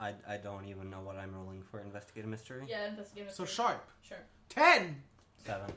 I, 0.00 0.14
I 0.28 0.36
don't 0.36 0.66
even 0.66 0.90
know 0.90 1.00
what 1.00 1.16
I'm 1.16 1.32
rolling 1.34 1.62
for 1.62 1.80
investigate 1.80 2.24
a 2.24 2.28
mystery. 2.28 2.64
Yeah, 2.68 2.88
investigate. 2.88 3.32
So 3.32 3.44
mystery. 3.44 3.64
sharp. 3.64 3.90
Sure. 4.02 4.18
Ten! 4.48 4.96
Seven. 5.44 5.70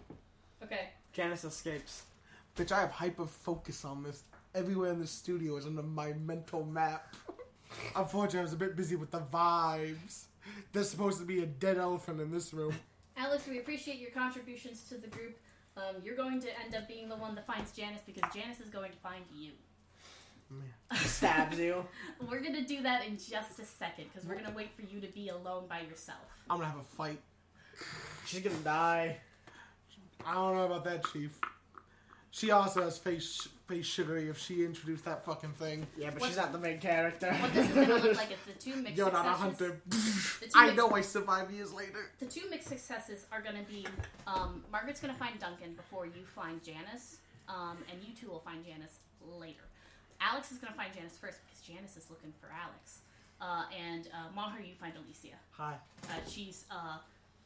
Okay. 0.64 0.90
Janice 1.16 1.46
escapes. 1.46 2.04
Bitch, 2.58 2.74
I 2.74 2.82
have 2.82 2.92
hyper 2.92 3.26
focus 3.26 3.86
on 3.86 4.04
this. 4.04 4.24
Everywhere 4.54 4.92
in 4.92 5.00
the 5.00 5.08
studio 5.08 5.56
is 5.56 5.66
under 5.66 5.82
my 5.82 6.12
mental 6.26 6.66
map. 6.66 7.16
Unfortunately, 7.96 8.40
I 8.40 8.44
was 8.44 8.52
a 8.52 8.58
bit 8.58 8.76
busy 8.76 8.98
with 8.98 9.12
the 9.12 9.22
vibes. 9.22 10.26
There's 10.74 10.90
supposed 10.90 11.20
to 11.20 11.26
be 11.26 11.42
a 11.42 11.46
dead 11.46 11.78
elephant 11.78 12.20
in 12.20 12.32
this 12.32 12.54
room. 12.54 12.74
Alex, 13.16 13.48
we 13.48 13.60
appreciate 13.60 14.00
your 14.00 14.12
contributions 14.12 14.84
to 14.90 14.96
the 14.98 15.08
group. 15.08 15.38
Um, 15.78 16.02
you're 16.04 16.18
going 16.18 16.42
to 16.42 16.50
end 16.60 16.76
up 16.76 16.86
being 16.86 17.08
the 17.08 17.16
one 17.16 17.34
that 17.36 17.48
finds 17.48 17.72
Janice 17.72 18.02
because 18.06 18.24
Janice 18.34 18.60
is 18.60 18.70
going 18.70 18.92
to 18.92 18.98
find 18.98 19.24
you. 19.34 19.52
Stabs 20.98 21.58
you. 21.58 21.86
We're 22.30 22.42
gonna 22.42 22.64
do 22.64 22.84
that 22.84 23.08
in 23.08 23.18
just 23.18 23.58
a 23.60 23.66
second 23.66 24.06
because 24.14 24.30
we're 24.30 24.36
gonna 24.36 24.54
wait 24.56 24.70
for 24.74 24.84
you 24.84 25.02
to 25.02 25.08
be 25.08 25.30
alone 25.30 25.64
by 25.68 25.82
yourself. 25.82 26.20
I'm 26.50 26.58
gonna 26.58 26.70
have 26.70 26.80
a 26.80 26.84
fight. 26.84 27.20
She's 28.28 28.42
gonna 28.42 28.56
die. 28.58 29.18
I 30.26 30.34
don't 30.34 30.56
know 30.56 30.66
about 30.66 30.84
that, 30.86 31.06
Chief. 31.12 31.40
She 32.32 32.52
also 32.52 32.82
has 32.84 32.98
face 32.98 33.48
face 33.68 33.86
sugary 33.86 34.30
if 34.30 34.38
she 34.38 34.64
introduced 34.66 35.06
that 35.06 35.26
fucking 35.26 35.54
thing. 35.54 35.88
Yeah, 35.98 36.12
but 36.12 36.20
What- 36.22 36.28
she's 36.28 36.38
not 36.38 36.52
the 36.52 36.60
main 36.60 36.80
character. 36.80 37.34
What 37.34 37.54
this 37.54 37.68
is 37.70 37.74
gonna 37.76 37.96
look 37.96 38.18
like 38.18 38.30
is 38.32 38.38
the 38.46 38.54
two 38.60 38.76
mixed 38.82 38.98
You're 38.98 39.12
not 39.12 39.26
a 39.26 39.30
successes. 39.40 39.60
hunter. 39.60 39.82
The 39.88 40.46
two 40.48 40.52
I 40.56 40.66
mixed- 40.66 40.78
know 40.78 40.92
I 40.92 41.02
survived 41.02 41.52
years 41.52 41.74
later. 41.74 42.12
The 42.20 42.26
two 42.26 42.48
mixed 42.50 42.68
successes 42.68 43.26
are 43.32 43.42
gonna 43.42 43.64
be 43.68 43.88
um, 44.28 44.64
Margaret's 44.72 45.00
gonna 45.00 45.14
find 45.16 45.40
Duncan 45.40 45.74
before 45.74 46.06
you 46.06 46.26
find 46.26 46.62
Janice, 46.64 47.18
um, 47.48 47.78
and 47.92 48.04
you 48.04 48.14
two 48.14 48.28
will 48.30 48.40
find 48.42 48.64
Janice 48.66 49.00
later. 49.40 49.64
Alex 50.22 50.52
is 50.52 50.58
gonna 50.60 50.76
find 50.76 50.94
Janice 50.94 51.18
first 51.18 51.40
because 51.46 51.62
Janice 51.62 51.96
is 51.98 52.10
looking 52.10 52.34
for 52.40 52.50
Alex, 52.54 53.00
uh, 53.42 53.64
and 53.76 54.08
uh, 54.14 54.30
Maher, 54.36 54.60
you 54.60 54.76
find 54.80 54.94
Alicia. 54.98 55.36
Hi. 55.52 55.76
Uh, 56.04 56.08
she's 56.30 56.66
uh, 56.70 56.98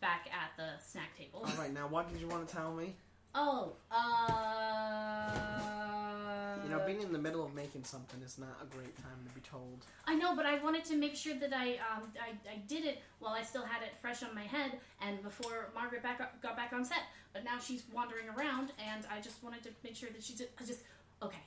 back 0.02 0.28
at 0.32 0.56
the 0.58 0.82
snack 0.84 1.16
table. 1.18 1.42
All 1.46 1.54
right, 1.62 1.74
now 1.74 1.88
what 1.88 2.12
did 2.12 2.20
you 2.22 2.28
want 2.28 2.48
to 2.48 2.56
tell 2.56 2.74
me? 2.74 2.96
Oh, 3.36 3.74
uh, 3.92 5.32
You 6.64 6.70
know, 6.70 6.80
being 6.86 7.02
in 7.02 7.12
the 7.14 7.20
middle 7.20 7.46
of 7.46 7.54
making 7.54 7.84
something 7.84 8.20
is 8.22 8.38
not 8.40 8.58
a 8.62 8.66
great 8.76 8.96
time 8.98 9.20
to 9.28 9.34
be 9.36 9.42
told. 9.42 9.86
I 10.06 10.16
know, 10.16 10.36
but 10.36 10.46
I 10.48 10.58
wanted 10.64 10.84
to 10.86 10.96
make 10.96 11.16
sure 11.16 11.36
that 11.36 11.54
I, 11.54 11.74
um, 11.94 12.12
I, 12.20 12.32
I 12.52 12.58
did 12.68 12.86
it 12.86 13.04
while 13.20 13.34
I 13.34 13.44
still 13.44 13.64
had 13.64 13.84
it 13.84 13.94
fresh 14.02 14.24
on 14.24 14.34
my 14.34 14.44
head 14.44 14.80
and 15.02 15.22
before 15.22 15.70
Margaret 15.76 16.02
back 16.02 16.42
got 16.42 16.56
back 16.58 16.74
on 16.74 16.84
set. 16.84 17.04
But 17.34 17.44
now 17.44 17.60
she's 17.60 17.84
wandering 17.94 18.28
around, 18.36 18.72
and 18.80 19.06
I 19.12 19.22
just 19.22 19.44
wanted 19.44 19.62
to 19.64 19.70
make 19.84 19.96
sure 19.96 20.10
that 20.10 20.24
she 20.24 20.34
did. 20.34 20.48
I 20.60 20.66
just 20.66 20.80
okay. 21.22 21.38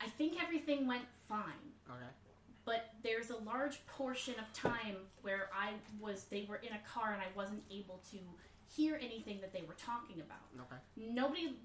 I 0.00 0.06
think 0.06 0.42
everything 0.42 0.86
went 0.88 1.04
fine, 1.28 1.72
Okay. 1.88 2.10
But 2.68 2.90
there's 3.02 3.30
a 3.30 3.36
large 3.38 3.84
portion 3.86 4.34
of 4.38 4.52
time 4.52 4.96
where 5.22 5.48
I 5.58 5.72
was 5.98 6.24
they 6.24 6.44
were 6.46 6.56
in 6.56 6.68
a 6.74 6.80
car 6.86 7.14
and 7.14 7.22
I 7.22 7.34
wasn't 7.34 7.62
able 7.72 8.02
to 8.10 8.18
hear 8.76 9.00
anything 9.02 9.40
that 9.40 9.54
they 9.54 9.62
were 9.66 9.76
talking 9.82 10.20
about. 10.20 10.66
Okay. 10.66 11.12
Nobody 11.14 11.56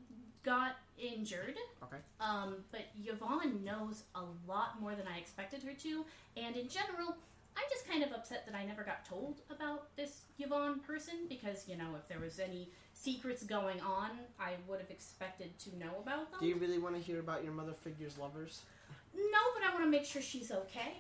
got 0.44 0.78
injured. 0.98 1.56
Okay. 1.84 1.98
Um, 2.22 2.56
but 2.72 2.86
Yvonne 3.06 3.66
knows 3.66 4.04
a 4.16 4.22
lot 4.48 4.80
more 4.80 4.96
than 4.96 5.06
I 5.14 5.18
expected 5.18 5.62
her 5.64 5.74
to, 5.74 6.06
and 6.38 6.56
in 6.56 6.70
general, 6.70 7.18
I'm 7.58 7.64
just 7.70 7.88
kind 7.88 8.02
of 8.02 8.14
upset 8.14 8.46
that 8.48 8.56
I 8.56 8.66
never 8.66 8.84
got 8.84 9.06
told 9.06 9.42
about 9.52 9.96
this 9.98 10.22
Yvonne 10.40 10.80
person 10.80 11.28
because, 11.28 11.68
you 11.68 11.76
know, 11.76 11.90
if 12.00 12.08
there 12.08 12.20
was 12.20 12.40
any 12.40 12.70
secrets 12.94 13.44
going 13.44 13.80
on, 13.82 14.12
I 14.40 14.54
would 14.68 14.80
have 14.80 14.90
expected 14.90 15.60
to 15.60 15.78
know 15.78 15.92
about 16.02 16.32
them. 16.32 16.40
Do 16.40 16.48
you 16.48 16.56
really 16.56 16.80
want 16.80 16.96
to 16.96 17.02
hear 17.02 17.20
about 17.20 17.44
your 17.44 17.54
mother 17.54 17.74
figure's 17.74 18.18
lovers? 18.18 18.62
No, 19.16 19.40
but 19.54 19.64
I 19.68 19.72
want 19.74 19.86
to 19.86 19.90
make 19.90 20.06
sure 20.06 20.22
she's 20.22 20.52
okay. 20.52 20.94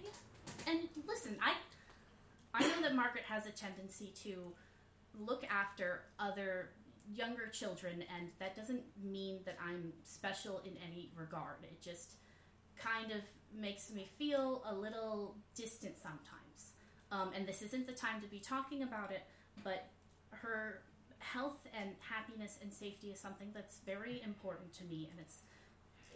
And 0.67 0.79
listen, 1.07 1.35
I 1.41 1.53
I 2.53 2.67
know 2.67 2.81
that 2.81 2.95
Margaret 2.95 3.23
has 3.27 3.47
a 3.47 3.51
tendency 3.51 4.13
to 4.23 4.53
look 5.19 5.43
after 5.49 6.03
other 6.19 6.69
younger 7.11 7.47
children, 7.47 8.03
and 8.15 8.29
that 8.39 8.55
doesn't 8.55 8.83
mean 9.03 9.39
that 9.45 9.57
I'm 9.63 9.91
special 10.03 10.61
in 10.65 10.73
any 10.87 11.11
regard. 11.15 11.63
It 11.63 11.81
just 11.81 12.13
kind 12.77 13.11
of 13.11 13.21
makes 13.55 13.91
me 13.91 14.07
feel 14.17 14.63
a 14.67 14.73
little 14.73 15.35
distant 15.55 15.97
sometimes. 15.97 16.73
Um, 17.11 17.31
and 17.35 17.47
this 17.47 17.61
isn't 17.61 17.85
the 17.85 17.93
time 17.93 18.21
to 18.21 18.27
be 18.27 18.39
talking 18.39 18.83
about 18.83 19.11
it, 19.11 19.23
but 19.63 19.87
her 20.31 20.81
health 21.19 21.67
and 21.79 21.91
happiness 21.99 22.57
and 22.61 22.73
safety 22.73 23.07
is 23.07 23.19
something 23.19 23.49
that's 23.53 23.77
very 23.85 24.21
important 24.23 24.73
to 24.73 24.83
me, 24.85 25.07
and 25.11 25.19
it's 25.19 25.39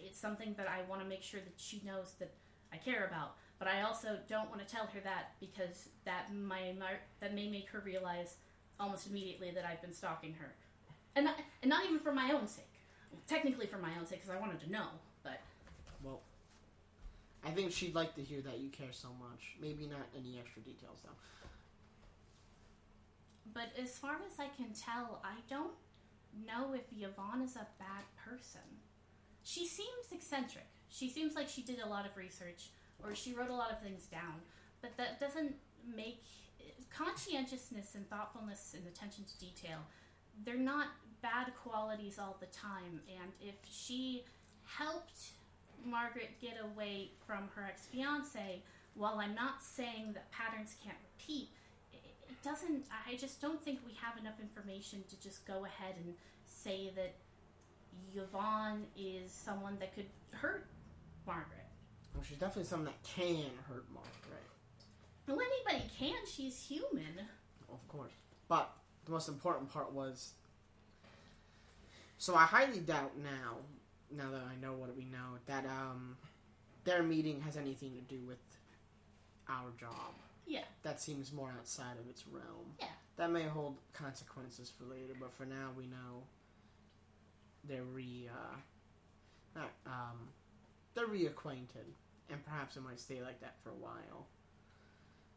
it's 0.02 0.20
something 0.20 0.54
that 0.58 0.68
I 0.68 0.88
want 0.90 1.02
to 1.02 1.08
make 1.08 1.24
sure 1.24 1.40
that 1.40 1.54
she 1.58 1.82
knows 1.86 2.14
that 2.20 2.34
I 2.74 2.78
care 2.78 3.06
about. 3.06 3.36
But 3.60 3.68
I 3.68 3.82
also 3.82 4.20
don't 4.28 4.50
want 4.50 4.66
to 4.66 4.72
tell 4.72 4.86
her 4.88 5.00
that 5.04 5.32
because 5.40 5.90
that 6.06 6.32
may 6.34 6.76
that 7.20 7.34
may 7.34 7.50
make 7.50 7.70
her 7.70 7.80
realize 7.84 8.36
almost 8.80 9.08
immediately 9.08 9.52
that 9.52 9.66
I've 9.66 9.82
been 9.82 9.94
stalking 9.94 10.34
her, 10.36 10.54
and 11.16 11.26
not, 11.26 11.36
and 11.64 11.70
not 11.70 11.84
even 11.86 11.98
for 12.00 12.12
my 12.14 12.32
own 12.32 12.48
sake. 12.48 12.66
Technically, 13.28 13.66
for 13.66 13.80
my 13.80 13.90
own 14.00 14.06
sake, 14.06 14.22
because 14.22 14.36
I 14.36 14.40
wanted 14.40 14.60
to 14.62 14.72
know. 14.72 14.88
But 15.24 15.42
Well, 16.04 16.22
I 17.44 17.50
think 17.50 17.72
she'd 17.72 17.96
like 17.96 18.14
to 18.16 18.22
hear 18.22 18.42
that 18.42 18.60
you 18.60 18.70
care 18.70 18.92
so 18.92 19.08
much. 19.20 19.56
Maybe 19.60 19.88
not 19.88 20.06
any 20.16 20.38
extra 20.40 20.62
details 20.62 21.00
though. 21.04 21.10
but 23.54 23.70
as 23.82 23.98
far 23.98 24.18
as 24.32 24.40
I 24.40 24.48
can 24.56 24.74
tell, 24.74 25.20
I 25.24 25.38
don't 25.50 25.74
know 26.46 26.74
if 26.74 26.84
Yvonne 26.96 27.42
is 27.42 27.56
a 27.56 27.66
bad 27.80 28.04
person. 28.24 28.62
She 29.48 29.66
seems 29.66 30.12
eccentric. 30.12 30.68
She 30.90 31.10
seems 31.10 31.34
like 31.34 31.48
she 31.48 31.62
did 31.62 31.80
a 31.80 31.88
lot 31.88 32.06
of 32.06 32.18
research 32.18 32.72
or 33.02 33.16
she 33.16 33.34
wrote 33.34 33.50
a 33.50 33.56
lot 33.56 33.72
of 33.72 33.80
things 33.80 34.04
down, 34.06 34.42
but 34.82 34.98
that 34.98 35.22
doesn't 35.22 35.56
make 35.96 36.26
conscientiousness 36.94 37.96
and 37.96 38.10
thoughtfulness 38.10 38.76
and 38.76 38.86
attention 38.86 39.24
to 39.24 39.40
detail. 39.40 39.78
They're 40.44 40.58
not 40.58 40.88
bad 41.22 41.54
qualities 41.64 42.20
all 42.20 42.36
the 42.42 42.48
time, 42.48 43.00
and 43.08 43.32
if 43.40 43.56
she 43.72 44.26
helped 44.66 45.32
Margaret 45.86 46.32
get 46.42 46.58
away 46.62 47.12
from 47.26 47.48
her 47.56 47.64
ex 47.64 47.86
fiance, 47.86 48.62
while 48.96 49.20
I'm 49.20 49.34
not 49.34 49.64
saying 49.64 50.12
that 50.14 50.30
patterns 50.32 50.76
can't 50.84 50.98
repeat, 51.18 51.52
it 51.94 52.44
doesn't. 52.44 52.84
I 53.10 53.16
just 53.16 53.40
don't 53.40 53.64
think 53.64 53.80
we 53.86 53.94
have 54.02 54.20
enough 54.20 54.42
information 54.42 55.06
to 55.10 55.22
just 55.22 55.48
go 55.48 55.64
ahead 55.64 55.96
and 56.04 56.16
say 56.46 56.92
that 56.98 57.16
Yvonne 58.16 58.86
is 58.98 59.32
someone 59.32 59.78
that 59.80 59.94
could 59.94 60.08
hurt 60.32 60.68
Margaret. 61.26 61.66
Well, 62.14 62.24
she's 62.28 62.38
definitely 62.38 62.64
someone 62.66 62.86
that 62.86 63.04
can 63.04 63.52
hurt 63.70 63.86
Margaret, 63.94 64.44
Well, 65.28 65.38
anybody 65.40 65.90
can. 66.00 66.16
She's 66.26 66.60
human. 66.60 67.20
of 67.72 67.88
course. 67.88 68.12
But 68.48 68.72
the 69.06 69.12
most 69.12 69.28
important 69.30 69.72
part 69.72 69.92
was. 69.94 70.34
So 72.18 72.34
I 72.34 72.44
highly 72.46 72.80
doubt 72.80 73.12
now, 73.18 73.58
now 74.12 74.32
that 74.32 74.42
I 74.42 74.60
know 74.60 74.74
what 74.74 74.96
we 74.98 75.04
know, 75.06 75.38
that 75.46 75.66
um, 75.66 76.18
their 76.86 77.04
meeting 77.04 77.42
has 77.42 77.58
anything 77.58 77.94
to 77.94 78.02
do 78.02 78.20
with 78.26 78.40
our 79.48 79.70
job. 79.80 80.14
Yeah. 80.48 80.64
That 80.84 81.00
seems 81.02 81.32
more 81.32 81.52
outside 81.60 81.98
of 82.04 82.10
its 82.10 82.26
realm. 82.28 82.74
Yeah. 82.80 82.88
That 83.18 83.32
may 83.32 83.44
hold 83.44 83.76
consequences 83.94 84.72
for 84.76 84.86
later, 84.86 85.14
but 85.20 85.32
for 85.34 85.46
now 85.46 85.70
we 85.78 85.86
know 85.86 86.24
they're 87.68 87.84
re 87.84 88.30
uh, 88.32 88.56
not 89.60 89.72
um 89.86 90.30
they're 90.94 91.08
reacquainted, 91.08 91.88
and 92.30 92.44
perhaps 92.44 92.76
it 92.78 92.84
might 92.84 93.00
stay 93.00 93.22
like 93.22 93.40
that 93.42 93.56
for 93.64 93.70
a 93.70 93.76
while. 93.76 94.28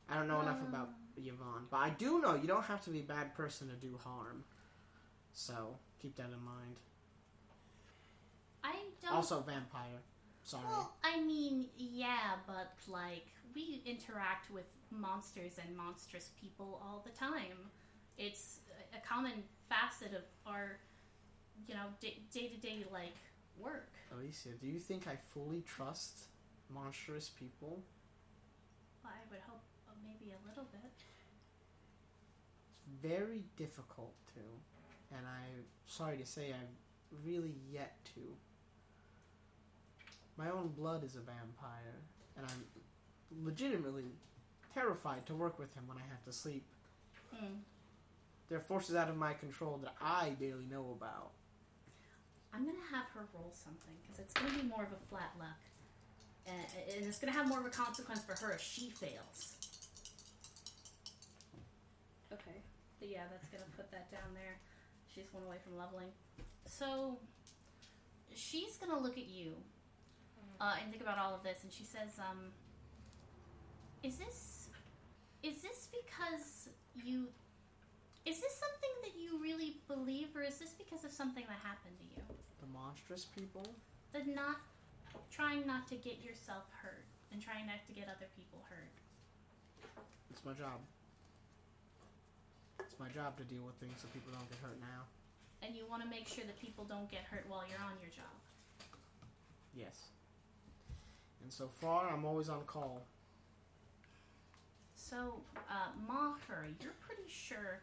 I 0.09 0.15
don't 0.17 0.27
know 0.29 0.41
enough 0.41 0.61
about 0.63 0.91
Yvonne, 1.17 1.67
but 1.71 1.77
I 1.79 1.91
do 1.91 2.21
know 2.21 2.35
you 2.35 2.49
don't 2.49 2.65
have 2.65 2.83
to 2.85 2.91
be 2.91 3.01
a 3.01 3.03
bad 3.05 3.35
person 3.35 3.69
to 3.69 3.75
do 3.75 3.99
harm. 4.03 4.45
So 5.33 5.77
keep 6.01 6.17
that 6.17 6.31
in 6.33 6.43
mind. 6.45 6.77
I 8.65 8.75
don't. 9.03 9.15
Also, 9.15 9.41
vampire. 9.41 10.03
Sorry. 10.43 10.65
Well, 10.69 10.93
I 11.05 11.21
mean, 11.21 11.67
yeah, 11.77 12.37
but 12.47 12.73
like 12.89 13.27
we 13.55 13.83
interact 13.87 14.51
with 14.51 14.65
monsters 14.91 15.53
and 15.65 15.77
monstrous 15.77 16.31
people 16.41 16.81
all 16.85 17.05
the 17.05 17.17
time. 17.17 17.71
It's 18.19 18.61
a- 18.93 18.97
a 18.97 19.01
common 19.01 19.45
facet 19.69 20.13
of 20.15 20.25
our, 20.47 20.79
you 21.67 21.75
know, 21.75 21.87
day 22.01 22.49
to 22.49 22.57
day 22.57 22.85
like 22.93 23.17
work. 23.59 23.91
Alicia, 24.13 24.51
do 24.61 24.67
you 24.67 24.79
think 24.79 25.07
I 25.07 25.17
fully 25.17 25.63
trust 25.63 26.27
monstrous 26.73 27.29
people? 27.29 27.83
Well, 29.03 29.13
I 29.13 29.31
would 29.31 29.41
hope 29.47 29.63
uh, 29.89 29.93
maybe 30.03 30.33
a 30.33 30.49
little 30.49 30.65
bit. 30.73 30.81
It's 30.85 31.05
very 33.03 33.45
difficult 33.57 34.15
to, 34.35 35.17
and 35.17 35.27
I'm 35.27 35.65
sorry 35.87 36.17
to 36.19 36.27
say 36.27 36.51
I've 36.51 37.25
really 37.25 37.55
yet 37.71 37.97
to. 38.15 38.21
My 40.37 40.51
own 40.51 40.69
blood 40.69 41.05
is 41.05 41.17
a 41.17 41.21
vampire, 41.21 42.01
and 42.37 42.47
I'm 42.47 43.45
legitimately 43.45 44.05
terrified 44.75 45.27
to 45.27 45.35
work 45.35 45.59
with 45.59 45.75
him 45.75 45.85
when 45.87 45.99
I 45.99 46.03
have 46.11 46.25
to 46.25 46.33
sleep. 46.33 46.65
Hmm. 47.33 47.57
There 48.49 48.59
are 48.59 48.63
forces 48.63 48.97
out 48.97 49.09
of 49.09 49.17
my 49.17 49.35
control 49.35 49.79
that 49.83 49.95
I 50.01 50.31
barely 50.41 50.65
know 50.69 50.97
about. 50.97 51.31
I'm 52.53 52.65
gonna 52.65 52.79
have 52.91 53.07
her 53.15 53.27
roll 53.35 53.53
something 53.55 53.95
because 54.03 54.19
it's 54.19 54.35
gonna 54.35 54.51
be 54.51 54.67
more 54.67 54.83
of 54.83 54.93
a 54.93 55.01
flat 55.09 55.33
luck, 55.39 55.61
and, 56.47 56.59
and 56.97 57.07
it's 57.07 57.19
gonna 57.19 57.33
have 57.33 57.49
more 57.49 57.61
of 57.61 57.67
a 57.67 57.71
consequence 57.71 58.21
for 58.23 58.35
her 58.45 58.53
if 58.53 58.61
she 58.61 58.91
fails. 58.91 59.55
Okay, 62.33 62.63
but 62.99 63.09
yeah, 63.09 63.23
that's 63.31 63.49
gonna 63.49 63.71
put 63.77 63.91
that 63.91 64.11
down 64.11 64.35
there. 64.35 64.59
She's 65.15 65.33
one 65.33 65.45
away 65.45 65.57
from 65.63 65.77
leveling, 65.77 66.09
so 66.67 67.19
she's 68.35 68.77
gonna 68.77 68.99
look 68.99 69.19
at 69.19 69.29
you 69.29 69.55
uh, 70.61 70.75
and 70.81 70.91
think 70.91 71.03
about 71.03 71.19
all 71.19 71.35
of 71.35 71.43
this, 71.43 71.63
and 71.63 71.73
she 71.73 71.85
says, 71.85 72.19
um, 72.19 72.53
"Is 74.03 74.17
this 74.17 74.69
is 75.43 75.63
this 75.63 75.89
because 75.91 76.69
you?" 77.05 77.29
Is 78.31 78.39
this 78.39 78.55
something 78.55 78.95
that 79.03 79.19
you 79.19 79.43
really 79.43 79.83
believe, 79.91 80.37
or 80.37 80.43
is 80.43 80.63
this 80.63 80.71
because 80.71 81.03
of 81.03 81.11
something 81.11 81.43
that 81.51 81.59
happened 81.67 81.99
to 81.99 82.07
you? 82.15 82.23
The 82.63 82.71
monstrous 82.71 83.27
people? 83.27 83.67
the 84.13 84.23
not 84.31 84.63
trying 85.31 85.67
not 85.67 85.89
to 85.89 85.97
get 85.97 86.23
yourself 86.23 86.63
hurt 86.83 87.07
and 87.33 87.43
trying 87.43 87.67
not 87.67 87.83
to 87.87 87.93
get 87.93 88.07
other 88.07 88.31
people 88.39 88.63
hurt. 88.71 88.95
It's 90.31 90.45
my 90.45 90.53
job. 90.53 90.79
It's 92.79 92.99
my 93.01 93.09
job 93.09 93.37
to 93.39 93.45
deal 93.45 93.63
with 93.67 93.75
things 93.83 93.99
so 93.99 94.07
people 94.15 94.31
don't 94.33 94.49
get 94.49 94.59
hurt 94.63 94.79
now. 94.81 95.11
And 95.63 95.75
you 95.75 95.83
want 95.91 96.03
to 96.03 96.09
make 96.09 96.29
sure 96.29 96.45
that 96.45 96.59
people 96.61 96.85
don't 96.85 97.11
get 97.11 97.27
hurt 97.31 97.45
while 97.49 97.65
you're 97.69 97.83
on 97.83 97.99
your 98.01 98.11
job. 98.11 98.35
Yes. 99.75 100.11
And 101.43 101.53
so 101.53 101.69
far, 101.81 102.09
I'm 102.11 102.25
always 102.25 102.49
on 102.49 102.63
call. 102.67 103.03
So, 104.95 105.43
uh, 105.69 105.91
Maher, 106.07 106.69
you're 106.81 106.95
pretty 107.01 107.29
sure 107.29 107.83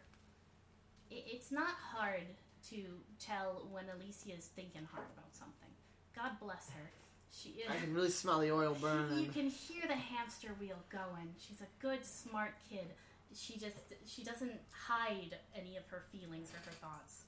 it's 1.09 1.51
not 1.51 1.75
hard 1.93 2.23
to 2.69 2.77
tell 3.19 3.67
when 3.71 3.85
Alicia 3.95 4.37
is 4.37 4.45
thinking 4.45 4.87
hard 4.91 5.07
about 5.15 5.35
something. 5.35 5.69
God 6.15 6.31
bless 6.41 6.69
her. 6.71 6.91
She 7.31 7.49
is, 7.49 7.69
I 7.69 7.75
can 7.77 7.93
really 7.93 8.09
smell 8.09 8.39
the 8.39 8.51
oil 8.51 8.75
burning. 8.79 9.19
You 9.19 9.31
can 9.31 9.49
hear 9.49 9.83
the 9.87 9.95
hamster 9.95 10.49
wheel 10.59 10.77
going. 10.89 11.35
She's 11.39 11.61
a 11.61 11.81
good, 11.81 12.05
smart 12.05 12.53
kid. 12.69 12.87
She 13.35 13.59
just 13.59 13.77
she 14.05 14.23
doesn't 14.23 14.59
hide 14.71 15.37
any 15.55 15.75
of 15.77 15.85
her 15.87 16.03
feelings 16.11 16.49
or 16.51 16.57
her 16.65 16.75
thoughts. 16.81 17.23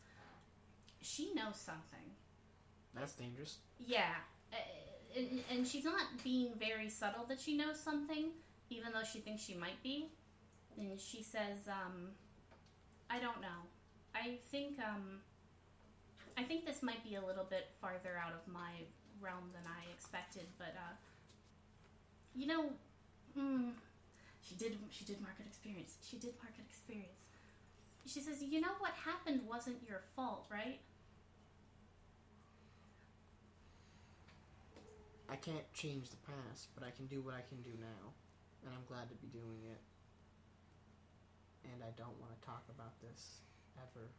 She 1.01 1.33
knows 1.33 1.57
something. 1.57 1.99
That's 2.95 3.13
dangerous. 3.13 3.57
Yeah, 3.77 4.15
uh, 4.51 4.55
and, 5.15 5.43
and 5.51 5.67
she's 5.67 5.85
not 5.85 6.01
being 6.23 6.53
very 6.57 6.89
subtle 6.89 7.25
that 7.29 7.39
she 7.39 7.55
knows 7.55 7.79
something, 7.79 8.31
even 8.69 8.91
though 8.93 9.03
she 9.03 9.19
thinks 9.19 9.43
she 9.43 9.55
might 9.55 9.81
be. 9.83 10.09
And 10.77 10.99
she 10.99 11.23
says, 11.23 11.67
um, 11.67 12.09
"I 13.09 13.19
don't 13.19 13.41
know. 13.41 13.67
I 14.15 14.37
think 14.51 14.79
um, 14.79 15.21
I 16.37 16.43
think 16.43 16.65
this 16.65 16.81
might 16.81 17.03
be 17.03 17.15
a 17.15 17.21
little 17.25 17.45
bit 17.49 17.67
farther 17.81 18.17
out 18.17 18.33
of 18.33 18.51
my 18.51 18.87
realm 19.19 19.51
than 19.53 19.63
I 19.67 19.91
expected, 19.91 20.45
but 20.57 20.73
uh, 20.75 20.95
you 22.35 22.47
know, 22.47 22.71
mm, 23.37 23.71
she 24.41 24.55
did 24.55 24.77
she 24.89 25.05
did 25.05 25.21
market 25.21 25.45
experience. 25.45 25.97
She 26.07 26.17
did 26.17 26.33
market 26.41 26.65
experience. 26.69 27.27
She 28.05 28.21
says, 28.21 28.41
you 28.41 28.59
know 28.59 28.73
what 28.79 28.93
happened 29.05 29.41
wasn't 29.47 29.77
your 29.87 30.01
fault, 30.15 30.45
right? 30.49 30.79
I 35.29 35.35
can't 35.35 35.71
change 35.73 36.09
the 36.09 36.17
past, 36.17 36.69
but 36.73 36.83
I 36.83 36.89
can 36.89 37.05
do 37.05 37.21
what 37.21 37.35
I 37.35 37.41
can 37.47 37.61
do 37.61 37.69
now. 37.79 38.13
And 38.65 38.73
I'm 38.73 38.83
glad 38.87 39.09
to 39.09 39.15
be 39.15 39.27
doing 39.27 39.61
it. 39.69 39.79
And 41.71 41.83
I 41.83 41.91
don't 41.97 42.19
want 42.19 42.33
to 42.39 42.45
talk 42.45 42.63
about 42.69 42.99
this 43.01 43.41
ever 43.77 44.09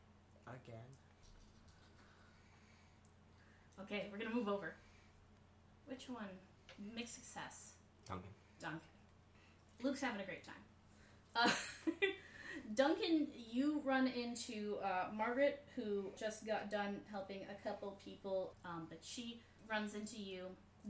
again. 0.47 0.87
Okay, 3.83 4.09
we're 4.13 4.19
gonna 4.19 4.35
move 4.35 4.49
over. 4.49 4.75
Which 5.87 6.09
one? 6.09 6.29
Mixed 6.95 7.15
success. 7.15 7.73
Duncan. 8.07 8.31
Duncan. 8.61 8.81
Luke's 9.83 10.01
having 10.01 10.21
a 10.21 10.25
great 10.25 10.45
time. 10.45 10.55
Uh, 11.35 11.51
Duncan, 12.75 13.29
you 13.35 13.81
run 13.85 14.07
into 14.07 14.77
uh, 14.85 15.07
Margaret, 15.15 15.63
who 15.75 16.13
just 16.19 16.47
got 16.47 16.71
done 16.71 17.01
helping 17.11 17.41
a 17.51 17.69
couple 17.69 17.99
people, 18.05 18.55
um, 18.65 18.87
but 18.89 18.99
she 19.03 19.41
runs 19.69 19.95
into 19.95 20.19
you, 20.19 20.45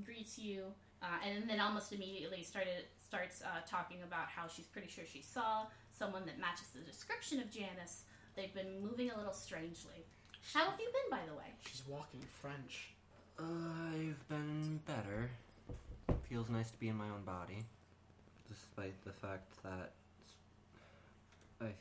greets 0.05 0.39
you, 0.39 0.65
uh, 1.03 1.07
and 1.27 1.49
then 1.49 1.61
almost 1.61 1.93
immediately 1.93 2.43
started 2.43 2.85
starts 3.05 3.43
uh, 3.43 3.61
talking 3.67 3.99
about 4.05 4.29
how 4.29 4.47
she's 4.47 4.67
pretty 4.67 4.89
sure 4.89 5.05
she 5.11 5.23
saw 5.23 5.67
someone 6.01 6.25
that 6.25 6.41
matches 6.41 6.69
the 6.75 6.81
description 6.81 7.41
of 7.41 7.51
Janice. 7.51 8.05
They've 8.35 8.55
been 8.55 8.81
moving 8.81 9.11
a 9.11 9.17
little 9.19 9.35
strangely. 9.35 10.01
How 10.55 10.65
have 10.71 10.81
you 10.81 10.89
been, 10.89 11.11
by 11.11 11.21
the 11.29 11.37
way? 11.37 11.53
She's 11.69 11.83
walking 11.87 12.25
French. 12.41 12.97
I've 13.39 14.27
been 14.29 14.81
better. 14.87 15.31
Feels 16.29 16.49
nice 16.49 16.71
to 16.71 16.79
be 16.79 16.89
in 16.89 16.97
my 16.97 17.05
own 17.05 17.23
body, 17.27 17.65
despite 18.49 18.97
the 19.05 19.13
fact 19.13 19.53
that 19.63 19.93
I 21.61 21.67
f- 21.67 21.75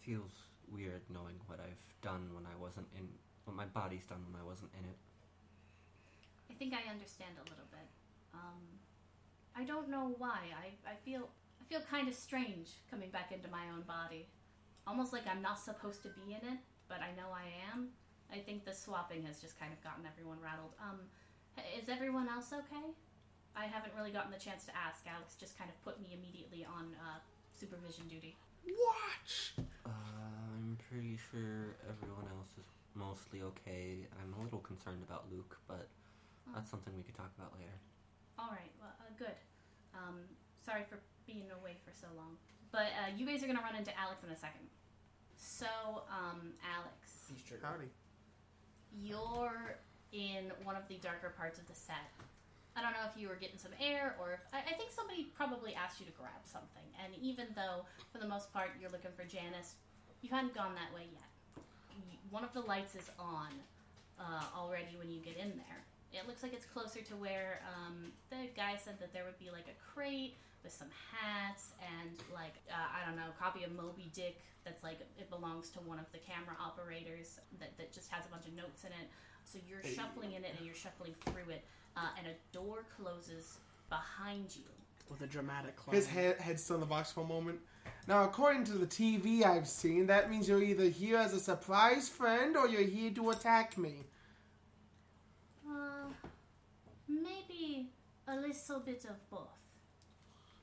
feels 0.00 0.32
weird 0.72 1.02
knowing 1.08 1.38
what 1.46 1.60
I've 1.60 1.82
done 2.02 2.30
when 2.34 2.46
I 2.46 2.56
wasn't 2.60 2.88
in 2.98 3.06
what 3.44 3.54
my 3.54 3.66
body's 3.66 4.06
done 4.06 4.24
when 4.28 4.40
I 4.40 4.44
wasn't 4.44 4.70
in 4.74 4.84
it. 4.84 4.98
I 6.50 6.54
think 6.54 6.74
I 6.74 6.90
understand 6.90 7.36
a 7.38 7.44
little 7.48 7.68
bit. 7.70 7.86
Um, 8.34 8.58
I 9.54 9.64
don't 9.64 9.88
know 9.88 10.14
why. 10.18 10.50
I, 10.50 10.90
I 10.90 10.94
feel 11.04 11.28
I 11.60 11.64
feel 11.68 11.80
kind 11.90 12.08
of 12.08 12.14
strange 12.14 12.70
coming 12.90 13.10
back 13.10 13.32
into 13.32 13.48
my 13.48 13.68
own 13.74 13.82
body, 13.82 14.28
almost 14.86 15.12
like 15.12 15.26
I'm 15.26 15.42
not 15.42 15.58
supposed 15.58 16.02
to 16.02 16.08
be 16.08 16.32
in 16.32 16.42
it, 16.46 16.58
but 16.88 16.98
I 17.00 17.12
know 17.16 17.28
I 17.34 17.50
am. 17.72 17.88
I 18.32 18.38
think 18.38 18.64
the 18.64 18.74
swapping 18.74 19.22
has 19.24 19.40
just 19.40 19.58
kind 19.58 19.72
of 19.72 19.82
gotten 19.82 20.04
everyone 20.06 20.38
rattled. 20.42 20.72
Um, 20.80 21.00
is 21.80 21.88
everyone 21.88 22.28
else 22.28 22.52
okay? 22.52 22.92
I 23.56 23.66
haven't 23.66 23.92
really 23.96 24.12
gotten 24.12 24.30
the 24.30 24.38
chance 24.38 24.64
to 24.66 24.72
ask. 24.76 25.02
Alex 25.08 25.34
just 25.34 25.58
kind 25.58 25.70
of 25.70 25.76
put 25.82 26.00
me 26.00 26.14
immediately 26.14 26.64
on 26.64 26.94
uh, 27.02 27.18
supervision 27.52 28.06
duty. 28.06 28.36
Watch. 28.64 29.58
Uh, 29.84 29.90
I'm 30.54 30.78
pretty 30.88 31.18
sure 31.30 31.74
everyone 31.88 32.28
else 32.36 32.52
is 32.60 32.68
mostly 32.94 33.42
okay. 33.42 34.06
I'm 34.20 34.34
a 34.38 34.44
little 34.44 34.60
concerned 34.60 35.02
about 35.02 35.26
Luke, 35.32 35.58
but 35.66 35.88
that's 36.54 36.70
something 36.70 36.92
we 36.96 37.02
could 37.02 37.16
talk 37.16 37.32
about 37.38 37.52
later. 37.56 37.74
All 38.38 38.50
right, 38.50 38.70
well, 38.78 38.94
uh, 39.00 39.10
good. 39.18 39.34
Um, 39.94 40.22
sorry 40.64 40.84
for 40.88 41.00
being 41.28 41.52
away 41.60 41.76
for 41.84 41.92
so 41.92 42.08
long. 42.16 42.40
But 42.72 42.88
uh, 42.96 43.12
you 43.16 43.28
guys 43.28 43.44
are 43.44 43.46
going 43.46 43.60
to 43.60 43.64
run 43.64 43.76
into 43.76 43.92
Alex 44.00 44.24
in 44.24 44.30
a 44.32 44.36
second. 44.36 44.64
So, 45.36 45.68
um, 46.10 46.56
Alex, 46.64 47.28
Howdy. 47.62 47.88
you're 48.96 49.76
in 50.12 50.50
one 50.64 50.74
of 50.76 50.82
the 50.88 50.96
darker 50.96 51.32
parts 51.36 51.58
of 51.58 51.66
the 51.68 51.74
set. 51.74 52.08
I 52.76 52.82
don't 52.82 52.92
know 52.92 53.04
if 53.10 53.20
you 53.20 53.28
were 53.28 53.34
getting 53.36 53.58
some 53.58 53.72
air 53.80 54.16
or 54.20 54.32
if. 54.34 54.40
I, 54.52 54.58
I 54.58 54.74
think 54.74 54.90
somebody 54.90 55.28
probably 55.36 55.74
asked 55.74 56.00
you 56.00 56.06
to 56.06 56.12
grab 56.12 56.42
something. 56.44 56.86
And 57.04 57.12
even 57.22 57.46
though, 57.54 57.84
for 58.12 58.18
the 58.18 58.26
most 58.28 58.52
part, 58.52 58.70
you're 58.80 58.90
looking 58.90 59.10
for 59.16 59.24
Janice, 59.24 59.74
you 60.22 60.30
hadn't 60.30 60.54
gone 60.54 60.74
that 60.74 60.94
way 60.94 61.06
yet. 61.12 61.28
Y- 61.56 62.18
One 62.30 62.44
of 62.44 62.52
the 62.52 62.60
lights 62.60 62.94
is 62.94 63.10
on 63.18 63.50
uh, 64.18 64.44
already 64.56 64.96
when 64.98 65.10
you 65.10 65.20
get 65.20 65.36
in 65.36 65.50
there. 65.56 65.80
It 66.12 66.26
looks 66.26 66.42
like 66.42 66.52
it's 66.54 66.64
closer 66.66 67.00
to 67.02 67.14
where 67.16 67.60
um, 67.76 68.12
the 68.30 68.48
guy 68.56 68.76
said 68.78 68.98
that 69.00 69.12
there 69.12 69.24
would 69.24 69.38
be 69.38 69.50
like 69.50 69.66
a 69.68 69.76
crate 69.92 70.34
with 70.68 70.76
some 70.76 70.88
hats 71.10 71.72
and 71.80 72.10
like 72.34 72.52
uh, 72.70 72.74
I 72.76 73.06
don't 73.06 73.16
know, 73.16 73.32
copy 73.40 73.64
of 73.64 73.72
Moby 73.72 74.10
Dick 74.12 74.38
that's 74.66 74.84
like 74.84 75.00
it 75.00 75.30
belongs 75.30 75.70
to 75.70 75.78
one 75.80 75.98
of 75.98 76.04
the 76.12 76.18
camera 76.18 76.54
operators 76.60 77.40
that, 77.58 77.78
that 77.78 77.90
just 77.90 78.10
has 78.10 78.26
a 78.26 78.28
bunch 78.28 78.44
of 78.44 78.52
notes 78.52 78.84
in 78.84 78.90
it. 78.90 79.08
So 79.46 79.58
you're 79.66 79.80
Hey. 79.80 79.94
shuffling 79.94 80.32
in 80.32 80.44
it 80.44 80.52
and 80.58 80.66
you're 80.66 80.74
shuffling 80.74 81.14
through 81.24 81.50
it, 81.54 81.64
uh, 81.96 82.10
and 82.18 82.26
a 82.26 82.34
door 82.52 82.84
closes 83.00 83.56
behind 83.88 84.54
you. 84.54 84.64
With 85.08 85.22
a 85.22 85.26
dramatic 85.26 85.74
clang. 85.74 85.96
His 85.96 86.06
head 86.06 86.38
head 86.38 86.60
still 86.60 86.76
in 86.76 86.80
the 86.80 86.86
box 86.86 87.10
for 87.12 87.22
a 87.22 87.26
moment. 87.26 87.60
Now, 88.06 88.24
according 88.24 88.64
to 88.64 88.72
the 88.72 88.86
TV 88.86 89.44
I've 89.44 89.66
seen, 89.68 90.06
that 90.08 90.30
means 90.30 90.46
you're 90.48 90.62
either 90.62 90.84
here 90.90 91.16
as 91.16 91.32
a 91.32 91.40
surprise 91.40 92.10
friend 92.10 92.58
or 92.58 92.68
you're 92.68 92.82
here 92.82 93.10
to 93.12 93.30
attack 93.30 93.78
me. 93.78 94.04
Uh, 95.66 96.10
maybe 97.08 97.88
a 98.26 98.36
little 98.36 98.80
bit 98.80 99.06
of 99.06 99.16
both. 99.30 99.48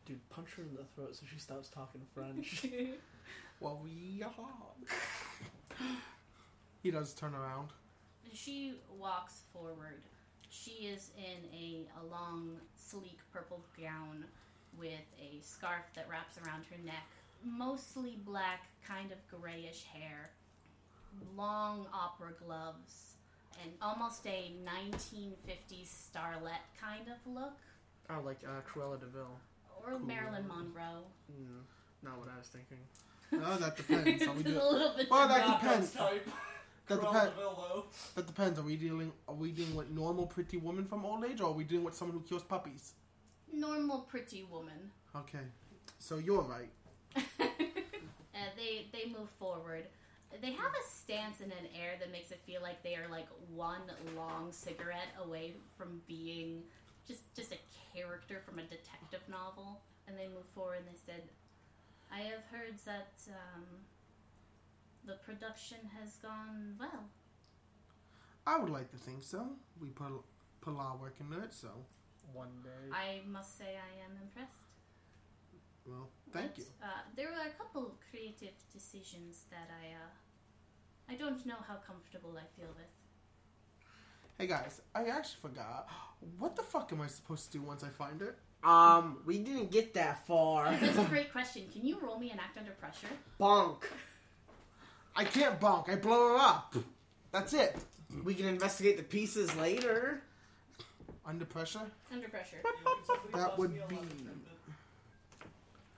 Dude, 0.06 0.30
punch 0.30 0.49
her 0.58 0.64
in 0.64 0.76
the 0.76 0.84
throat 0.95 1.16
so 1.16 1.26
she 1.32 1.39
stops 1.39 1.70
talking 1.70 2.01
French. 2.14 2.66
Well, 3.62 3.80
we 3.82 4.22
are. 4.22 4.76
he 6.84 6.91
does 6.91 7.14
turn 7.14 7.34
around. 7.34 7.70
She 8.34 8.74
walks 8.99 9.43
forward. 9.53 10.01
She 10.49 10.88
is 10.88 11.12
in 11.18 11.58
a, 11.58 11.88
a 12.01 12.06
long, 12.12 12.58
sleek 12.76 13.20
purple 13.32 13.64
gown 13.82 14.26
with 14.78 14.91
a 15.22 15.41
scarf 15.41 15.84
that 15.95 16.08
wraps 16.10 16.38
around 16.45 16.66
her 16.70 16.78
neck. 16.86 17.08
Mostly 17.45 18.18
black, 18.26 18.66
kind 18.86 19.12
of 19.12 19.18
grayish 19.39 19.86
hair. 19.86 20.32
Long 21.38 21.88
opera 21.93 22.34
gloves. 22.45 23.14
And 23.64 23.72
almost 23.82 24.28
a 24.28 24.51
1950s 24.66 25.88
starlet 26.12 26.60
kind 26.80 27.08
of 27.08 27.34
look. 27.34 27.58
oh, 28.10 28.20
like 28.26 28.41
uh, 28.45 28.60
Cruella 28.70 28.99
de 28.99 29.06
Vil. 29.06 29.30
Or 29.86 29.92
Cool. 29.92 30.00
Marilyn 30.08 30.48
Monroe. 30.48 31.04
Mm, 31.32 31.62
not 32.04 32.18
what 32.20 32.28
I 32.34 32.38
was 32.40 32.48
thinking. 32.48 32.80
Oh, 33.34 33.58
that 33.58 33.76
depends. 33.76 34.24
Are 34.28 34.34
we 34.34 34.40
it's 34.42 34.50
a 34.50 34.54
do- 34.54 34.62
little 34.62 34.94
bit 34.96 35.10
Well, 35.10 35.28
that 35.28 35.60
depends. 35.62 35.92
type. 35.92 36.28
That 36.88 37.00
Cruella 37.00 37.12
depends. 37.14 37.30
de 37.32 37.36
Vil, 37.42 37.56
though. 37.56 37.86
That 38.16 38.28
depends. 38.28 38.60
Are 38.60 38.62
we 38.64 38.76
dealing? 38.76 39.12
Are 39.28 39.34
we 39.34 39.52
dealing 39.52 39.76
with 39.76 39.90
normal, 39.90 40.28
pretty 40.28 40.58
woman 40.58 40.86
from 40.86 41.04
old 41.06 41.26
age, 41.26 41.42
or 41.42 41.48
are 41.50 41.52
we 41.52 41.64
dealing 41.64 41.84
with 41.84 41.96
someone 41.96 42.18
who 42.18 42.24
kills 42.24 42.44
puppies? 42.44 42.94
Normal, 43.52 44.02
pretty 44.02 44.44
woman. 44.44 44.92
Okay, 45.16 45.46
so 46.00 46.18
you're 46.18 46.44
right. 46.44 46.70
uh, 47.40 47.50
they 48.56 48.88
they 48.94 49.06
move 49.12 49.30
forward. 49.40 49.86
They 50.42 50.52
have 50.52 50.72
a 50.72 50.88
stance 50.88 51.40
and 51.42 51.52
an 51.52 51.68
air 51.76 51.94
that 52.00 52.12
makes 52.12 52.32
it 52.32 52.40
feel 52.46 52.62
like 52.62 52.84
they 52.84 52.96
are 52.96 53.08
like 53.10 53.28
one 53.54 53.82
long 54.16 54.52
cigarette 54.52 55.10
away 55.24 55.54
from 55.78 56.02
being 56.08 56.62
just 57.08 57.24
just 57.36 57.51
a 57.53 57.60
character 57.93 58.41
from 58.45 58.60
a 58.60 58.64
detective 58.64 59.22
novel. 59.30 59.82
And 60.08 60.18
they 60.18 60.28
move 60.28 60.45
forward 60.53 60.80
and 60.80 60.88
they 60.88 60.99
said, 61.06 61.24
"I 62.12 62.20
have 62.32 62.43
heard 62.51 62.78
that 62.86 63.14
um, 63.30 63.64
the 65.06 65.16
production 65.26 65.80
has 65.99 66.18
gone 66.18 66.76
well." 66.80 67.06
I 68.47 68.60
would 68.60 68.70
like 68.70 68.91
to 68.91 68.97
think 68.97 69.24
so. 69.24 69.47
We 69.82 69.89
put 69.89 70.12
put 70.62 70.74
a 70.74 70.78
lot 70.78 70.95
of 70.95 71.01
work 71.01 71.16
into 71.20 71.39
it, 71.41 71.53
so 71.53 71.70
One 72.34 72.53
day. 72.64 72.84
I 72.91 73.22
must 73.28 73.58
say 73.58 73.78
I 73.89 73.91
am 74.06 74.14
impressed. 74.22 74.66
well, 75.86 76.10
thank 76.34 76.53
But, 76.53 76.58
you. 76.60 76.66
Uh, 76.84 77.01
there 77.16 77.28
were 77.34 77.45
a 77.47 77.53
couple 77.58 77.97
creative 78.10 78.53
decisions 78.74 79.45
that 79.49 79.70
I 79.82 79.86
uh, 80.03 80.12
I 81.12 81.16
don't 81.16 81.43
know 81.45 81.60
how 81.68 81.78
comfortable 81.89 82.34
I 82.38 82.45
feel 82.60 82.70
with. 82.82 82.95
Hey 84.38 84.48
guys, 84.48 84.82
I 84.94 85.06
actually 85.06 85.38
forgot. 85.42 85.88
What 86.40 86.56
the 86.56 86.64
fuck 86.64 86.92
am 86.92 87.02
I 87.02 87.08
supposed 87.08 87.52
to 87.52 87.58
do 87.58 87.64
once 87.64 87.84
I 87.84 87.90
find 87.90 88.22
it? 88.22 88.36
Um, 88.64 89.20
we 89.26 89.38
didn't 89.38 89.72
get 89.72 89.94
that 89.94 90.26
far. 90.28 90.72
That's 90.76 90.98
a 90.98 91.04
great 91.04 91.32
question. 91.32 91.64
Can 91.72 91.86
you 91.86 92.00
roll 92.02 92.18
me 92.20 92.32
an 92.32 92.40
act 92.40 92.58
under 92.58 92.72
pressure? 92.72 93.08
Bonk. 93.40 93.84
I 95.16 95.24
can't 95.24 95.60
bonk. 95.60 95.90
I 95.90 95.96
blow 95.96 96.30
her 96.34 96.38
up. 96.38 96.76
That's 97.32 97.54
it. 97.54 97.78
We 98.24 98.34
can 98.34 98.48
investigate 98.48 98.98
the 98.98 99.04
pieces 99.04 99.56
later. 99.56 100.22
Under 101.26 101.46
pressure. 101.46 101.82
Under 102.12 102.28
pressure. 102.28 102.58
Somebody 103.06 103.34
That 103.34 103.58
would 103.58 103.74
be- 103.74 103.80
lot 103.80 104.04
of 104.04 104.18
them. 104.26 104.42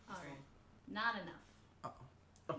All 0.09 0.15
right. 0.17 0.37
Not 0.87 1.15
enough. 1.15 1.93
Uh-oh. 2.49 2.55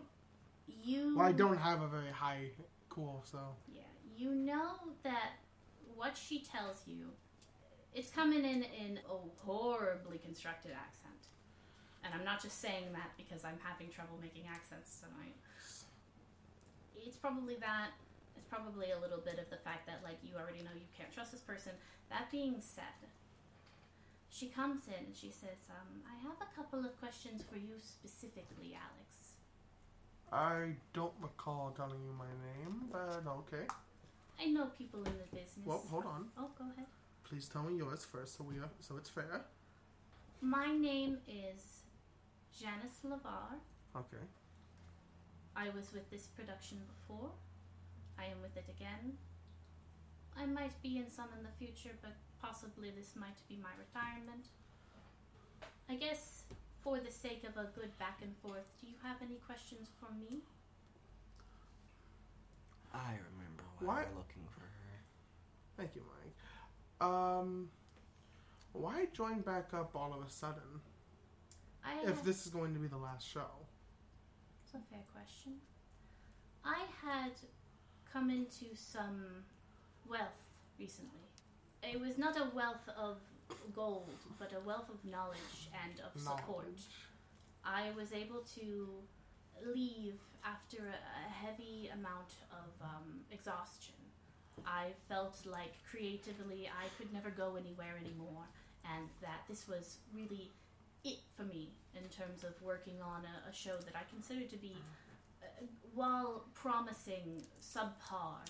You. 0.83 1.17
Well, 1.17 1.27
I 1.27 1.33
don't 1.33 1.59
have 1.59 1.83
a 1.83 1.87
very 1.89 2.11
high 2.11 2.51
cool, 2.89 3.23
so 3.31 3.39
Yeah. 3.73 3.83
You 4.17 4.35
know 4.35 4.73
that 5.05 5.33
what 5.99 6.17
she 6.17 6.39
tells 6.39 6.87
you, 6.87 7.11
it's 7.93 8.11
coming 8.11 8.45
in 8.47 8.63
in 8.63 9.01
a 9.03 9.19
horribly 9.45 10.19
constructed 10.19 10.71
accent, 10.71 11.27
and 12.05 12.15
I'm 12.15 12.25
not 12.25 12.41
just 12.41 12.63
saying 12.63 12.95
that 12.95 13.11
because 13.19 13.45
I'm 13.45 13.59
having 13.59 13.91
trouble 13.91 14.15
making 14.23 14.45
accents 14.47 15.03
tonight. 15.03 15.35
It's 16.95 17.17
probably 17.17 17.57
that. 17.59 17.91
It's 18.37 18.47
probably 18.47 18.95
a 18.95 18.99
little 19.03 19.19
bit 19.19 19.43
of 19.43 19.51
the 19.51 19.59
fact 19.59 19.91
that 19.91 20.01
like 20.07 20.23
you 20.23 20.39
already 20.39 20.63
know 20.63 20.71
you 20.73 20.87
can't 20.97 21.11
trust 21.13 21.33
this 21.33 21.43
person. 21.43 21.73
That 22.11 22.31
being 22.31 22.63
said, 22.63 23.11
she 24.31 24.47
comes 24.47 24.87
in 24.87 25.11
and 25.11 25.17
she 25.17 25.35
says, 25.35 25.67
um, 25.67 26.07
"I 26.07 26.15
have 26.23 26.39
a 26.39 26.51
couple 26.55 26.87
of 26.87 26.95
questions 27.03 27.43
for 27.43 27.59
you 27.59 27.75
specifically, 27.83 28.79
Alex." 28.79 29.35
I 30.31 30.77
don't 30.93 31.15
recall 31.21 31.73
telling 31.75 32.05
you 32.05 32.15
my 32.15 32.31
name, 32.47 32.87
but 32.93 33.27
okay. 33.27 33.67
I 34.41 34.47
know 34.47 34.67
people 34.77 35.01
in 35.01 35.13
the 35.19 35.37
business. 35.37 35.65
Well, 35.65 35.83
hold 35.91 36.07
on. 36.07 36.27
oh, 36.39 36.51
go 36.57 36.65
ahead. 36.73 36.87
Please 37.25 37.49
tell 37.49 37.63
me 37.63 37.77
yours 37.77 38.05
first, 38.05 38.39
so 38.39 38.45
we 38.45 38.59
are, 38.59 38.71
so 38.81 38.97
it's 38.97 39.11
fair. 39.11 39.43
My 40.41 40.73
name 40.73 41.19
is 41.27 41.83
Janice 42.59 43.01
Lavar. 43.05 43.59
Okay. 43.97 44.25
I 45.57 45.69
was 45.71 45.93
with 45.93 46.09
this 46.11 46.29
production 46.29 46.79
before. 46.87 47.31
I 48.19 48.25
am 48.27 48.41
with 48.41 48.57
it 48.57 48.67
again. 48.71 49.19
I 50.37 50.47
might 50.47 50.81
be 50.83 50.99
in 50.99 51.11
some 51.11 51.29
in 51.37 51.43
the 51.43 51.55
future, 51.59 51.95
but 52.01 52.13
possibly 52.41 52.91
this 52.91 53.15
might 53.17 53.43
be 53.49 53.59
my 53.61 53.75
retirement. 53.77 54.47
I 55.91 55.97
guess 55.97 56.45
for 56.81 57.01
the 57.01 57.11
sake 57.11 57.43
of 57.43 57.57
a 57.57 57.69
good 57.75 57.99
back 57.99 58.21
and 58.23 58.35
forth, 58.43 58.67
do 58.81 58.87
you 58.87 58.95
have 59.03 59.17
any 59.21 59.37
questions 59.37 59.89
for 59.99 60.13
me? 60.15 60.39
I 62.95 63.19
remember 63.19 63.38
why 63.81 63.87
Why- 64.05 64.09
looking 64.17 64.47
for 64.49 64.61
her. 64.61 64.67
Thank 65.77 65.95
you, 65.95 66.03
Mike. 66.03 67.07
Um, 67.09 67.71
why 68.73 69.07
join 69.13 69.41
back 69.41 69.73
up 69.75 69.95
all 69.95 70.13
of 70.13 70.27
a 70.27 70.31
sudden? 70.31 70.81
I 71.85 72.01
If 72.01 72.07
have- 72.17 72.25
this 72.25 72.47
is 72.47 72.53
going 72.53 72.75
to 72.75 72.81
be 72.81 72.89
the 72.89 72.97
last 72.99 73.27
show. 73.27 73.67
It's 74.65 74.75
a 74.75 74.81
fair 74.91 75.03
question. 75.13 75.61
I 76.65 76.85
had 77.03 77.33
come 78.13 78.31
into 78.31 78.75
some 78.75 79.45
wealth 80.07 80.43
recently. 80.79 81.21
It 81.83 82.01
was 82.01 82.19
not 82.19 82.37
a 82.37 82.51
wealth 82.55 82.89
of 82.89 83.19
gold, 83.73 84.11
but 84.39 84.53
a 84.53 84.61
wealth 84.61 84.91
of 84.91 85.03
knowledge 85.05 85.71
and 85.85 86.01
of 86.01 86.21
support. 86.21 86.65
Knowledge. 86.67 86.89
I 87.65 87.91
was 87.93 88.13
able 88.13 88.41
to 88.57 89.03
leave 89.67 90.19
after 90.45 90.79
a, 90.79 91.29
heavy 91.29 91.89
amount 91.93 92.35
of 92.51 92.71
um, 92.83 93.21
exhaustion. 93.31 93.95
I 94.67 94.89
felt 95.09 95.39
like 95.47 95.73
creatively 95.89 96.69
I 96.69 96.89
could 96.99 97.13
never 97.13 97.31
go 97.31 97.55
anywhere 97.55 97.95
anymore, 98.01 98.43
and 98.85 99.09
that 99.23 99.45
this 99.49 99.69
was 99.69 99.99
really 100.13 100.51
it 101.05 101.19
for 101.37 101.45
me 101.45 101.71
in 101.95 102.03
terms 102.11 102.43
of 102.43 102.61
working 102.61 103.01
on 103.01 103.23
a, 103.25 103.51
a 103.51 103.55
show 103.55 103.77
that 103.77 103.95
I 103.95 104.03
consider 104.11 104.47
to 104.47 104.57
be, 104.57 104.77
uh, 105.43 105.47
while 105.95 106.45
promising, 106.55 107.43
subpar. 107.63 108.43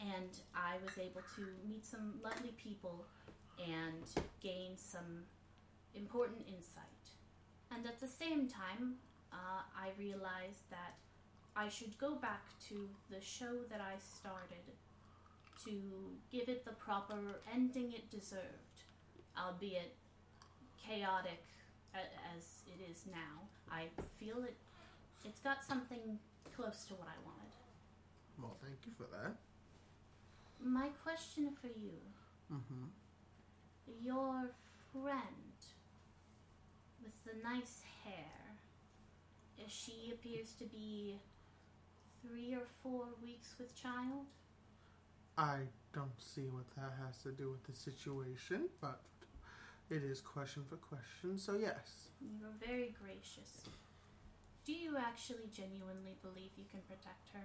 And 0.00 0.36
I 0.54 0.74
was 0.84 0.98
able 0.98 1.22
to 1.36 1.46
meet 1.68 1.86
some 1.86 2.14
lovely 2.22 2.52
people 2.62 3.06
and 3.58 4.04
gain 4.40 4.76
some 4.76 5.22
important 5.94 6.40
insight. 6.48 6.84
And 7.70 7.86
at 7.86 8.00
the 8.00 8.08
same 8.08 8.48
time, 8.48 8.96
uh, 9.34 9.62
I 9.76 9.88
realized 9.98 10.70
that 10.70 10.94
I 11.56 11.68
should 11.68 11.98
go 11.98 12.14
back 12.14 12.42
to 12.68 12.88
the 13.10 13.20
show 13.20 13.62
that 13.70 13.80
I 13.80 13.98
started 13.98 14.64
to 15.64 15.72
give 16.32 16.48
it 16.48 16.64
the 16.64 16.72
proper 16.72 17.18
ending 17.52 17.92
it 17.92 18.10
deserved, 18.10 18.76
albeit 19.38 19.94
chaotic 20.84 21.42
a- 21.94 22.36
as 22.36 22.62
it 22.66 22.80
is 22.90 23.04
now. 23.10 23.48
I 23.70 23.86
feel 24.18 24.42
it. 24.44 24.56
It's 25.24 25.40
got 25.40 25.64
something 25.64 26.18
close 26.56 26.84
to 26.88 26.94
what 26.94 27.08
I 27.08 27.18
wanted. 27.24 27.52
Well, 28.40 28.56
thank 28.62 28.78
you 28.86 28.92
for 28.96 29.06
that. 29.16 29.34
My 30.62 30.88
question 31.02 31.50
for 31.60 31.68
you: 31.68 31.98
Mm-hmm. 32.52 32.84
Your 34.02 34.50
friend 34.92 35.58
with 37.02 37.24
the 37.24 37.36
nice 37.48 37.82
hair, 38.04 38.43
she 39.68 40.10
appears 40.12 40.52
to 40.54 40.64
be 40.64 41.18
three 42.22 42.54
or 42.54 42.66
four 42.82 43.06
weeks 43.22 43.54
with 43.58 43.74
child. 43.74 44.26
I 45.36 45.58
don't 45.92 46.18
see 46.18 46.48
what 46.48 46.70
that 46.76 46.92
has 47.04 47.22
to 47.22 47.32
do 47.32 47.50
with 47.50 47.64
the 47.64 47.74
situation, 47.74 48.68
but 48.80 49.00
it 49.90 50.02
is 50.02 50.20
question 50.20 50.64
for 50.68 50.76
question, 50.76 51.38
so 51.38 51.54
yes. 51.54 52.10
You're 52.20 52.54
very 52.64 52.94
gracious. 53.02 53.62
Do 54.64 54.72
you 54.72 54.96
actually 54.96 55.50
genuinely 55.54 56.16
believe 56.22 56.50
you 56.56 56.64
can 56.70 56.80
protect 56.86 57.30
her? 57.34 57.44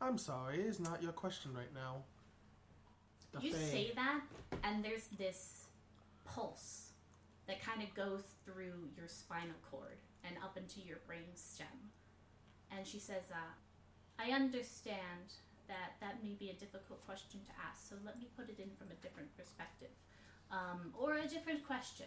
I'm 0.00 0.18
sorry, 0.18 0.60
it 0.60 0.66
is 0.66 0.80
not 0.80 1.02
your 1.02 1.12
question 1.12 1.52
right 1.54 1.74
now. 1.74 2.04
The 3.32 3.46
you 3.46 3.52
say 3.52 3.92
that, 3.94 4.20
and 4.62 4.84
there's 4.84 5.08
this 5.18 5.64
pulse 6.24 6.92
that 7.46 7.62
kind 7.62 7.82
of 7.82 7.94
goes 7.94 8.22
through 8.44 8.88
your 8.96 9.08
spinal 9.08 9.56
cord 9.70 9.98
and 10.26 10.36
up 10.42 10.56
into 10.56 10.80
your 10.80 10.98
brain 11.06 11.34
stem. 11.34 11.92
And 12.70 12.86
she 12.86 12.98
says, 12.98 13.24
uh, 13.30 13.54
I 14.18 14.30
understand 14.30 15.34
that 15.68 15.98
that 16.00 16.22
may 16.22 16.34
be 16.34 16.50
a 16.50 16.54
difficult 16.54 17.04
question 17.04 17.40
to 17.44 17.52
ask, 17.68 17.88
so 17.88 17.96
let 18.04 18.18
me 18.18 18.28
put 18.36 18.48
it 18.48 18.58
in 18.58 18.70
from 18.78 18.88
a 18.90 19.02
different 19.02 19.36
perspective. 19.36 19.90
Um, 20.50 20.92
or 20.98 21.14
a 21.14 21.26
different 21.26 21.66
question. 21.66 22.06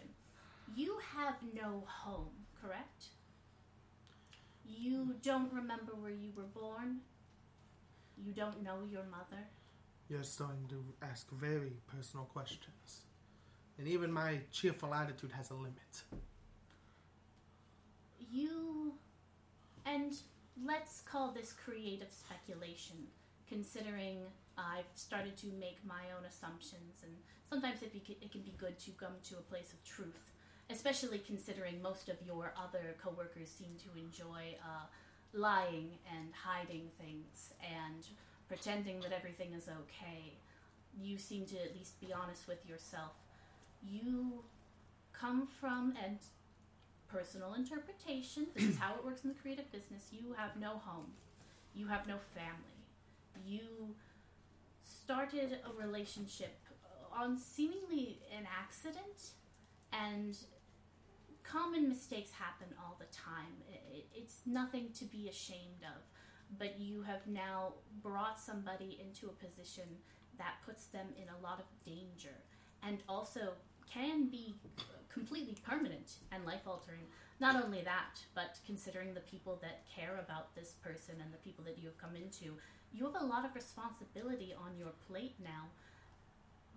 You 0.74 0.98
have 1.16 1.36
no 1.54 1.84
home, 1.86 2.46
correct? 2.60 3.06
You 4.64 5.16
don't 5.22 5.52
remember 5.52 5.92
where 5.94 6.12
you 6.12 6.30
were 6.36 6.44
born? 6.44 7.00
You 8.16 8.32
don't 8.32 8.62
know 8.62 8.78
your 8.90 9.04
mother? 9.04 9.42
You're 10.08 10.22
starting 10.22 10.66
to 10.68 10.84
ask 11.02 11.30
very 11.30 11.72
personal 11.86 12.26
questions. 12.26 13.02
And 13.78 13.88
even 13.88 14.12
my 14.12 14.40
cheerful 14.52 14.94
attitude 14.94 15.32
has 15.32 15.50
a 15.50 15.54
limit. 15.54 16.04
You. 18.30 18.94
And 19.86 20.14
let's 20.64 21.00
call 21.00 21.32
this 21.32 21.52
creative 21.52 22.10
speculation, 22.10 22.96
considering 23.48 24.18
I've 24.58 24.84
started 24.94 25.36
to 25.38 25.46
make 25.58 25.78
my 25.86 26.12
own 26.16 26.24
assumptions, 26.26 27.02
and 27.02 27.12
sometimes 27.48 27.82
it, 27.82 27.92
be, 27.92 28.02
it 28.20 28.30
can 28.30 28.42
be 28.42 28.54
good 28.58 28.78
to 28.80 28.90
come 28.92 29.14
to 29.28 29.36
a 29.36 29.42
place 29.42 29.72
of 29.72 29.82
truth, 29.84 30.30
especially 30.68 31.18
considering 31.18 31.80
most 31.80 32.08
of 32.08 32.16
your 32.24 32.52
other 32.62 32.94
coworkers 33.02 33.48
seem 33.48 33.74
to 33.78 33.98
enjoy 33.98 34.56
uh, 34.62 34.86
lying 35.32 35.92
and 36.14 36.28
hiding 36.34 36.90
things 37.00 37.54
and 37.62 38.06
pretending 38.48 39.00
that 39.00 39.12
everything 39.12 39.52
is 39.56 39.68
okay. 39.68 40.34
You 41.00 41.18
seem 41.18 41.46
to 41.46 41.56
at 41.56 41.74
least 41.74 42.00
be 42.00 42.12
honest 42.12 42.48
with 42.48 42.68
yourself. 42.68 43.12
You 43.82 44.44
come 45.12 45.46
from, 45.46 45.94
and 46.04 46.18
personal 47.12 47.54
interpretation. 47.54 48.46
This 48.54 48.64
is 48.64 48.78
how 48.78 48.94
it 48.94 49.04
works 49.04 49.22
in 49.24 49.28
the 49.30 49.36
creative 49.36 49.70
business. 49.72 50.08
You 50.10 50.34
have 50.36 50.56
no 50.56 50.78
home. 50.84 51.12
You 51.74 51.88
have 51.88 52.06
no 52.06 52.16
family. 52.34 52.84
You 53.46 53.94
started 54.82 55.58
a 55.64 55.72
relationship 55.86 56.56
on 57.12 57.38
seemingly 57.38 58.20
an 58.36 58.46
accident, 58.46 59.32
and 59.92 60.36
common 61.42 61.88
mistakes 61.88 62.30
happen 62.32 62.68
all 62.78 62.96
the 62.98 63.06
time. 63.06 63.64
It's 64.14 64.40
nothing 64.46 64.90
to 64.94 65.04
be 65.04 65.28
ashamed 65.28 65.82
of, 65.82 66.02
but 66.58 66.78
you 66.78 67.02
have 67.02 67.26
now 67.26 67.74
brought 68.02 68.38
somebody 68.38 69.00
into 69.04 69.26
a 69.26 69.32
position 69.32 69.88
that 70.38 70.54
puts 70.64 70.86
them 70.86 71.06
in 71.16 71.28
a 71.28 71.42
lot 71.42 71.60
of 71.60 71.66
danger 71.84 72.36
and 72.82 72.98
also 73.08 73.54
can 73.92 74.30
be 74.30 74.54
completely 75.12 75.56
permanent 75.66 76.14
and 76.32 76.44
life 76.44 76.66
altering. 76.66 77.06
Not 77.40 77.62
only 77.62 77.82
that, 77.82 78.20
but 78.34 78.58
considering 78.66 79.14
the 79.14 79.20
people 79.20 79.58
that 79.62 79.84
care 79.94 80.18
about 80.22 80.54
this 80.54 80.74
person 80.82 81.16
and 81.22 81.32
the 81.32 81.38
people 81.38 81.64
that 81.64 81.78
you 81.78 81.86
have 81.86 81.98
come 81.98 82.14
into, 82.14 82.56
you 82.92 83.04
have 83.04 83.20
a 83.20 83.24
lot 83.24 83.44
of 83.44 83.54
responsibility 83.54 84.54
on 84.54 84.76
your 84.78 84.92
plate 85.08 85.36
now. 85.42 85.68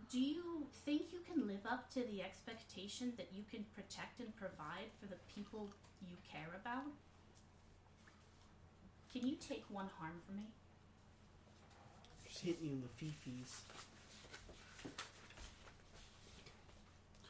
Do 0.09 0.19
you 0.19 0.67
think 0.85 1.11
you 1.11 1.19
can 1.19 1.47
live 1.47 1.65
up 1.69 1.89
to 1.93 2.01
the 2.01 2.21
expectation 2.21 3.13
that 3.17 3.29
you 3.33 3.43
can 3.49 3.65
protect 3.73 4.19
and 4.19 4.35
provide 4.35 4.91
for 4.99 5.07
the 5.07 5.17
people 5.33 5.69
you 6.01 6.15
care 6.29 6.49
about? 6.59 6.91
Can 9.11 9.27
you 9.27 9.35
take 9.35 9.63
one 9.69 9.89
harm 9.99 10.21
for 10.25 10.33
me? 10.33 10.47
Just 12.27 12.43
hitting 12.43 12.65
you 12.65 12.71
in 12.71 12.81
the 12.81 13.05
fifis. 13.05 13.61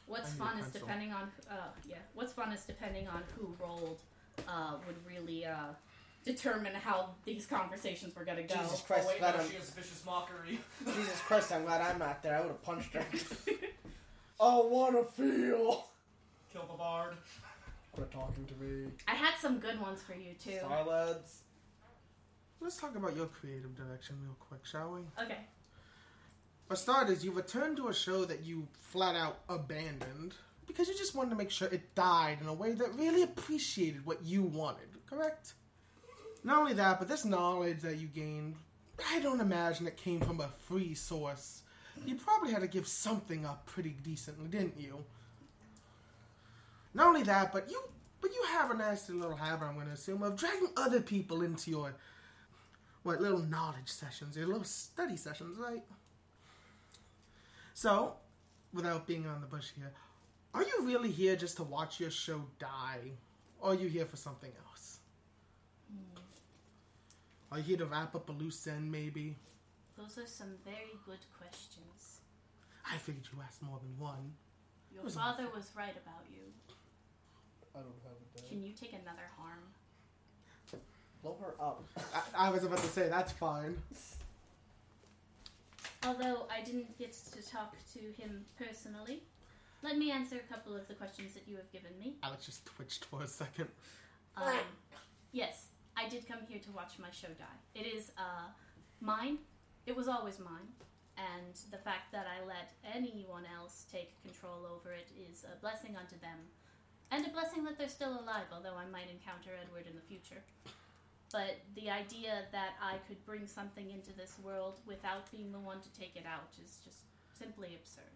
What's 0.06 0.28
I 0.28 0.32
need 0.32 0.40
a 0.40 0.44
fun 0.44 0.58
is 0.58 0.70
depending 0.70 1.12
on 1.12 1.30
uh, 1.50 1.54
yeah. 1.88 1.96
What's 2.14 2.32
fun 2.32 2.52
is 2.52 2.64
depending 2.64 3.08
on 3.08 3.22
who 3.36 3.54
rolled 3.60 4.00
uh, 4.48 4.74
would 4.86 4.96
really 5.06 5.44
uh, 5.46 5.72
determine 6.24 6.74
how 6.74 7.10
these 7.24 7.46
conversations 7.46 8.14
were 8.14 8.24
gonna 8.24 8.42
go. 8.42 8.54
Jesus 8.54 8.82
Christ, 8.82 9.06
oh, 9.06 9.08
wait, 9.08 9.18
glad 9.18 9.36
no, 9.36 9.42
I'm, 9.42 9.50
she 9.50 9.56
has 9.56 9.70
vicious 9.70 10.02
mockery. 10.04 10.58
Jesus 10.84 11.20
Christ, 11.20 11.52
I'm 11.52 11.64
glad 11.64 11.80
I'm 11.80 11.98
not 11.98 12.22
there. 12.22 12.36
I 12.36 12.40
would 12.40 12.48
have 12.48 12.62
punched 12.62 12.92
her. 12.94 13.04
I 14.40 14.60
wanna 14.64 15.04
feel. 15.04 15.86
Kill 16.52 16.66
the 16.70 16.76
bard. 16.76 17.14
Quit 17.92 18.10
talking 18.10 18.44
to 18.46 18.54
me. 18.64 18.90
I 19.06 19.14
had 19.14 19.34
some 19.40 19.58
good 19.58 19.80
ones 19.80 20.02
for 20.02 20.14
you 20.14 20.34
too. 20.42 20.58
Starlads. 20.64 21.38
Let's 22.60 22.76
talk 22.76 22.96
about 22.96 23.14
your 23.14 23.26
creative 23.26 23.76
direction 23.76 24.16
real 24.22 24.36
quick, 24.40 24.64
shall 24.64 24.92
we? 24.94 25.00
Okay. 25.22 25.38
For 26.66 26.76
starters, 26.76 27.24
you 27.24 27.30
returned 27.30 27.76
to 27.76 27.88
a 27.88 27.94
show 27.94 28.24
that 28.24 28.44
you 28.44 28.66
flat 28.80 29.14
out 29.14 29.40
abandoned 29.48 30.34
because 30.66 30.88
you 30.88 30.94
just 30.96 31.14
wanted 31.14 31.30
to 31.30 31.36
make 31.36 31.50
sure 31.50 31.68
it 31.68 31.94
died 31.94 32.38
in 32.40 32.48
a 32.48 32.54
way 32.54 32.72
that 32.72 32.94
really 32.94 33.22
appreciated 33.22 34.06
what 34.06 34.24
you 34.24 34.42
wanted, 34.42 34.88
correct? 35.08 35.54
Not 36.42 36.58
only 36.58 36.72
that, 36.74 36.98
but 36.98 37.08
this 37.08 37.24
knowledge 37.24 37.80
that 37.80 37.98
you 37.98 38.06
gained, 38.06 38.56
I 39.10 39.20
don't 39.20 39.40
imagine 39.40 39.86
it 39.86 39.96
came 39.96 40.20
from 40.20 40.40
a 40.40 40.48
free 40.66 40.94
source. 40.94 41.62
You 42.06 42.16
probably 42.16 42.52
had 42.52 42.62
to 42.62 42.68
give 42.68 42.88
something 42.88 43.44
up 43.44 43.66
pretty 43.66 43.96
decently, 44.02 44.48
didn't 44.48 44.80
you? 44.80 45.04
Not 46.94 47.08
only 47.08 47.22
that, 47.24 47.52
but 47.52 47.70
you 47.70 47.80
but 48.20 48.32
you 48.32 48.42
have 48.48 48.70
a 48.70 48.74
nasty 48.74 49.12
little 49.12 49.36
habit, 49.36 49.66
I'm 49.66 49.76
gonna 49.76 49.90
assume, 49.90 50.22
of 50.22 50.36
dragging 50.36 50.70
other 50.78 51.00
people 51.00 51.42
into 51.42 51.70
your 51.70 51.94
what 53.02 53.20
little 53.20 53.40
knowledge 53.40 53.88
sessions, 53.88 54.34
your 54.34 54.46
little 54.46 54.64
study 54.64 55.18
sessions, 55.18 55.58
right? 55.58 55.82
So, 57.74 58.14
without 58.72 59.06
being 59.06 59.26
on 59.26 59.40
the 59.40 59.46
bush 59.48 59.70
here, 59.76 59.92
are 60.54 60.62
you 60.62 60.82
really 60.82 61.10
here 61.10 61.34
just 61.34 61.56
to 61.56 61.64
watch 61.64 61.98
your 61.98 62.10
show 62.10 62.42
die? 62.60 63.10
Or 63.60 63.72
are 63.72 63.74
you 63.74 63.88
here 63.88 64.06
for 64.06 64.16
something 64.16 64.52
else? 64.68 64.98
Hmm. 65.90 66.20
Are 67.50 67.58
you 67.58 67.64
here 67.64 67.76
to 67.78 67.86
wrap 67.86 68.14
up 68.14 68.28
a 68.28 68.32
loose 68.32 68.66
end, 68.68 68.90
maybe? 68.90 69.36
Those 69.98 70.18
are 70.18 70.26
some 70.26 70.54
very 70.64 70.98
good 71.04 71.18
questions. 71.36 72.20
I 72.88 72.96
figured 72.98 73.26
you 73.32 73.40
asked 73.42 73.62
more 73.62 73.80
than 73.82 73.98
one. 73.98 74.34
Your 74.92 75.02
Was- 75.02 75.16
father 75.16 75.48
was 75.52 75.70
right 75.76 75.96
about 75.96 76.24
you. 76.30 76.42
I 77.74 77.78
don't 77.80 77.88
have 78.04 78.12
a 78.12 78.38
dad. 78.40 78.48
Can 78.48 78.62
you 78.62 78.72
take 78.72 78.92
another 78.92 79.28
harm? 79.36 79.58
Blow 81.22 81.36
her 81.40 81.54
up. 81.60 81.82
I, 82.36 82.48
I 82.48 82.50
was 82.50 82.62
about 82.62 82.78
to 82.78 82.86
say, 82.88 83.08
that's 83.08 83.32
fine. 83.32 83.76
Although 86.06 86.46
I 86.50 86.62
didn't 86.62 86.98
get 86.98 87.12
to 87.32 87.42
talk 87.48 87.76
to 87.94 87.98
him 88.22 88.44
personally, 88.58 89.22
let 89.82 89.96
me 89.96 90.10
answer 90.10 90.36
a 90.36 90.52
couple 90.52 90.76
of 90.76 90.86
the 90.86 90.94
questions 90.94 91.32
that 91.34 91.48
you 91.48 91.56
have 91.56 91.70
given 91.72 91.92
me. 91.98 92.16
Alex 92.22 92.46
just 92.46 92.66
twitched 92.66 93.06
for 93.06 93.22
a 93.22 93.26
second. 93.26 93.68
Um, 94.36 94.58
yes, 95.32 95.68
I 95.96 96.08
did 96.08 96.28
come 96.28 96.40
here 96.48 96.58
to 96.58 96.72
watch 96.72 96.98
my 96.98 97.10
show 97.10 97.28
die. 97.38 97.58
It 97.74 97.86
is 97.86 98.12
uh, 98.18 98.48
mine. 99.00 99.38
It 99.86 99.96
was 99.96 100.08
always 100.08 100.38
mine. 100.38 100.68
And 101.16 101.54
the 101.70 101.78
fact 101.78 102.12
that 102.12 102.26
I 102.26 102.44
let 102.44 102.72
anyone 102.94 103.44
else 103.56 103.86
take 103.90 104.20
control 104.22 104.66
over 104.66 104.92
it 104.92 105.08
is 105.30 105.44
a 105.44 105.60
blessing 105.60 105.96
unto 105.96 106.18
them. 106.18 106.38
And 107.10 107.26
a 107.26 107.30
blessing 107.30 107.64
that 107.64 107.78
they're 107.78 107.88
still 107.88 108.20
alive, 108.20 108.50
although 108.52 108.74
I 108.74 108.90
might 108.90 109.08
encounter 109.08 109.50
Edward 109.62 109.86
in 109.88 109.94
the 109.94 110.02
future. 110.02 110.42
But 111.34 111.58
the 111.74 111.90
idea 111.90 112.32
that 112.52 112.74
I 112.80 112.98
could 113.08 113.18
bring 113.26 113.48
something 113.48 113.90
into 113.90 114.12
this 114.12 114.34
world 114.40 114.78
without 114.86 115.28
being 115.32 115.50
the 115.50 115.58
one 115.58 115.80
to 115.80 115.90
take 116.00 116.14
it 116.14 116.22
out 116.24 116.52
is 116.64 116.78
just 116.86 117.00
simply 117.36 117.70
absurd. 117.74 118.14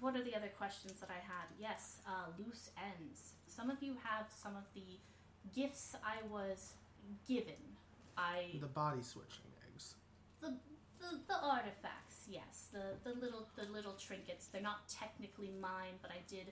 what 0.00 0.16
are 0.16 0.24
the 0.24 0.34
other 0.34 0.50
questions 0.58 0.94
that 0.98 1.10
I 1.10 1.22
had? 1.34 1.46
Yes, 1.68 1.98
uh, 2.04 2.26
loose 2.36 2.70
ends. 2.90 3.34
Some 3.46 3.70
of 3.70 3.80
you 3.80 3.94
have 4.02 4.26
some 4.44 4.56
of 4.56 4.64
the 4.74 4.98
gifts 5.54 5.94
I 6.04 6.16
was 6.28 6.74
given. 7.28 7.62
I 8.18 8.58
The 8.60 8.66
body 8.66 9.02
switching 9.02 9.46
eggs. 9.68 9.94
the, 10.40 10.50
the 10.98 11.10
the 11.28 11.38
artifacts, 11.56 12.18
yes, 12.28 12.66
the 12.72 12.84
the 13.06 13.14
little 13.20 13.46
the 13.56 13.66
little 13.76 13.94
trinkets. 14.06 14.48
They're 14.48 14.68
not 14.72 14.88
technically 14.88 15.52
mine, 15.60 15.94
but 16.02 16.10
I 16.10 16.20
did 16.26 16.46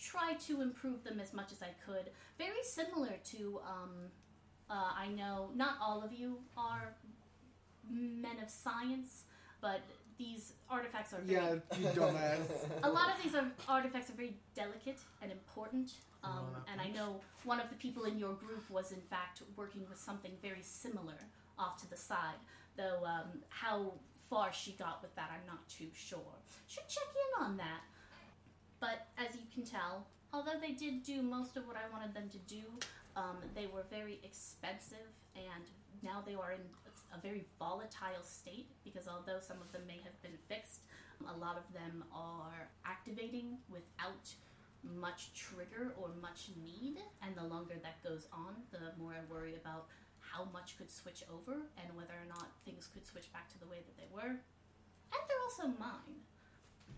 try 0.00 0.34
to 0.48 0.60
improve 0.62 1.04
them 1.04 1.20
as 1.20 1.32
much 1.32 1.52
as 1.52 1.62
I 1.62 1.72
could. 1.86 2.10
Very 2.36 2.64
similar 2.64 3.14
to 3.34 3.60
um, 3.74 4.10
uh, 4.72 4.90
I 5.04 5.08
know 5.08 5.50
not 5.54 5.76
all 5.80 6.02
of 6.02 6.12
you 6.12 6.38
are 6.56 6.94
men 7.90 8.36
of 8.42 8.48
science, 8.48 9.24
but 9.60 9.80
these 10.16 10.54
artifacts 10.70 11.12
are 11.12 11.20
very 11.20 11.40
Yeah, 11.42 11.54
you 11.78 11.86
dumbass. 11.88 12.40
a 12.82 12.90
lot 12.90 13.14
of 13.14 13.22
these 13.22 13.34
are, 13.34 13.46
artifacts 13.68 14.08
are 14.10 14.14
very 14.14 14.34
delicate 14.54 14.98
and 15.20 15.30
important. 15.30 15.92
Um, 16.24 16.30
Oh, 16.34 16.46
that 16.54 16.72
and 16.72 16.80
I 16.80 16.88
know 16.96 17.20
one 17.44 17.60
of 17.60 17.68
the 17.68 17.74
people 17.76 18.04
in 18.04 18.18
your 18.18 18.34
group 18.34 18.64
was, 18.70 18.92
in 18.92 19.00
fact, 19.00 19.42
working 19.56 19.82
with 19.90 19.98
something 19.98 20.30
very 20.40 20.62
similar 20.62 21.18
off 21.58 21.76
to 21.82 21.90
the 21.90 21.96
side. 21.96 22.40
Though 22.76 23.00
um, 23.04 23.42
how 23.48 23.92
far 24.30 24.52
she 24.52 24.72
got 24.72 25.02
with 25.02 25.14
that, 25.16 25.30
I'm 25.34 25.46
not 25.46 25.68
too 25.68 25.88
sure. 25.92 26.34
Should 26.68 26.88
check 26.88 27.08
in 27.24 27.44
on 27.44 27.56
that. 27.58 27.80
But 28.80 29.08
as 29.18 29.34
you 29.34 29.42
can 29.52 29.64
tell, 29.64 30.06
although 30.32 30.58
they 30.60 30.72
did 30.72 31.02
do 31.02 31.22
most 31.22 31.56
of 31.56 31.66
what 31.66 31.76
I 31.76 31.92
wanted 31.92 32.14
them 32.14 32.28
to 32.30 32.38
do, 32.38 32.62
um, 33.16 33.36
they 33.54 33.66
were 33.66 33.84
very 33.90 34.20
expensive, 34.22 35.10
and 35.36 35.64
now 36.02 36.22
they 36.24 36.34
are 36.34 36.52
in 36.52 36.64
a 37.14 37.20
very 37.20 37.44
volatile 37.58 38.22
state 38.22 38.70
because 38.84 39.06
although 39.08 39.40
some 39.40 39.60
of 39.60 39.70
them 39.72 39.82
may 39.86 40.00
have 40.02 40.20
been 40.22 40.38
fixed, 40.48 40.80
a 41.22 41.38
lot 41.38 41.56
of 41.56 41.72
them 41.72 42.04
are 42.12 42.68
activating 42.84 43.58
without 43.68 44.32
much 44.82 45.32
trigger 45.34 45.94
or 45.96 46.10
much 46.20 46.50
need, 46.64 46.98
and 47.22 47.36
the 47.36 47.44
longer 47.44 47.74
that 47.82 48.02
goes 48.02 48.26
on, 48.32 48.54
the 48.72 48.92
more 48.98 49.14
I 49.14 49.32
worry 49.32 49.54
about 49.54 49.86
how 50.18 50.48
much 50.52 50.78
could 50.78 50.90
switch 50.90 51.22
over 51.32 51.52
and 51.76 51.94
whether 51.94 52.14
or 52.14 52.28
not 52.28 52.48
things 52.64 52.88
could 52.92 53.06
switch 53.06 53.32
back 53.32 53.48
to 53.52 53.58
the 53.60 53.66
way 53.66 53.78
that 53.84 53.96
they 53.96 54.08
were. 54.12 54.40
And 55.12 55.22
they're 55.28 55.44
also 55.44 55.78
mine. 55.78 56.24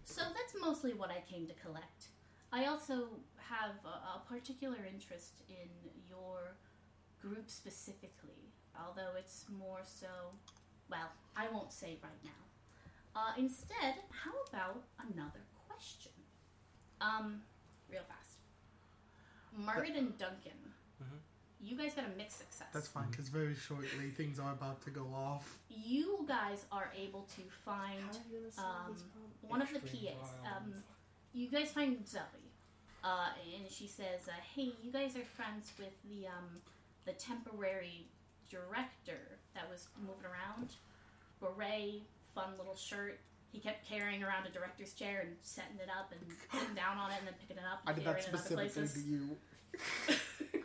So 0.04 0.22
that's 0.22 0.54
mostly 0.60 0.94
what 0.94 1.10
I 1.10 1.22
came 1.28 1.46
to 1.46 1.54
collect. 1.54 2.13
I 2.54 2.66
also 2.66 3.08
have 3.50 3.74
a, 3.84 3.88
a 4.16 4.22
particular 4.28 4.78
interest 4.88 5.42
in 5.48 5.68
your 6.08 6.54
group 7.20 7.50
specifically, 7.50 8.52
although 8.78 9.10
it's 9.18 9.46
more 9.58 9.80
so, 9.82 10.06
well, 10.88 11.10
I 11.36 11.48
won't 11.52 11.72
say 11.72 11.98
right 12.00 12.22
now. 12.22 12.42
Uh, 13.16 13.32
instead, 13.38 13.94
how 14.22 14.32
about 14.48 14.84
another 15.12 15.40
question? 15.68 16.12
Um, 17.00 17.42
real 17.90 18.02
fast. 18.08 18.38
Margaret 19.56 19.96
and 19.96 20.16
Duncan, 20.16 20.58
Mhm. 21.02 21.18
you 21.60 21.76
guys 21.76 21.94
got 21.94 22.04
a 22.04 22.16
mixed 22.16 22.38
success. 22.38 22.68
That's 22.72 22.88
fine, 22.88 23.10
because 23.10 23.28
very 23.30 23.54
shortly 23.56 24.10
things 24.10 24.38
are 24.38 24.52
about 24.52 24.80
to 24.82 24.90
go 24.90 25.06
off. 25.12 25.58
You 25.68 26.24
guys 26.28 26.66
are 26.70 26.92
able 26.96 27.22
to 27.36 27.42
find 27.64 28.18
um, 28.58 28.96
one 29.42 29.60
of 29.62 29.72
the 29.72 29.80
PAs. 29.80 30.30
Um, 30.44 30.84
you 31.34 31.48
guys 31.50 31.70
find 31.72 32.06
Zoe, 32.08 32.20
uh, 33.02 33.28
and 33.56 33.70
she 33.70 33.86
says, 33.86 34.28
uh, 34.28 34.32
"Hey, 34.54 34.72
you 34.82 34.90
guys 34.92 35.16
are 35.16 35.24
friends 35.24 35.72
with 35.78 35.92
the 36.08 36.26
um, 36.28 36.60
the 37.04 37.12
temporary 37.12 38.06
director 38.48 39.38
that 39.54 39.68
was 39.70 39.88
moving 40.00 40.24
around. 40.24 40.70
Beret, 41.40 42.02
fun 42.34 42.50
little 42.56 42.76
shirt. 42.76 43.20
He 43.52 43.60
kept 43.60 43.86
carrying 43.88 44.22
around 44.24 44.46
a 44.46 44.50
director's 44.50 44.94
chair 44.94 45.20
and 45.20 45.36
setting 45.40 45.76
it 45.82 45.88
up 45.90 46.12
and 46.12 46.20
sitting 46.60 46.74
down 46.74 46.98
on 46.98 47.10
it 47.10 47.16
and 47.18 47.26
then 47.28 47.34
picking 47.40 47.56
it 47.58 47.62
up 47.70 47.80
I 47.86 47.90
and 47.90 47.96
did 47.98 48.04
carrying 48.04 48.24
that 48.24 48.34
it 48.34 48.34
other 48.34 48.42
specifically 48.42 48.68
places. 48.70 49.02
to 49.04 49.08
you. 49.10 49.36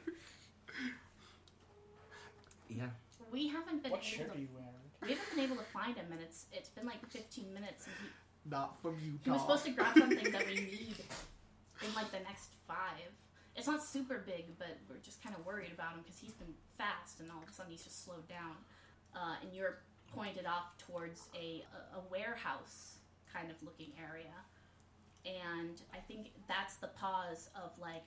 Yeah. 2.70 2.86
We 3.32 3.48
haven't 3.48 3.84
been 3.84 3.92
What 3.92 4.02
able 4.02 4.10
shirt 4.10 4.32
to 4.32 4.38
are 4.38 4.42
you 4.42 4.48
wearing? 4.54 4.90
we 5.02 5.10
haven't 5.10 5.36
been 5.36 5.44
able 5.46 5.56
to 5.58 5.64
find 5.74 5.96
him, 5.98 6.06
and 6.12 6.22
it's 6.22 6.46
it's 6.52 6.70
been 6.70 6.86
like 6.86 7.06
15 7.10 7.54
minutes, 7.54 7.86
and 7.88 7.96
he, 8.02 8.08
Not 8.50 8.82
from 8.82 8.98
you, 9.04 9.20
He 9.24 9.30
was 9.30 9.42
supposed 9.42 9.66
to 9.66 9.72
grab 9.72 9.98
something 9.98 10.32
that 10.32 10.48
we 10.48 10.56
need 10.74 10.96
in 11.86 11.94
like 11.96 12.12
the 12.12 12.20
next 12.20 12.50
five. 12.68 13.12
It's 13.56 13.68
not 13.68 13.84
super 13.84 14.24
big, 14.26 14.58
but 14.58 14.78
we're 14.90 14.98
just 15.04 15.22
kind 15.24 15.36
of 15.36 15.46
worried 15.46 15.72
about 15.74 15.94
him 15.94 16.00
because 16.04 16.20
he's 16.20 16.34
been 16.34 16.54
fast 16.78 17.20
and 17.20 17.30
all 17.30 17.44
of 17.44 17.50
a 17.50 17.54
sudden 17.54 17.72
he's 17.72 17.84
just 17.84 18.06
slowed 18.06 18.28
down. 18.28 18.56
Uh, 19.16 19.36
and 19.42 19.54
you're 19.54 19.80
pointed 20.16 20.46
off 20.46 20.78
towards 20.78 21.28
a, 21.36 21.64
a, 21.94 21.98
a 21.98 22.02
warehouse 22.10 22.98
kind 23.34 23.52
of 23.52 23.62
looking 23.62 23.92
area. 24.00 24.34
And 25.26 25.82
I 25.94 25.98
think 26.08 26.32
that's 26.48 26.76
the 26.78 26.88
pause 26.88 27.50
of 27.56 27.72
like, 27.80 28.04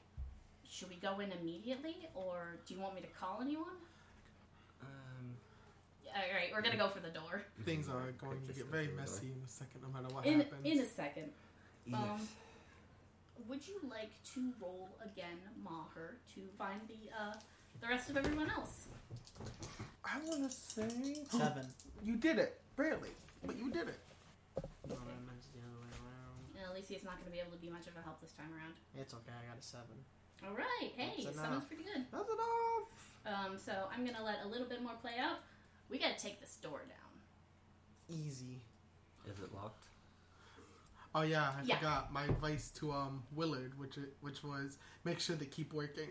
should 0.68 0.88
we 0.88 0.96
go 0.96 1.20
in 1.20 1.30
immediately 1.32 2.08
or 2.14 2.58
do 2.66 2.74
you 2.74 2.80
want 2.80 2.94
me 2.94 3.02
to 3.02 3.06
call 3.08 3.40
anyone? 3.42 3.76
All 6.14 6.20
right, 6.34 6.50
we're 6.52 6.60
gonna 6.62 6.76
go 6.76 6.88
for 6.88 7.00
the 7.00 7.08
door 7.10 7.42
Things 7.64 7.88
are 7.88 8.12
going 8.18 8.40
to 8.46 8.52
get 8.52 8.66
very 8.66 8.86
through 8.86 8.96
the 8.96 9.02
door. 9.02 9.12
messy 9.12 9.26
in 9.32 9.42
a 9.44 9.48
second, 9.48 9.80
no 9.82 9.88
matter 9.88 10.12
what 10.14 10.26
in 10.26 10.40
happens. 10.40 10.60
in 10.64 10.78
a 10.80 10.86
second. 10.86 11.30
yes. 11.86 11.98
Um, 11.98 12.28
Would 13.48 13.66
you 13.66 13.80
like 13.88 14.12
to 14.34 14.52
roll 14.60 14.88
again, 15.04 15.38
Maher, 15.64 16.16
to 16.34 16.40
find 16.58 16.80
the 16.88 17.10
uh, 17.16 17.34
the 17.80 17.88
rest 17.88 18.10
of 18.10 18.16
everyone 18.16 18.50
else? 18.50 18.88
I 20.04 20.18
want 20.28 20.44
to 20.44 20.50
say 20.54 21.16
Seven. 21.30 21.66
you 22.04 22.16
did 22.16 22.38
it, 22.38 22.60
barely, 22.76 23.10
but 23.46 23.56
you 23.56 23.70
did 23.70 23.88
it. 23.88 23.98
No, 24.88 24.96
I 25.00 25.16
meant 25.24 25.40
the 25.56 25.64
other 25.64 25.80
way 25.80 25.90
around. 25.96 26.36
Uh, 26.60 26.72
Alicia's 26.76 27.04
not 27.04 27.16
going 27.16 27.26
to 27.26 27.32
be 27.32 27.40
able 27.40 27.52
to 27.56 27.62
be 27.62 27.70
much 27.70 27.86
of 27.88 27.96
a 27.96 28.02
help 28.04 28.20
this 28.20 28.32
time 28.32 28.52
around. 28.52 28.74
It's 28.94 29.14
okay. 29.14 29.32
I 29.32 29.48
got 29.48 29.58
a 29.58 29.62
seven. 29.64 29.96
All 30.44 30.54
right, 30.58 30.90
hey, 30.98 31.22
That's 31.24 31.38
someone's 31.40 31.64
pretty 31.64 31.84
good. 31.84 32.04
That's 32.12 32.28
enough. 32.28 32.90
Um, 33.24 33.52
so 33.56 33.72
I'm 33.94 34.02
going 34.04 34.16
to 34.18 34.24
let 34.26 34.42
a 34.44 34.48
little 34.48 34.66
bit 34.66 34.82
more 34.82 34.98
play 35.00 35.14
out. 35.18 35.38
We 35.92 35.98
got 35.98 36.16
to 36.16 36.24
take 36.24 36.40
this 36.40 36.56
door 36.56 36.80
down. 36.88 38.18
Easy. 38.18 38.62
Is 39.30 39.38
it 39.38 39.54
locked? 39.54 39.84
Oh 41.14 41.20
yeah, 41.22 41.50
I 41.58 41.62
Yeah. 41.64 41.76
forgot 41.76 42.12
my 42.12 42.24
advice 42.24 42.70
to 42.80 42.90
um 42.92 43.22
Willard, 43.32 43.78
which 43.78 43.98
which 44.22 44.42
was 44.42 44.78
make 45.04 45.20
sure 45.20 45.36
they 45.36 45.44
keep 45.44 45.72
working. 45.74 46.08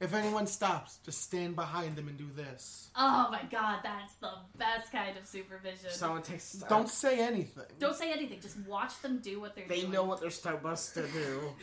If 0.00 0.12
anyone 0.14 0.46
stops, 0.46 0.98
just 1.04 1.22
stand 1.22 1.54
behind 1.56 1.96
them 1.96 2.08
and 2.08 2.16
do 2.18 2.28
this. 2.34 2.90
Oh 2.96 3.28
my 3.30 3.42
god, 3.50 3.80
that's 3.82 4.14
the 4.16 4.32
best 4.56 4.90
kind 4.92 5.16
of 5.16 5.26
supervision. 5.26 5.90
Someone 5.90 6.22
takes. 6.22 6.62
a. 6.62 6.68
Don't 6.68 6.88
say 6.88 7.20
anything. 7.20 7.64
Don't 7.78 7.96
say 7.96 8.10
anything. 8.12 8.40
Just 8.40 8.58
watch 8.66 8.98
them 9.02 9.18
do 9.18 9.40
what 9.40 9.54
they're 9.54 9.68
They 9.68 9.80
doing. 9.80 9.92
know 9.92 10.04
what 10.04 10.20
they're 10.22 10.30
supposed 10.30 10.94
to 10.94 11.02
do. 11.02 11.54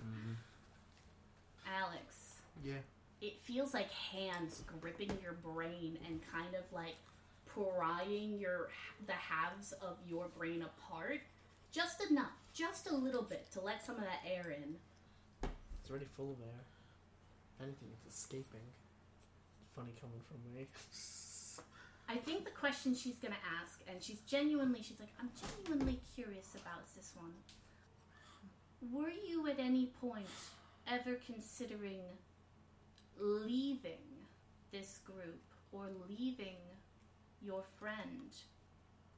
Mm-hmm. 0.00 0.32
Alex, 1.76 2.34
Yeah. 2.64 2.74
It 3.24 3.40
feels 3.40 3.72
like 3.72 3.90
hands 3.90 4.62
gripping 4.80 5.10
your 5.22 5.32
brain 5.32 5.98
and 6.06 6.20
kind 6.30 6.54
of 6.54 6.64
like 6.72 6.96
prying 7.46 8.38
your 8.38 8.68
the 9.06 9.12
halves 9.12 9.72
of 9.80 9.96
your 10.06 10.28
brain 10.36 10.62
apart 10.62 11.20
just 11.72 12.04
enough 12.10 12.32
just 12.52 12.90
a 12.90 12.94
little 12.94 13.22
bit 13.22 13.50
to 13.52 13.60
let 13.60 13.84
some 13.84 13.96
of 13.96 14.02
that 14.02 14.20
air 14.30 14.50
in 14.50 14.76
It's 15.80 15.90
already 15.90 16.04
full 16.06 16.32
of 16.32 16.40
air. 16.40 16.60
If 17.56 17.62
anything, 17.64 17.88
it's 17.92 18.14
escaping. 18.14 18.66
Funny 19.74 19.92
coming 20.00 20.20
from 20.28 20.38
me. 20.54 20.66
i 22.08 22.16
think 22.16 22.44
the 22.44 22.50
question 22.50 22.94
she's 22.94 23.16
gonna 23.16 23.42
ask 23.60 23.80
and 23.88 24.02
she's 24.02 24.20
genuinely 24.20 24.82
she's 24.82 25.00
like 25.00 25.12
i'm 25.20 25.30
genuinely 25.42 25.98
curious 26.14 26.54
about 26.54 26.84
this 26.96 27.12
one 27.16 27.32
were 28.92 29.10
you 29.26 29.48
at 29.48 29.58
any 29.58 29.86
point 30.00 30.26
ever 30.86 31.14
considering 31.26 32.00
leaving 33.18 34.26
this 34.72 34.98
group 35.04 35.42
or 35.72 35.86
leaving 36.08 36.56
your 37.40 37.62
friend 37.78 38.34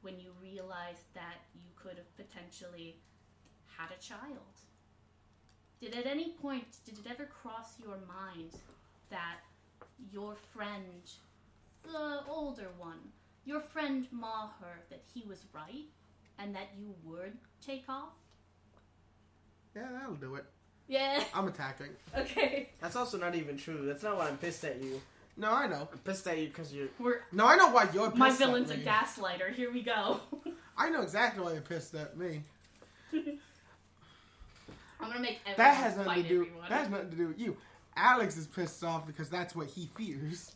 when 0.02 0.20
you 0.20 0.30
realized 0.40 1.12
that 1.14 1.38
you 1.54 1.70
could 1.76 1.96
have 1.96 2.16
potentially 2.16 2.96
had 3.76 3.90
a 3.90 4.02
child? 4.02 4.60
Did 5.80 5.94
at 5.94 6.06
any 6.06 6.30
point 6.30 6.78
did 6.84 6.98
it 6.98 7.10
ever 7.10 7.26
cross 7.26 7.78
your 7.78 7.98
mind 8.08 8.52
that 9.10 9.38
your 10.10 10.34
friend, 10.34 11.02
the 11.84 12.20
older 12.28 12.68
one, 12.78 13.12
your 13.44 13.60
friend 13.60 14.06
Maher, 14.10 14.80
that 14.90 15.02
he 15.12 15.24
was 15.28 15.44
right 15.52 15.86
and 16.38 16.54
that 16.54 16.70
you 16.78 16.94
would 17.04 17.36
take 17.64 17.84
off? 17.88 18.14
Yeah, 19.74 19.88
that'll 19.92 20.14
do 20.14 20.34
it. 20.36 20.46
Yeah. 20.88 21.22
I'm 21.34 21.48
attacking. 21.48 21.88
Okay. 22.16 22.68
That's 22.80 22.94
also 22.96 23.18
not 23.18 23.34
even 23.34 23.56
true. 23.56 23.84
That's 23.86 24.02
not 24.02 24.16
why 24.16 24.28
I'm 24.28 24.38
pissed 24.38 24.64
at 24.64 24.80
you. 24.82 25.00
No, 25.36 25.52
I 25.52 25.66
know. 25.66 25.88
I'm 25.92 25.98
pissed 25.98 26.26
at 26.28 26.38
you 26.38 26.46
because 26.48 26.72
you're. 26.72 26.88
We're 26.98 27.20
No, 27.32 27.46
I 27.46 27.56
know 27.56 27.70
why 27.70 27.88
you're 27.92 28.06
pissed 28.06 28.16
my 28.18 28.28
at 28.30 28.38
villain's 28.38 28.70
a 28.70 28.76
me. 28.76 28.84
gaslighter. 28.84 29.52
Here 29.54 29.72
we 29.72 29.82
go. 29.82 30.20
I 30.78 30.88
know 30.90 31.02
exactly 31.02 31.42
why 31.44 31.52
you're 31.52 31.60
pissed 31.62 31.94
at 31.94 32.16
me. 32.16 32.42
I'm 35.00 35.08
gonna 35.10 35.20
make 35.20 35.40
everyone 35.46 35.56
That 35.56 35.76
has 35.76 35.96
nothing 35.96 36.12
fight 36.12 36.22
to 36.22 36.28
do. 36.28 36.40
everyone. 36.42 36.68
That 36.70 36.78
has 36.80 36.88
nothing 36.88 37.10
to 37.10 37.16
do 37.16 37.28
with 37.28 37.38
you. 37.38 37.56
Alex 37.96 38.36
is 38.36 38.46
pissed 38.46 38.82
off 38.84 39.06
because 39.06 39.28
that's 39.28 39.54
what 39.54 39.66
he 39.66 39.90
fears. 39.96 40.52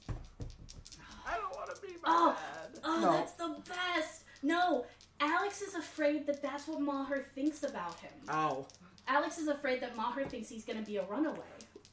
I 1.26 1.36
don't 1.36 1.54
want 1.54 1.74
to 1.74 1.80
be 1.82 1.88
my 1.94 1.98
Oh. 2.06 2.36
dad. 2.72 2.80
Oh, 2.84 3.00
No. 3.00 3.12
that's 3.12 3.32
the 3.32 3.56
best. 3.68 4.24
No, 4.42 4.86
Alex 5.20 5.60
is 5.62 5.74
afraid 5.74 6.26
that 6.26 6.42
that's 6.42 6.66
what 6.66 6.80
Maher 6.80 7.24
thinks 7.34 7.62
about 7.62 7.98
him. 8.00 8.12
Oh. 8.28 8.66
Alex 9.08 9.38
is 9.38 9.48
afraid 9.48 9.80
that 9.82 9.96
Maher 9.96 10.24
thinks 10.24 10.48
he's 10.48 10.64
gonna 10.64 10.82
be 10.82 10.96
a 10.98 11.04
runaway. 11.04 11.38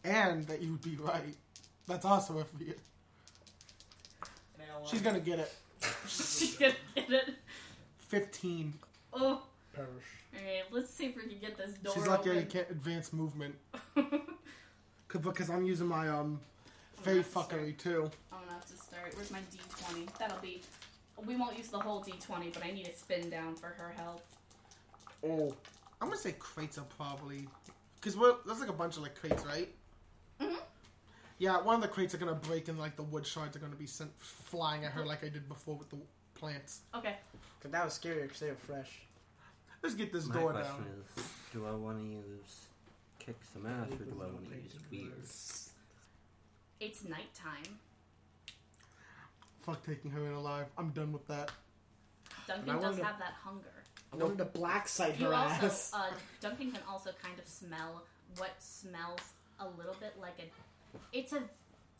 And 0.03 0.45
that 0.47 0.61
you'd 0.61 0.81
be 0.81 0.95
right. 0.97 1.35
That's 1.87 2.05
also 2.05 2.39
a 2.39 2.43
fear. 2.45 2.75
Nail 4.57 4.85
She's 4.85 5.01
gonna 5.01 5.19
get 5.19 5.39
it. 5.39 5.51
She's 6.07 6.55
gonna 6.57 6.73
get 6.95 7.09
it. 7.11 7.35
15. 7.99 8.73
Oh, 9.13 9.41
Perish. 9.73 9.89
alright, 10.35 10.63
let's 10.71 10.93
see 10.93 11.07
if 11.07 11.15
we 11.15 11.23
can 11.23 11.39
get 11.39 11.57
this 11.57 11.73
door 11.75 11.93
She's 11.93 12.07
lucky 12.07 12.29
I 12.31 12.33
open. 12.33 12.47
can't 12.47 12.69
advance 12.69 13.11
movement. 13.13 13.55
Cause, 15.07 15.21
because 15.21 15.49
I'm 15.49 15.65
using 15.65 15.87
my, 15.87 16.07
um, 16.09 16.39
Fey 17.01 17.17
That's 17.17 17.29
fuckery 17.33 17.77
too. 17.77 18.09
I'm 18.31 18.39
gonna 18.39 18.53
have 18.53 18.65
to 18.65 18.75
start. 18.75 19.13
Where's 19.15 19.31
my 19.31 19.39
d20? 19.39 20.17
That'll 20.17 20.39
be. 20.39 20.61
We 21.25 21.35
won't 21.35 21.57
use 21.57 21.67
the 21.69 21.79
whole 21.79 22.03
d20, 22.03 22.53
but 22.53 22.63
I 22.65 22.71
need 22.71 22.87
a 22.87 22.93
spin 22.95 23.29
down 23.29 23.55
for 23.55 23.67
her 23.67 23.93
health. 23.97 24.23
Oh. 25.23 25.53
I'm 26.01 26.07
gonna 26.09 26.19
say 26.19 26.33
crates 26.37 26.77
are 26.77 26.85
probably. 26.97 27.47
Cause 28.01 28.15
we're, 28.15 28.35
there's 28.45 28.59
like 28.59 28.69
a 28.69 28.73
bunch 28.73 28.97
of 28.97 29.03
like 29.03 29.15
crates, 29.19 29.43
right? 29.45 29.69
Mhm. 30.39 30.55
Yeah, 31.39 31.61
one 31.61 31.75
of 31.75 31.81
the 31.81 31.87
crates 31.87 32.13
are 32.13 32.17
gonna 32.17 32.35
break 32.35 32.67
and 32.67 32.77
like 32.79 32.95
the 32.95 33.03
wood 33.03 33.25
shards 33.25 33.55
are 33.55 33.59
gonna 33.59 33.75
be 33.75 33.87
sent 33.87 34.11
flying 34.19 34.85
at 34.85 34.91
her 34.91 35.05
like 35.05 35.23
I 35.23 35.29
did 35.29 35.47
before 35.49 35.75
with 35.75 35.89
the 35.89 35.97
plants. 36.35 36.81
Okay. 36.95 37.15
Cause 37.61 37.71
that 37.71 37.83
was 37.83 37.97
scarier 37.97 38.23
because 38.23 38.39
they 38.39 38.49
were 38.49 38.55
fresh. 38.55 39.01
Let's 39.81 39.95
get 39.95 40.11
this 40.13 40.27
My 40.27 40.35
door 40.35 40.51
question 40.51 40.83
down. 40.83 41.03
is, 41.17 41.23
do 41.53 41.65
I 41.65 41.71
want 41.71 41.99
to 41.99 42.03
use 42.05 42.65
kick 43.19 43.35
some 43.53 43.65
ass 43.65 43.91
or 43.91 44.03
do 44.05 44.21
I 44.21 44.25
want 44.25 44.49
to 44.49 44.55
use 44.55 44.73
weird? 44.91 45.13
It's 46.79 47.03
nighttime. 47.03 47.77
Fuck 49.61 49.83
taking 49.85 50.11
her 50.11 50.25
in 50.25 50.33
alive. 50.33 50.67
I'm 50.77 50.91
done 50.91 51.11
with 51.11 51.27
that. 51.27 51.51
Duncan 52.47 52.79
does 52.79 52.97
have 52.99 53.19
that 53.19 53.33
hunger. 53.43 53.83
I 54.13 54.15
wanted 54.17 54.37
to 54.39 54.45
black 54.45 54.87
sight 54.87 55.19
You 55.19 55.27
her 55.27 55.33
also, 55.33 55.65
ass. 55.67 55.91
uh, 55.93 56.09
Duncan 56.41 56.71
can 56.71 56.81
also 56.89 57.11
kind 57.21 57.37
of 57.39 57.47
smell 57.47 58.03
what 58.37 58.51
smells 58.59 59.19
a 59.59 59.67
little 59.77 59.95
bit 59.99 60.13
like 60.19 60.35
a. 60.39 60.97
It's 61.17 61.33
a, 61.33 61.41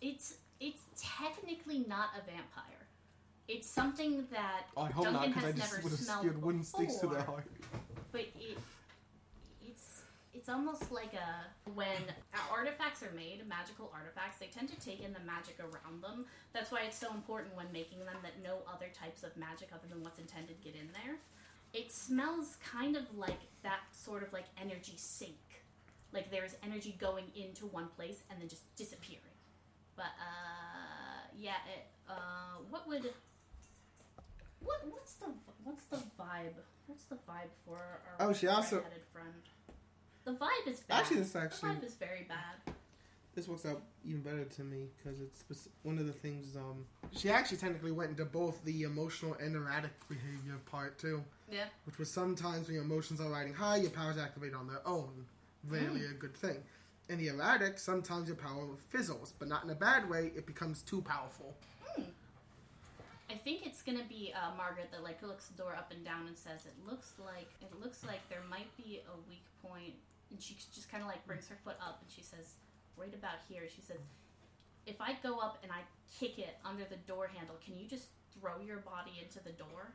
it's 0.01 0.35
it's 0.59 0.81
technically 0.97 1.79
not 1.87 2.09
a 2.17 2.21
vampire. 2.25 2.87
It's 3.47 3.69
something 3.69 4.25
that 4.31 4.63
Oh, 4.75 4.81
I 4.83 4.89
hope 4.91 5.05
Duncan 5.05 5.21
not, 5.21 5.27
because 5.29 5.43
I 5.43 5.47
has 5.47 5.55
just 5.55 5.71
never 5.73 5.83
would 5.83 5.91
have 5.91 5.99
smelled 5.99 6.19
steered 6.19 6.41
wooden 6.41 6.63
sticks 6.63 6.95
to 6.95 7.07
their 7.07 7.19
before. 7.19 7.33
heart. 7.35 7.45
but 8.11 8.21
it 8.21 8.57
it's 9.65 10.01
it's 10.33 10.49
almost 10.49 10.91
like 10.91 11.13
a 11.13 11.69
when 11.73 12.01
artifacts 12.51 13.03
are 13.03 13.11
made 13.15 13.47
magical 13.47 13.91
artifacts 13.93 14.37
they 14.39 14.47
tend 14.47 14.67
to 14.69 14.79
take 14.79 15.01
in 15.03 15.13
the 15.13 15.19
magic 15.25 15.57
around 15.59 16.01
them 16.01 16.25
that's 16.53 16.71
why 16.71 16.81
it's 16.85 16.97
so 16.97 17.11
important 17.13 17.55
when 17.55 17.65
making 17.71 17.99
them 17.99 18.15
that 18.21 18.33
no 18.43 18.57
other 18.73 18.87
types 18.93 19.23
of 19.23 19.35
magic 19.37 19.69
other 19.73 19.87
than 19.89 20.03
what's 20.03 20.19
intended 20.19 20.55
get 20.63 20.75
in 20.75 20.87
there 21.03 21.15
it 21.73 21.91
smells 21.91 22.57
kind 22.71 22.95
of 22.95 23.03
like 23.15 23.39
that 23.63 23.81
sort 23.91 24.23
of 24.23 24.33
like 24.33 24.45
energy 24.59 24.93
sink. 24.97 25.35
Like 26.13 26.31
there's 26.31 26.55
energy 26.63 26.95
going 26.99 27.25
into 27.35 27.65
one 27.67 27.87
place 27.95 28.23
and 28.29 28.39
then 28.41 28.47
just 28.47 28.63
disappearing. 28.75 29.21
But 29.95 30.05
uh 30.19 31.27
yeah 31.37 31.57
it 31.75 31.85
uh 32.09 32.57
what 32.69 32.87
would 32.87 33.13
what 34.61 34.79
what's 34.89 35.13
the 35.15 35.27
what's 35.63 35.83
the 35.85 35.97
vibe 36.19 36.53
what's 36.87 37.03
the 37.05 37.15
vibe 37.15 37.51
for 37.65 37.77
our 38.19 38.29
Oh, 38.29 38.33
she 38.33 38.47
also- 38.47 38.83
friend? 39.11 39.33
The 40.23 40.33
vibe 40.33 40.67
is 40.67 40.81
bad. 40.81 40.99
Actually, 41.01 41.17
this 41.21 41.31
the 41.31 41.39
actually 41.39 41.69
vibe 41.75 41.83
is 41.85 41.93
very 41.95 42.23
bad 42.27 42.73
this 43.37 43.47
works 43.47 43.67
out 43.67 43.83
even 44.03 44.19
better 44.21 44.43
to 44.45 44.63
me 44.63 44.87
because 44.97 45.21
it's 45.21 45.43
one 45.83 45.99
of 45.99 46.07
the 46.07 46.11
things. 46.11 46.55
Um, 46.57 46.83
she 47.15 47.29
actually 47.29 47.57
technically 47.57 47.91
went 47.91 48.09
into 48.09 48.25
both 48.25 48.65
the 48.65 48.81
emotional 48.81 49.35
and 49.39 49.55
erratic 49.55 49.91
behavior 50.09 50.55
part 50.65 50.97
too, 50.97 51.23
yeah 51.51 51.65
which 51.85 51.99
was 51.99 52.09
sometimes 52.09 52.65
when 52.65 52.73
your 52.73 52.83
emotions 52.83 53.21
are 53.21 53.29
riding 53.29 53.53
high, 53.53 53.77
your 53.77 53.91
powers 53.91 54.17
activate 54.17 54.55
on 54.55 54.67
their 54.67 54.81
own. 54.87 55.23
Rarely 55.69 55.99
Mm. 56.01 56.11
a 56.11 56.13
good 56.15 56.35
thing. 56.35 56.57
In 57.09 57.19
the 57.19 57.27
erratic, 57.27 57.77
sometimes 57.77 58.27
your 58.27 58.37
power 58.37 58.65
fizzles, 58.89 59.33
but 59.37 59.47
not 59.47 59.63
in 59.63 59.69
a 59.69 59.75
bad 59.75 60.09
way. 60.09 60.31
It 60.35 60.47
becomes 60.47 60.81
too 60.81 61.01
powerful. 61.03 61.55
I 63.29 63.35
think 63.35 63.65
it's 63.67 63.83
gonna 63.83 64.07
be 64.09 64.33
uh, 64.33 64.55
Margaret 64.57 64.89
that 64.91 65.03
like 65.03 65.21
looks 65.21 65.45
the 65.47 65.61
door 65.61 65.75
up 65.77 65.91
and 65.91 66.03
down 66.03 66.25
and 66.27 66.35
says, 66.37 66.65
"It 66.65 66.73
looks 66.89 67.13
like 67.23 67.49
it 67.61 67.69
looks 67.79 68.03
like 68.03 68.27
there 68.29 68.41
might 68.49 68.75
be 68.77 69.01
a 69.05 69.17
weak 69.29 69.45
point." 69.61 69.93
And 70.31 70.41
she 70.41 70.55
just 70.73 70.89
kind 70.89 71.03
of 71.03 71.07
like 71.09 71.25
brings 71.27 71.47
her 71.49 71.57
foot 71.63 71.75
up 71.81 71.99
and 72.01 72.09
she 72.11 72.21
says, 72.21 72.55
"Right 72.97 73.13
about 73.13 73.39
here." 73.47 73.63
She 73.73 73.81
says, 73.81 73.99
"If 74.85 74.99
I 74.99 75.15
go 75.23 75.39
up 75.39 75.59
and 75.63 75.71
I 75.71 75.81
kick 76.19 76.39
it 76.39 76.57
under 76.65 76.83
the 76.83 76.97
door 76.97 77.27
handle, 77.27 77.55
can 77.63 77.77
you 77.77 77.87
just 77.87 78.07
throw 78.39 78.59
your 78.59 78.77
body 78.77 79.21
into 79.23 79.39
the 79.43 79.51
door?" 79.51 79.93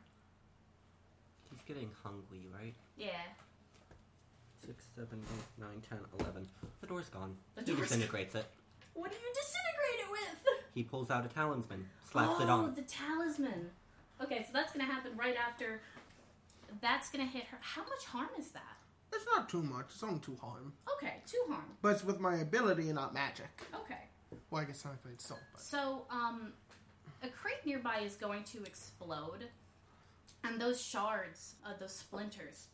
He's 1.51 1.61
getting 1.61 1.91
hungry, 2.03 2.47
right? 2.51 2.73
Yeah. 2.97 3.21
Six, 4.65 4.85
seven, 4.95 5.21
eight, 5.35 5.61
nine, 5.61 5.81
ten, 5.87 5.99
eleven. 6.19 6.47
The 6.81 6.87
door's 6.87 7.09
gone. 7.09 7.35
The 7.55 7.61
he 7.61 7.67
door's- 7.67 7.89
disintegrates 7.89 8.35
it. 8.35 8.45
What 8.93 9.09
do 9.09 9.17
you 9.17 9.33
disintegrate 9.33 10.05
it 10.05 10.11
with? 10.11 10.67
He 10.75 10.83
pulls 10.83 11.09
out 11.09 11.25
a 11.25 11.27
talisman, 11.27 11.89
slaps 12.11 12.35
oh, 12.37 12.43
it 12.43 12.49
on. 12.49 12.65
Oh, 12.65 12.69
the 12.69 12.83
talisman. 12.83 13.71
Okay, 14.21 14.43
so 14.43 14.49
that's 14.53 14.71
gonna 14.71 14.85
happen 14.85 15.17
right 15.17 15.35
after. 15.35 15.81
That's 16.79 17.09
gonna 17.09 17.25
hit 17.25 17.45
her. 17.45 17.57
How 17.61 17.81
much 17.83 18.05
harm 18.05 18.29
is 18.37 18.51
that? 18.51 18.77
It's 19.15 19.25
not 19.35 19.49
too 19.49 19.61
much. 19.63 19.85
It's 19.93 20.03
only 20.03 20.19
two 20.19 20.35
harm, 20.41 20.73
Okay, 20.97 21.15
two 21.27 21.43
harm. 21.49 21.65
but 21.81 21.89
it's 21.93 22.03
with 22.03 22.19
my 22.19 22.37
ability 22.37 22.83
and 22.85 22.95
not 22.95 23.13
magic. 23.13 23.49
Okay. 23.73 23.99
Well, 24.49 24.61
I 24.61 24.65
guess 24.65 24.81
technically 24.81 25.13
it's 25.13 25.25
still. 25.25 25.37
But. 25.53 25.61
So, 25.61 26.05
um, 26.09 26.53
a 27.21 27.27
crate 27.27 27.65
nearby 27.65 27.99
is 27.99 28.15
going 28.15 28.43
to 28.45 28.63
explode, 28.63 29.45
and 30.43 30.59
those 30.59 30.81
shards, 30.81 31.55
uh, 31.65 31.69
those 31.79 31.93
splinters, 31.95 32.67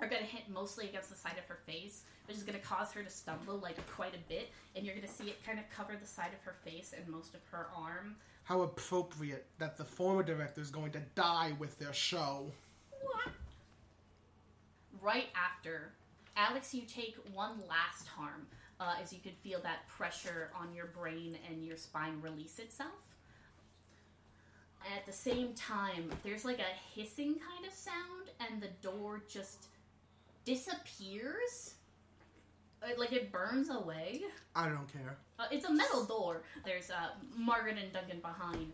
are 0.00 0.08
going 0.08 0.22
to 0.22 0.28
hit 0.28 0.44
mostly 0.48 0.88
against 0.88 1.10
the 1.10 1.16
side 1.16 1.36
of 1.38 1.44
her 1.44 1.58
face, 1.66 2.04
which 2.26 2.36
is 2.36 2.42
going 2.42 2.58
to 2.58 2.64
cause 2.64 2.92
her 2.92 3.02
to 3.02 3.10
stumble 3.10 3.58
like 3.58 3.76
quite 3.94 4.14
a 4.14 4.28
bit, 4.28 4.50
and 4.74 4.84
you're 4.86 4.94
going 4.94 5.06
to 5.06 5.12
see 5.12 5.24
it 5.24 5.44
kind 5.44 5.58
of 5.58 5.64
cover 5.74 5.92
the 6.00 6.06
side 6.06 6.30
of 6.32 6.42
her 6.44 6.54
face 6.64 6.94
and 6.96 7.06
most 7.08 7.34
of 7.34 7.40
her 7.50 7.66
arm. 7.76 8.16
How 8.44 8.62
appropriate 8.62 9.46
that 9.58 9.76
the 9.76 9.84
former 9.84 10.22
director 10.22 10.60
is 10.60 10.70
going 10.70 10.92
to 10.92 11.00
die 11.14 11.52
with 11.58 11.78
their 11.78 11.92
show. 11.92 12.50
Right 15.00 15.28
after, 15.34 15.92
Alex, 16.36 16.74
you 16.74 16.82
take 16.82 17.16
one 17.32 17.58
last 17.68 18.06
harm 18.08 18.46
uh, 18.78 18.94
as 19.02 19.12
you 19.12 19.18
could 19.20 19.34
feel 19.42 19.60
that 19.62 19.86
pressure 19.88 20.50
on 20.58 20.74
your 20.74 20.86
brain 20.86 21.36
and 21.50 21.64
your 21.64 21.76
spine 21.76 22.20
release 22.20 22.58
itself. 22.58 23.16
At 24.96 25.04
the 25.06 25.12
same 25.12 25.52
time, 25.54 26.10
there's 26.24 26.44
like 26.44 26.58
a 26.58 26.98
hissing 26.98 27.34
kind 27.34 27.66
of 27.66 27.72
sound, 27.72 28.30
and 28.40 28.62
the 28.62 28.68
door 28.82 29.22
just 29.28 29.66
disappears. 30.44 31.74
Uh, 32.82 32.88
Like 32.98 33.12
it 33.12 33.30
burns 33.30 33.68
away. 33.68 34.22
I 34.56 34.68
don't 34.68 34.90
care. 34.90 35.18
Uh, 35.38 35.44
it's 35.50 35.66
a 35.66 35.72
metal 35.72 36.04
door. 36.04 36.42
There's 36.64 36.90
uh, 36.90 37.10
Margaret 37.36 37.76
and 37.82 37.92
Duncan 37.92 38.20
behind. 38.20 38.72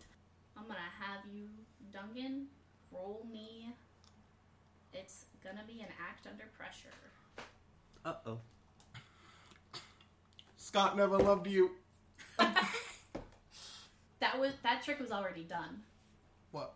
I'm 0.57 0.63
gonna 0.63 0.79
have 0.99 1.21
you, 1.33 1.49
Duncan, 1.93 2.47
roll 2.91 3.25
me. 3.31 3.73
It's 4.93 5.25
gonna 5.43 5.63
be 5.67 5.81
an 5.81 5.87
act 6.09 6.27
under 6.27 6.45
pressure. 6.57 6.89
Uh 8.05 8.13
oh. 8.25 8.39
Scott 10.57 10.97
never 10.97 11.17
loved 11.17 11.47
you. 11.47 11.71
That 14.19 14.39
was 14.39 14.53
that 14.63 14.83
trick 14.83 14.99
was 14.99 15.11
already 15.11 15.43
done. 15.43 15.81
What? 16.51 16.73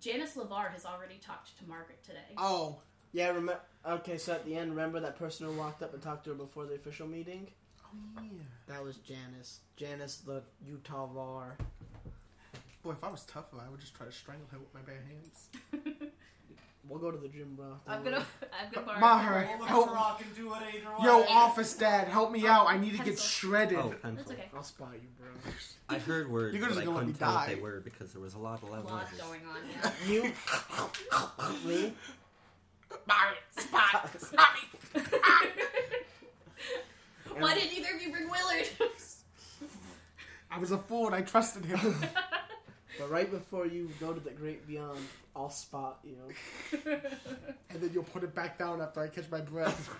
Janice 0.00 0.36
Lavar 0.36 0.72
has 0.72 0.86
already 0.86 1.16
talked 1.18 1.56
to 1.58 1.68
Margaret 1.68 2.02
today. 2.02 2.32
Oh, 2.38 2.80
Yeah, 3.12 3.28
remember. 3.28 3.60
Okay, 3.86 4.16
so 4.16 4.32
at 4.32 4.44
the 4.46 4.56
end, 4.56 4.70
remember 4.70 4.98
that 5.00 5.18
person 5.18 5.46
who 5.46 5.52
walked 5.52 5.82
up 5.82 5.92
and 5.92 6.02
talked 6.02 6.24
to 6.24 6.30
her 6.30 6.36
before 6.36 6.64
the 6.64 6.74
official 6.74 7.06
meeting? 7.06 7.48
oh 7.84 8.22
yeah. 8.22 8.30
That 8.68 8.82
was 8.82 8.96
Janice. 8.96 9.60
Janice, 9.76 10.16
the 10.16 10.42
Utah 10.66 11.06
Var. 11.06 11.58
Boy, 12.82 12.92
if 12.92 13.04
I 13.04 13.10
was 13.10 13.24
tougher, 13.24 13.58
I 13.64 13.68
would 13.70 13.80
just 13.80 13.94
try 13.94 14.06
to 14.06 14.12
strangle 14.12 14.46
her 14.50 14.58
with 14.58 14.72
my 14.72 14.80
bare 14.80 15.04
hands. 15.08 15.48
We'll 16.88 16.98
go 17.00 17.10
to 17.10 17.18
the 17.18 17.28
gym, 17.28 17.54
bro. 17.56 17.66
I'm 17.86 18.02
Don't 18.02 18.04
gonna 18.12 18.16
worry. 18.18 18.50
I'm 18.64 18.72
gonna 18.72 18.86
borrow 18.86 19.00
Maher, 19.00 19.48
Roll 19.48 19.58
the 19.58 19.64
help- 19.66 19.92
rock 19.92 20.22
and 20.24 20.34
do 20.36 20.54
it 20.54 20.60
either 20.74 20.90
way. 20.90 21.04
Yo, 21.04 21.22
office 21.28 21.74
dad, 21.74 22.06
help 22.08 22.30
me 22.30 22.46
out. 22.46 22.66
I 22.68 22.78
need 22.78 22.90
to 22.92 22.96
get 22.98 23.06
Pencil. 23.06 23.24
shredded. 23.26 23.78
Oh, 23.78 23.94
That's 24.04 24.30
okay. 24.30 24.44
I'll 24.54 24.62
spot 24.62 24.92
you, 24.94 25.08
bro. 25.18 25.28
I 25.88 25.98
heard 25.98 26.30
words, 26.30 26.54
You're 26.56 26.62
gonna 26.68 26.74
but 26.74 26.80
I 26.80 26.84
just 26.84 26.94
let 26.94 26.98
couldn't 27.00 27.18
tell 27.18 27.32
what 27.34 27.46
die. 27.46 27.54
they 27.54 27.60
were 27.60 27.80
because 27.80 28.12
there 28.12 28.22
was 28.22 28.34
a 28.34 28.38
lot 28.38 28.62
of 28.62 28.68
A 28.68 28.72
loud 28.72 28.84
lot 28.84 29.02
noises. 29.02 29.20
going 29.20 29.40
on. 29.46 29.56
Yeah. 29.82 29.90
You, 30.06 31.68
me, 31.68 31.92
Margaret, 33.06 33.38
spot, 33.56 34.20
spot 34.20 34.48
me. 34.94 35.02
Why 37.38 37.54
did 37.54 37.72
either 37.72 37.94
of 37.96 38.02
you 38.02 38.10
bring 38.12 38.28
Willard? 38.30 38.68
I 40.50 40.58
was 40.58 40.70
a 40.70 40.78
fool 40.78 41.06
and 41.06 41.14
I 41.14 41.20
trusted 41.22 41.64
him. 41.64 41.96
But 42.98 43.10
right 43.10 43.30
before 43.30 43.66
you 43.66 43.90
go 44.00 44.12
to 44.14 44.20
the 44.20 44.30
great 44.30 44.66
beyond, 44.66 44.98
I'll 45.36 45.50
spot 45.50 45.98
you. 46.02 46.16
and 47.70 47.80
then 47.80 47.90
you'll 47.92 48.04
put 48.04 48.24
it 48.24 48.34
back 48.34 48.58
down 48.58 48.80
after 48.80 49.00
I 49.00 49.08
catch 49.08 49.30
my 49.30 49.40
breath. 49.40 49.90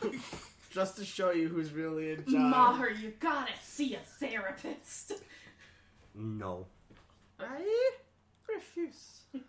Just 0.70 0.96
to 0.96 1.04
show 1.04 1.30
you 1.30 1.48
who's 1.48 1.72
really 1.72 2.10
in 2.10 2.24
charge. 2.24 2.32
Maher, 2.32 2.90
you 2.90 3.12
gotta 3.20 3.52
see 3.62 3.94
a 3.94 3.98
therapist. 3.98 5.12
No. 6.14 6.66
I 7.38 7.90
refuse. 8.48 9.20